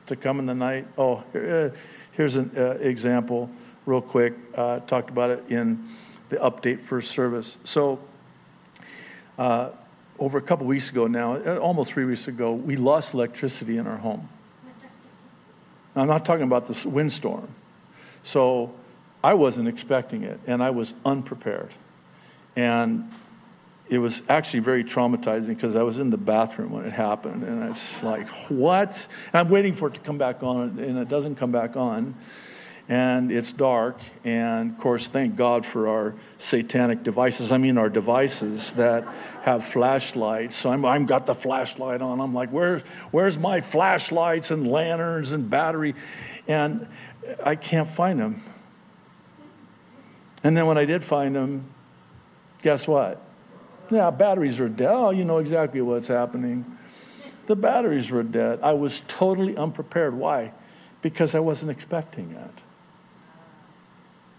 to 0.06 0.16
come 0.16 0.38
in 0.38 0.46
the 0.46 0.54
night. 0.54 0.86
Oh, 0.96 1.16
uh, 1.34 1.68
here's 2.12 2.36
an 2.36 2.50
uh, 2.56 2.70
example, 2.80 3.50
real 3.84 4.00
quick. 4.00 4.32
Uh, 4.54 4.80
talked 4.80 5.10
about 5.10 5.28
it 5.28 5.44
in 5.50 5.94
the 6.30 6.36
update 6.36 6.82
first 6.86 7.10
service. 7.10 7.56
So, 7.64 7.98
uh, 9.38 9.70
over 10.18 10.38
a 10.38 10.42
couple 10.42 10.66
weeks 10.66 10.90
ago 10.90 11.06
now, 11.06 11.36
uh, 11.36 11.58
almost 11.58 11.92
three 11.92 12.04
weeks 12.04 12.28
ago, 12.28 12.52
we 12.52 12.76
lost 12.76 13.14
electricity 13.14 13.78
in 13.78 13.86
our 13.86 13.96
home. 13.96 14.28
I'm 15.96 16.08
not 16.08 16.24
talking 16.24 16.44
about 16.44 16.68
this 16.68 16.84
windstorm. 16.84 17.48
So, 18.24 18.72
I 19.22 19.34
wasn't 19.34 19.68
expecting 19.68 20.22
it, 20.22 20.38
and 20.46 20.62
I 20.62 20.70
was 20.70 20.94
unprepared. 21.04 21.72
And 22.54 23.10
it 23.88 23.98
was 23.98 24.20
actually 24.28 24.60
very 24.60 24.84
traumatizing 24.84 25.48
because 25.48 25.74
I 25.74 25.82
was 25.82 25.98
in 25.98 26.10
the 26.10 26.16
bathroom 26.16 26.72
when 26.72 26.84
it 26.84 26.92
happened, 26.92 27.42
and 27.42 27.70
it's 27.70 28.02
like, 28.02 28.28
what? 28.48 28.90
And 29.32 29.34
I'm 29.34 29.48
waiting 29.48 29.74
for 29.74 29.88
it 29.88 29.94
to 29.94 30.00
come 30.00 30.18
back 30.18 30.42
on, 30.42 30.78
and 30.78 30.98
it 30.98 31.08
doesn't 31.08 31.36
come 31.36 31.50
back 31.50 31.76
on. 31.76 32.14
And 32.88 33.30
it's 33.30 33.52
dark, 33.52 33.98
and 34.24 34.70
of 34.70 34.78
course, 34.78 35.08
thank 35.08 35.36
God 35.36 35.66
for 35.66 35.88
our 35.88 36.14
satanic 36.38 37.02
devices. 37.02 37.52
I 37.52 37.58
mean, 37.58 37.76
our 37.76 37.90
devices 37.90 38.72
that 38.72 39.06
have 39.42 39.66
flashlights. 39.68 40.56
So 40.56 40.70
I'm, 40.70 40.86
I've 40.86 41.06
got 41.06 41.26
the 41.26 41.34
flashlight 41.34 42.00
on. 42.00 42.18
I'm 42.18 42.32
like, 42.32 42.48
where's, 42.48 42.80
where's 43.10 43.36
my 43.36 43.60
flashlights 43.60 44.50
and 44.50 44.66
lanterns 44.66 45.32
and 45.32 45.50
battery? 45.50 45.94
And 46.46 46.88
I 47.44 47.56
can't 47.56 47.94
find 47.94 48.18
them. 48.18 48.42
And 50.42 50.56
then 50.56 50.66
when 50.66 50.78
I 50.78 50.86
did 50.86 51.04
find 51.04 51.36
them, 51.36 51.68
guess 52.62 52.86
what? 52.86 53.22
Yeah, 53.90 54.10
batteries 54.10 54.60
are 54.60 54.68
dead. 54.68 54.88
Oh, 54.90 55.10
you 55.10 55.26
know 55.26 55.38
exactly 55.38 55.82
what's 55.82 56.08
happening. 56.08 56.64
The 57.48 57.56
batteries 57.56 58.10
were 58.10 58.22
dead. 58.22 58.60
I 58.62 58.72
was 58.72 59.02
totally 59.08 59.58
unprepared. 59.58 60.14
Why? 60.14 60.52
Because 61.02 61.34
I 61.34 61.40
wasn't 61.40 61.70
expecting 61.70 62.30
it. 62.32 62.62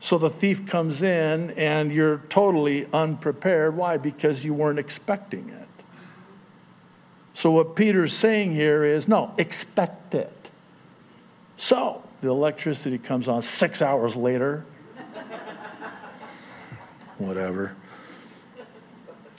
So 0.02 0.18
the 0.18 0.30
thief 0.30 0.66
comes 0.66 1.04
in 1.04 1.52
and 1.52 1.92
you're 1.92 2.20
totally 2.30 2.88
unprepared. 2.94 3.76
Why? 3.76 3.98
Because 3.98 4.44
you 4.44 4.54
weren't 4.54 4.80
expecting 4.80 5.50
it. 5.50 5.68
So 7.34 7.52
what 7.52 7.76
Peter's 7.76 8.14
saying 8.14 8.54
here 8.54 8.84
is 8.84 9.08
no, 9.08 9.34
expect 9.38 10.16
it. 10.16 10.34
So 11.58 12.02
the 12.22 12.30
electricity 12.30 12.98
comes 12.98 13.28
on 13.28 13.42
six 13.42 13.82
hours 13.82 14.16
later 14.16 14.66
whatever. 17.18 17.76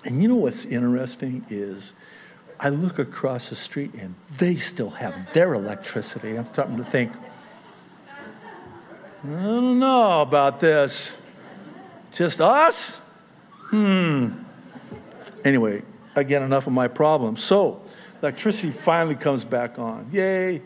And 0.04 0.22
you 0.22 0.28
know 0.28 0.36
what's 0.36 0.64
interesting 0.64 1.44
is 1.50 1.92
I 2.58 2.68
look 2.68 2.98
across 2.98 3.50
the 3.50 3.56
street 3.56 3.92
and 3.94 4.14
they 4.38 4.58
still 4.58 4.90
have 4.90 5.14
their 5.34 5.54
electricity. 5.54 6.36
I'm 6.36 6.46
starting 6.52 6.76
to 6.76 6.84
think, 6.84 7.12
I 9.22 9.26
don't 9.26 9.78
know 9.78 10.22
about 10.22 10.60
this. 10.60 11.10
Just 12.12 12.40
us? 12.40 12.92
Hmm. 13.68 14.28
Anyway, 15.44 15.82
again, 16.16 16.42
enough 16.42 16.66
of 16.66 16.72
my 16.72 16.88
problems. 16.88 17.44
So, 17.44 17.82
electricity 18.22 18.72
finally 18.72 19.14
comes 19.14 19.44
back 19.44 19.78
on. 19.78 20.08
Yay. 20.10 20.54
You 20.54 20.62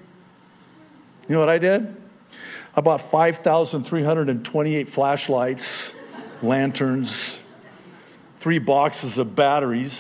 know 1.29 1.41
what 1.41 1.49
I 1.49 1.59
did? 1.59 1.97
I 2.77 2.81
bought 2.81 3.11
5,328 3.11 4.93
flashlights 4.93 5.93
lanterns, 6.43 7.39
three 8.41 8.59
boxes 8.59 9.19
of 9.19 9.35
batteries. 9.35 9.99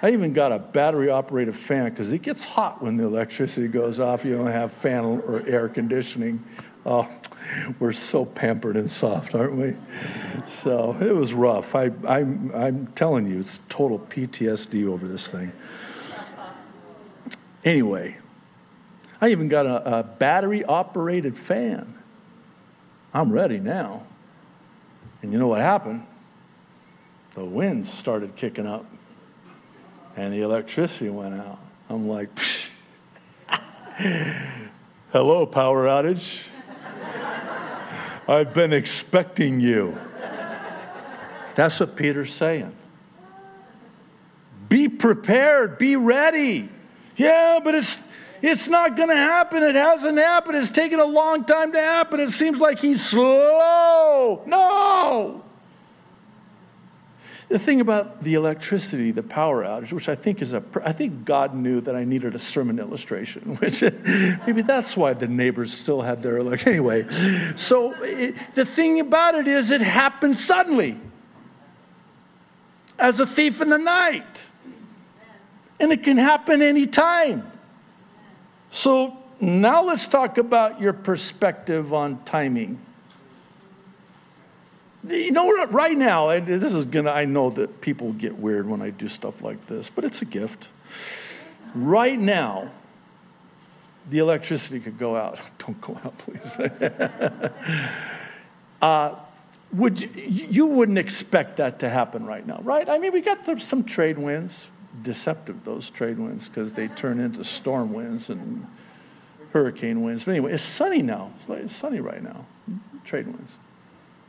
I 0.00 0.10
even 0.10 0.32
got 0.32 0.52
a 0.52 0.58
battery 0.58 1.10
operated 1.10 1.56
fan 1.66 1.90
because 1.90 2.12
it 2.12 2.22
gets 2.22 2.44
hot 2.44 2.82
when 2.82 2.96
the 2.96 3.04
electricity 3.04 3.68
goes 3.68 4.00
off. 4.00 4.24
You 4.24 4.36
don't 4.36 4.52
have 4.52 4.72
fan 4.74 5.04
or 5.04 5.42
air 5.46 5.68
conditioning. 5.68 6.42
Oh, 6.86 7.08
we're 7.80 7.92
so 7.92 8.24
pampered 8.24 8.76
and 8.76 8.90
soft, 8.90 9.34
aren't 9.34 9.56
we? 9.56 9.74
So 10.62 10.96
it 11.00 11.12
was 11.12 11.34
rough. 11.34 11.74
I, 11.74 11.90
I, 12.06 12.18
I'm 12.18 12.92
telling 12.94 13.26
you, 13.26 13.40
it's 13.40 13.58
total 13.68 13.98
PTSD 13.98 14.86
over 14.86 15.08
this 15.08 15.26
thing. 15.26 15.52
Anyway, 17.64 18.16
I 19.20 19.30
even 19.30 19.48
got 19.48 19.66
a, 19.66 19.98
a 19.98 20.02
battery 20.04 20.64
operated 20.64 21.36
fan. 21.36 21.92
I'm 23.12 23.32
ready 23.32 23.58
now. 23.58 24.06
And 25.22 25.32
you 25.32 25.40
know 25.40 25.48
what 25.48 25.60
happened? 25.60 26.06
The 27.34 27.44
winds 27.44 27.92
started 27.92 28.36
kicking 28.36 28.66
up 28.66 28.86
and 30.16 30.32
the 30.32 30.42
electricity 30.42 31.10
went 31.10 31.34
out. 31.34 31.58
I'm 31.88 32.08
like, 32.08 32.28
hello, 35.10 35.46
power 35.46 35.86
outage. 35.86 36.38
I've 38.28 38.52
been 38.52 38.72
expecting 38.72 39.60
you. 39.60 39.96
That's 41.54 41.80
what 41.80 41.96
Peter's 41.96 42.34
saying. 42.34 42.74
Be 44.68 44.88
prepared, 44.88 45.78
be 45.78 45.96
ready. 45.96 46.68
Yeah, 47.16 47.60
but 47.62 47.74
it's 47.74 47.98
it's 48.42 48.68
not 48.68 48.96
going 48.96 49.08
to 49.08 49.16
happen. 49.16 49.62
It 49.62 49.74
hasn't 49.74 50.18
happened. 50.18 50.58
It's 50.58 50.70
taken 50.70 51.00
a 51.00 51.04
long 51.04 51.44
time 51.44 51.72
to 51.72 51.80
happen. 51.80 52.20
It 52.20 52.30
seems 52.32 52.58
like 52.58 52.78
he's 52.78 53.04
slow. 53.04 54.42
No. 54.46 55.42
The 57.48 57.60
thing 57.60 57.80
about 57.80 58.24
the 58.24 58.34
electricity, 58.34 59.12
the 59.12 59.22
power 59.22 59.62
outage, 59.62 59.92
which 59.92 60.08
I 60.08 60.16
think 60.16 60.42
is 60.42 60.52
a, 60.52 60.62
I 60.84 60.92
think 60.92 61.24
God 61.24 61.54
knew 61.54 61.80
that 61.82 61.94
I 61.94 62.02
needed 62.02 62.34
a 62.34 62.40
sermon 62.40 62.80
illustration, 62.80 63.56
which 63.60 63.82
maybe 64.46 64.62
that's 64.62 64.96
why 64.96 65.12
the 65.12 65.28
neighbors 65.28 65.72
still 65.72 66.02
had 66.02 66.22
their 66.22 66.38
electricity. 66.38 66.66
Anyway, 66.76 67.06
so 67.56 67.92
it, 68.02 68.34
the 68.54 68.64
thing 68.64 69.00
about 69.00 69.36
it 69.36 69.46
is 69.46 69.70
it 69.70 69.80
happened 69.80 70.36
suddenly 70.36 70.98
as 72.98 73.20
a 73.20 73.26
thief 73.26 73.60
in 73.60 73.70
the 73.70 73.78
night. 73.78 74.40
And 75.78 75.92
it 75.92 76.02
can 76.02 76.16
happen 76.16 76.62
anytime. 76.62 77.50
So 78.70 79.16
now 79.40 79.84
let's 79.84 80.06
talk 80.06 80.38
about 80.38 80.80
your 80.80 80.92
perspective 80.92 81.92
on 81.92 82.24
timing. 82.24 82.80
You 85.08 85.30
know, 85.30 85.66
right 85.66 85.96
now, 85.96 86.38
this 86.40 86.72
is 86.72 86.84
gonna, 86.86 87.10
I 87.10 87.24
know 87.24 87.50
that 87.50 87.80
people 87.80 88.12
get 88.14 88.36
weird 88.36 88.68
when 88.68 88.82
I 88.82 88.90
do 88.90 89.08
stuff 89.08 89.40
like 89.42 89.64
this, 89.68 89.90
but 89.94 90.04
it's 90.04 90.22
a 90.22 90.24
gift. 90.24 90.68
Right 91.74 92.18
now, 92.18 92.70
the 94.10 94.18
electricity 94.18 94.80
could 94.80 94.98
go 94.98 95.16
out. 95.16 95.38
Don't 95.58 95.80
go 95.80 95.98
out, 96.04 96.18
please. 96.18 96.70
uh, 98.82 99.16
would 99.72 100.00
you, 100.00 100.10
you 100.14 100.66
wouldn't 100.66 100.98
expect 100.98 101.56
that 101.58 101.78
to 101.80 101.90
happen 101.90 102.24
right 102.24 102.46
now, 102.46 102.60
right? 102.62 102.88
I 102.88 102.98
mean, 102.98 103.12
we 103.12 103.20
got 103.20 103.38
some 103.62 103.84
trade 103.84 104.18
winds 104.18 104.68
deceptive, 105.02 105.64
those 105.64 105.90
trade 105.90 106.18
winds, 106.18 106.48
because 106.48 106.72
they 106.72 106.88
turn 106.88 107.20
into 107.20 107.44
storm 107.44 107.92
winds 107.92 108.30
and 108.30 108.66
hurricane 109.52 110.02
winds. 110.02 110.24
But 110.24 110.32
anyway, 110.32 110.54
it's 110.54 110.64
sunny 110.64 111.02
now. 111.02 111.32
It's, 111.48 111.76
sunny 111.76 112.00
right 112.00 112.22
now. 112.22 112.46
Trade 113.04 113.26
winds. 113.26 113.50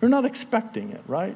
You're 0.02 0.10
not 0.10 0.26
expecting 0.26 0.92
it, 0.92 1.02
right? 1.08 1.36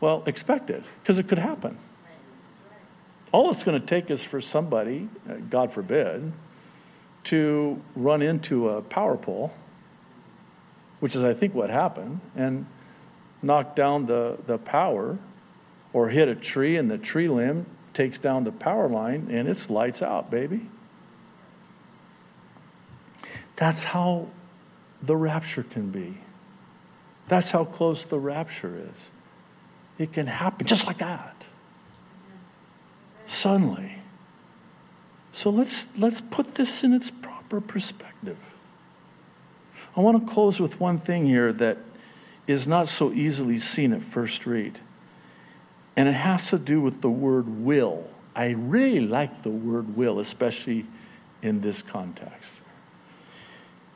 Well, 0.00 0.22
expect 0.26 0.70
it, 0.70 0.84
because 1.02 1.18
it 1.18 1.28
could 1.28 1.38
happen. 1.38 1.78
All 3.32 3.50
it's 3.50 3.62
going 3.62 3.80
to 3.80 3.86
take 3.86 4.10
is 4.10 4.22
for 4.22 4.40
somebody, 4.40 5.08
uh, 5.28 5.34
God 5.50 5.72
forbid, 5.72 6.32
to 7.24 7.80
run 7.96 8.22
into 8.22 8.68
a 8.68 8.82
power 8.82 9.16
pole, 9.16 9.50
which 11.00 11.16
is, 11.16 11.24
I 11.24 11.34
think, 11.34 11.54
what 11.54 11.70
happened, 11.70 12.20
and 12.36 12.66
knock 13.42 13.74
down 13.74 14.06
the, 14.06 14.38
the 14.46 14.58
power 14.58 15.18
or 15.92 16.08
hit 16.08 16.28
a 16.28 16.34
tree 16.34 16.76
and 16.76 16.90
the 16.90 16.98
tree 16.98 17.28
limb 17.28 17.66
takes 17.92 18.18
down 18.18 18.44
the 18.44 18.52
power 18.52 18.88
line 18.88 19.28
and 19.30 19.48
it's 19.48 19.70
lights 19.70 20.02
out, 20.02 20.30
baby. 20.30 20.68
That's 23.56 23.82
how 23.82 24.28
the 25.02 25.16
rapture 25.16 25.62
can 25.62 25.90
be. 25.90 26.18
That's 27.28 27.50
how 27.50 27.64
close 27.64 28.04
the 28.04 28.18
rapture 28.18 28.76
is. 28.76 28.96
It 29.98 30.12
can 30.12 30.26
happen 30.26 30.66
just 30.66 30.86
like 30.86 30.98
that. 30.98 31.44
Suddenly. 33.26 33.92
So 35.32 35.50
let's, 35.50 35.86
let's 35.96 36.20
put 36.20 36.54
this 36.54 36.84
in 36.84 36.92
its 36.92 37.10
proper 37.10 37.60
perspective. 37.60 38.36
I 39.96 40.00
want 40.00 40.26
to 40.26 40.32
close 40.32 40.60
with 40.60 40.78
one 40.80 40.98
thing 40.98 41.26
here 41.26 41.52
that 41.54 41.78
is 42.46 42.66
not 42.66 42.88
so 42.88 43.12
easily 43.12 43.58
seen 43.58 43.92
at 43.92 44.02
first 44.02 44.44
read. 44.46 44.78
And 45.96 46.08
it 46.08 46.12
has 46.12 46.48
to 46.50 46.58
do 46.58 46.80
with 46.80 47.00
the 47.00 47.08
word 47.08 47.48
will. 47.64 48.04
I 48.34 48.50
really 48.50 49.00
like 49.00 49.42
the 49.42 49.50
word 49.50 49.96
will, 49.96 50.18
especially 50.18 50.84
in 51.42 51.60
this 51.60 51.82
context. 51.82 52.50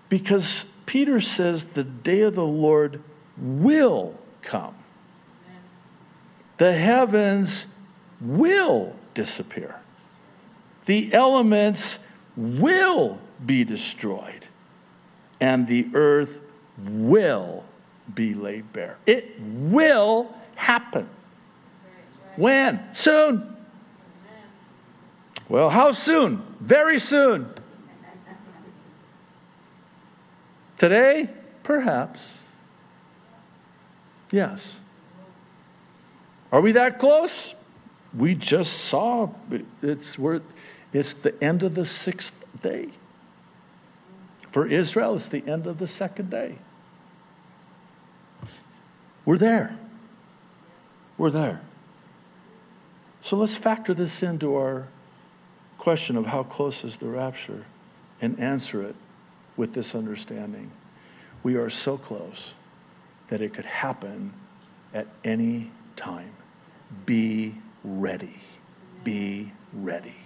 Because 0.09 0.65
Peter 0.87 1.21
says 1.21 1.67
the 1.75 1.85
day 1.85 2.21
of 2.21 2.35
the 2.35 2.45
Lord 2.45 3.03
will 3.41 4.15
come. 4.43 4.75
The 6.59 6.73
heavens 6.73 7.67
will 8.21 8.95
disappear. 9.15 9.81
The 10.87 11.13
elements 11.13 11.99
will 12.37 13.19
be 13.47 13.65
destroyed. 13.65 14.47
And 15.41 15.67
the 15.69 15.89
earth 15.95 16.39
will 16.85 17.65
be 18.15 18.35
laid 18.35 18.73
bare. 18.73 18.97
It 19.07 19.41
will 19.41 20.35
happen. 20.57 21.09
When? 22.37 22.81
Soon. 22.95 23.57
Well, 25.49 25.71
how 25.71 25.93
soon? 25.93 26.43
Very 26.61 26.99
soon. 26.99 27.53
Today? 30.79 31.29
Perhaps. 31.63 32.21
Yes. 34.31 34.61
Are 36.53 36.61
we 36.61 36.73
that 36.73 36.99
close? 36.99 37.55
We 38.17 38.35
just 38.35 38.73
saw 38.87 39.31
it's 39.83 40.17
it's 40.93 41.15
the 41.15 41.45
end 41.45 41.63
of 41.63 41.75
the 41.75 41.85
sixth 41.85 42.33
day. 42.63 42.89
For 44.53 44.67
Israel, 44.67 45.17
it's 45.17 45.29
the 45.29 45.47
end 45.47 45.67
of 45.67 45.79
the 45.79 45.87
second 45.87 46.31
day. 46.31 46.57
We're 49.27 49.39
there. 49.39 49.79
We're 51.19 51.31
there. 51.31 51.61
So 53.23 53.37
let's 53.37 53.55
factor 53.55 53.93
this 53.93 54.23
into 54.23 54.55
our 54.55 54.89
question 55.77 56.17
of 56.17 56.25
how 56.25 56.45
close 56.45 56.83
is 56.83 56.97
the 56.97 57.07
rapture 57.07 57.65
and 58.23 58.41
answer 58.41 58.83
it 58.83 58.97
with 59.59 59.75
this 59.75 59.95
understanding. 59.95 60.71
We 61.43 61.57
are 61.57 61.69
so 61.69 61.99
close 61.99 62.53
that 63.29 63.41
it 63.43 63.55
could 63.55 63.65
happen 63.65 64.33
at 64.95 65.07
any 65.25 65.71
time. 65.97 66.33
Be 67.07 67.55
ready. 67.85 68.41
Be 69.05 69.53
ready. 69.73 70.17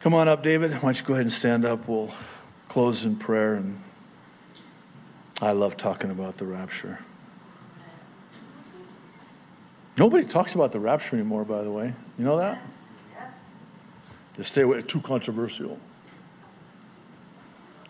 Come 0.00 0.14
on 0.14 0.28
up, 0.28 0.42
David. 0.42 0.72
Why 0.74 0.80
don't 0.80 0.98
you 0.98 1.06
go 1.06 1.14
ahead 1.14 1.26
and 1.26 1.32
stand 1.32 1.64
up? 1.64 1.88
We'll 1.88 2.12
close 2.68 3.04
in 3.04 3.16
prayer. 3.16 3.54
And 3.54 3.82
I 5.40 5.52
love 5.52 5.76
talking 5.76 6.10
about 6.10 6.36
the 6.36 6.46
rapture. 6.46 6.98
Nobody 9.96 10.26
talks 10.26 10.54
about 10.54 10.72
the 10.72 10.80
rapture 10.80 11.16
anymore, 11.16 11.44
by 11.44 11.62
the 11.62 11.70
way. 11.70 11.94
You 12.18 12.24
know 12.24 12.38
that? 12.38 12.60
Yes. 13.12 13.28
They 14.36 14.42
stay 14.42 14.62
away. 14.62 14.82
Too 14.82 15.00
controversial. 15.00 15.78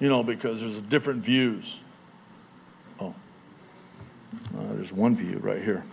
You 0.00 0.08
know, 0.08 0.22
because 0.22 0.60
there's 0.60 0.80
different 0.82 1.24
views. 1.24 1.64
Uh, 4.56 4.74
there's 4.74 4.92
one 4.92 5.16
view 5.16 5.38
right 5.42 5.62
here. 5.62 5.84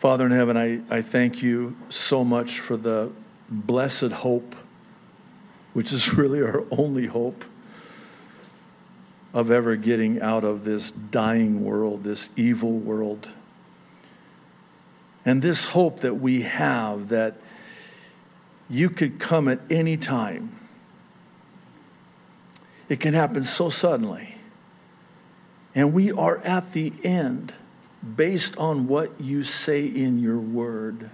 Father 0.00 0.26
in 0.26 0.32
heaven, 0.32 0.56
I, 0.56 0.80
I 0.94 1.02
thank 1.02 1.42
you 1.42 1.76
so 1.88 2.24
much 2.24 2.60
for 2.60 2.76
the 2.76 3.10
blessed 3.48 4.12
hope, 4.12 4.54
which 5.72 5.92
is 5.92 6.12
really 6.14 6.42
our 6.42 6.64
only 6.70 7.06
hope 7.06 7.44
of 9.32 9.50
ever 9.50 9.76
getting 9.76 10.20
out 10.20 10.44
of 10.44 10.64
this 10.64 10.92
dying 11.10 11.64
world, 11.64 12.04
this 12.04 12.28
evil 12.36 12.72
world. 12.72 13.28
And 15.24 15.42
this 15.42 15.64
hope 15.64 16.00
that 16.00 16.14
we 16.14 16.42
have 16.42 17.08
that 17.08 17.38
you 18.68 18.90
could 18.90 19.18
come 19.18 19.48
at 19.48 19.60
any 19.70 19.96
time. 19.96 20.58
It 22.88 23.00
can 23.00 23.14
happen 23.14 23.44
so 23.44 23.70
suddenly. 23.70 24.33
And 25.74 25.92
we 25.92 26.12
are 26.12 26.38
at 26.38 26.72
the 26.72 26.92
end 27.02 27.52
based 28.16 28.56
on 28.56 28.86
what 28.86 29.20
you 29.20 29.42
say 29.42 29.86
in 29.86 30.18
your 30.18 30.38
word. 30.38 31.10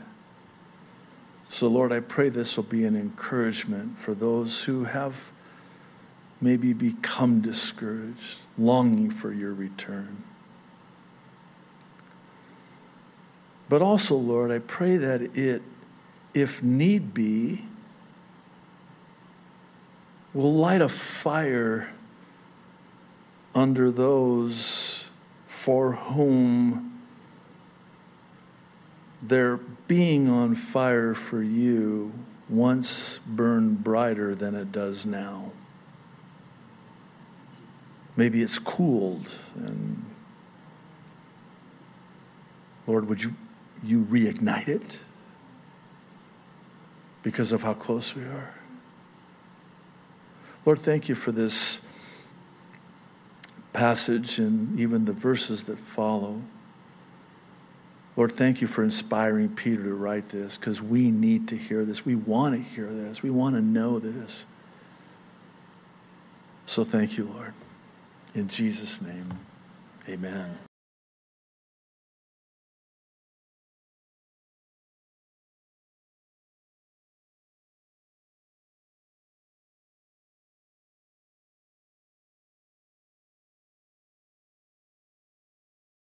So, 1.52 1.66
Lord, 1.66 1.92
I 1.92 2.00
pray 2.00 2.28
this 2.28 2.56
will 2.56 2.64
be 2.64 2.84
an 2.84 2.96
encouragement 2.96 3.98
for 3.98 4.14
those 4.14 4.60
who 4.60 4.84
have 4.84 5.16
maybe 6.40 6.72
become 6.72 7.40
discouraged, 7.40 8.38
longing 8.58 9.10
for 9.10 9.32
your 9.32 9.54
return. 9.54 10.22
But 13.68 13.82
also, 13.82 14.16
Lord, 14.16 14.50
I 14.50 14.58
pray 14.58 14.96
that 14.96 15.22
it, 15.36 15.62
if 16.34 16.62
need 16.62 17.14
be, 17.14 17.64
will 20.34 20.54
light 20.54 20.82
a 20.82 20.88
fire 20.88 21.88
under 23.60 23.90
those 23.90 25.00
for 25.46 25.92
whom 25.92 26.98
their 29.22 29.58
being 29.86 30.30
on 30.30 30.54
fire 30.54 31.14
for 31.14 31.42
you 31.42 32.10
once 32.48 33.18
burned 33.26 33.84
brighter 33.84 34.34
than 34.34 34.54
it 34.54 34.72
does 34.72 35.04
now. 35.04 35.52
Maybe 38.16 38.42
it's 38.42 38.58
cooled 38.58 39.28
and 39.56 40.06
Lord, 42.86 43.08
would 43.08 43.22
you 43.22 43.34
you 43.82 44.04
reignite 44.10 44.68
it 44.68 44.98
because 47.22 47.52
of 47.52 47.60
how 47.62 47.74
close 47.74 48.14
we 48.14 48.22
are? 48.22 48.54
Lord, 50.64 50.82
thank 50.82 51.08
you 51.10 51.14
for 51.14 51.30
this 51.30 51.78
passage 53.72 54.38
and 54.38 54.78
even 54.78 55.04
the 55.04 55.12
verses 55.12 55.62
that 55.64 55.78
follow. 55.94 56.40
Lord, 58.16 58.36
thank 58.36 58.60
you 58.60 58.66
for 58.66 58.82
inspiring 58.82 59.48
Peter 59.48 59.82
to 59.82 59.94
write 59.94 60.28
this 60.30 60.56
because 60.56 60.82
we 60.82 61.10
need 61.10 61.48
to 61.48 61.56
hear 61.56 61.84
this. 61.84 62.04
We 62.04 62.16
want 62.16 62.54
to 62.54 62.70
hear 62.70 62.92
this. 62.92 63.22
We 63.22 63.30
want 63.30 63.54
to 63.56 63.62
know 63.62 63.98
this. 63.98 64.44
So 66.66 66.84
thank 66.84 67.16
you, 67.16 67.24
Lord. 67.24 67.54
In 68.34 68.48
Jesus' 68.48 69.00
name, 69.00 69.32
amen. 70.08 70.69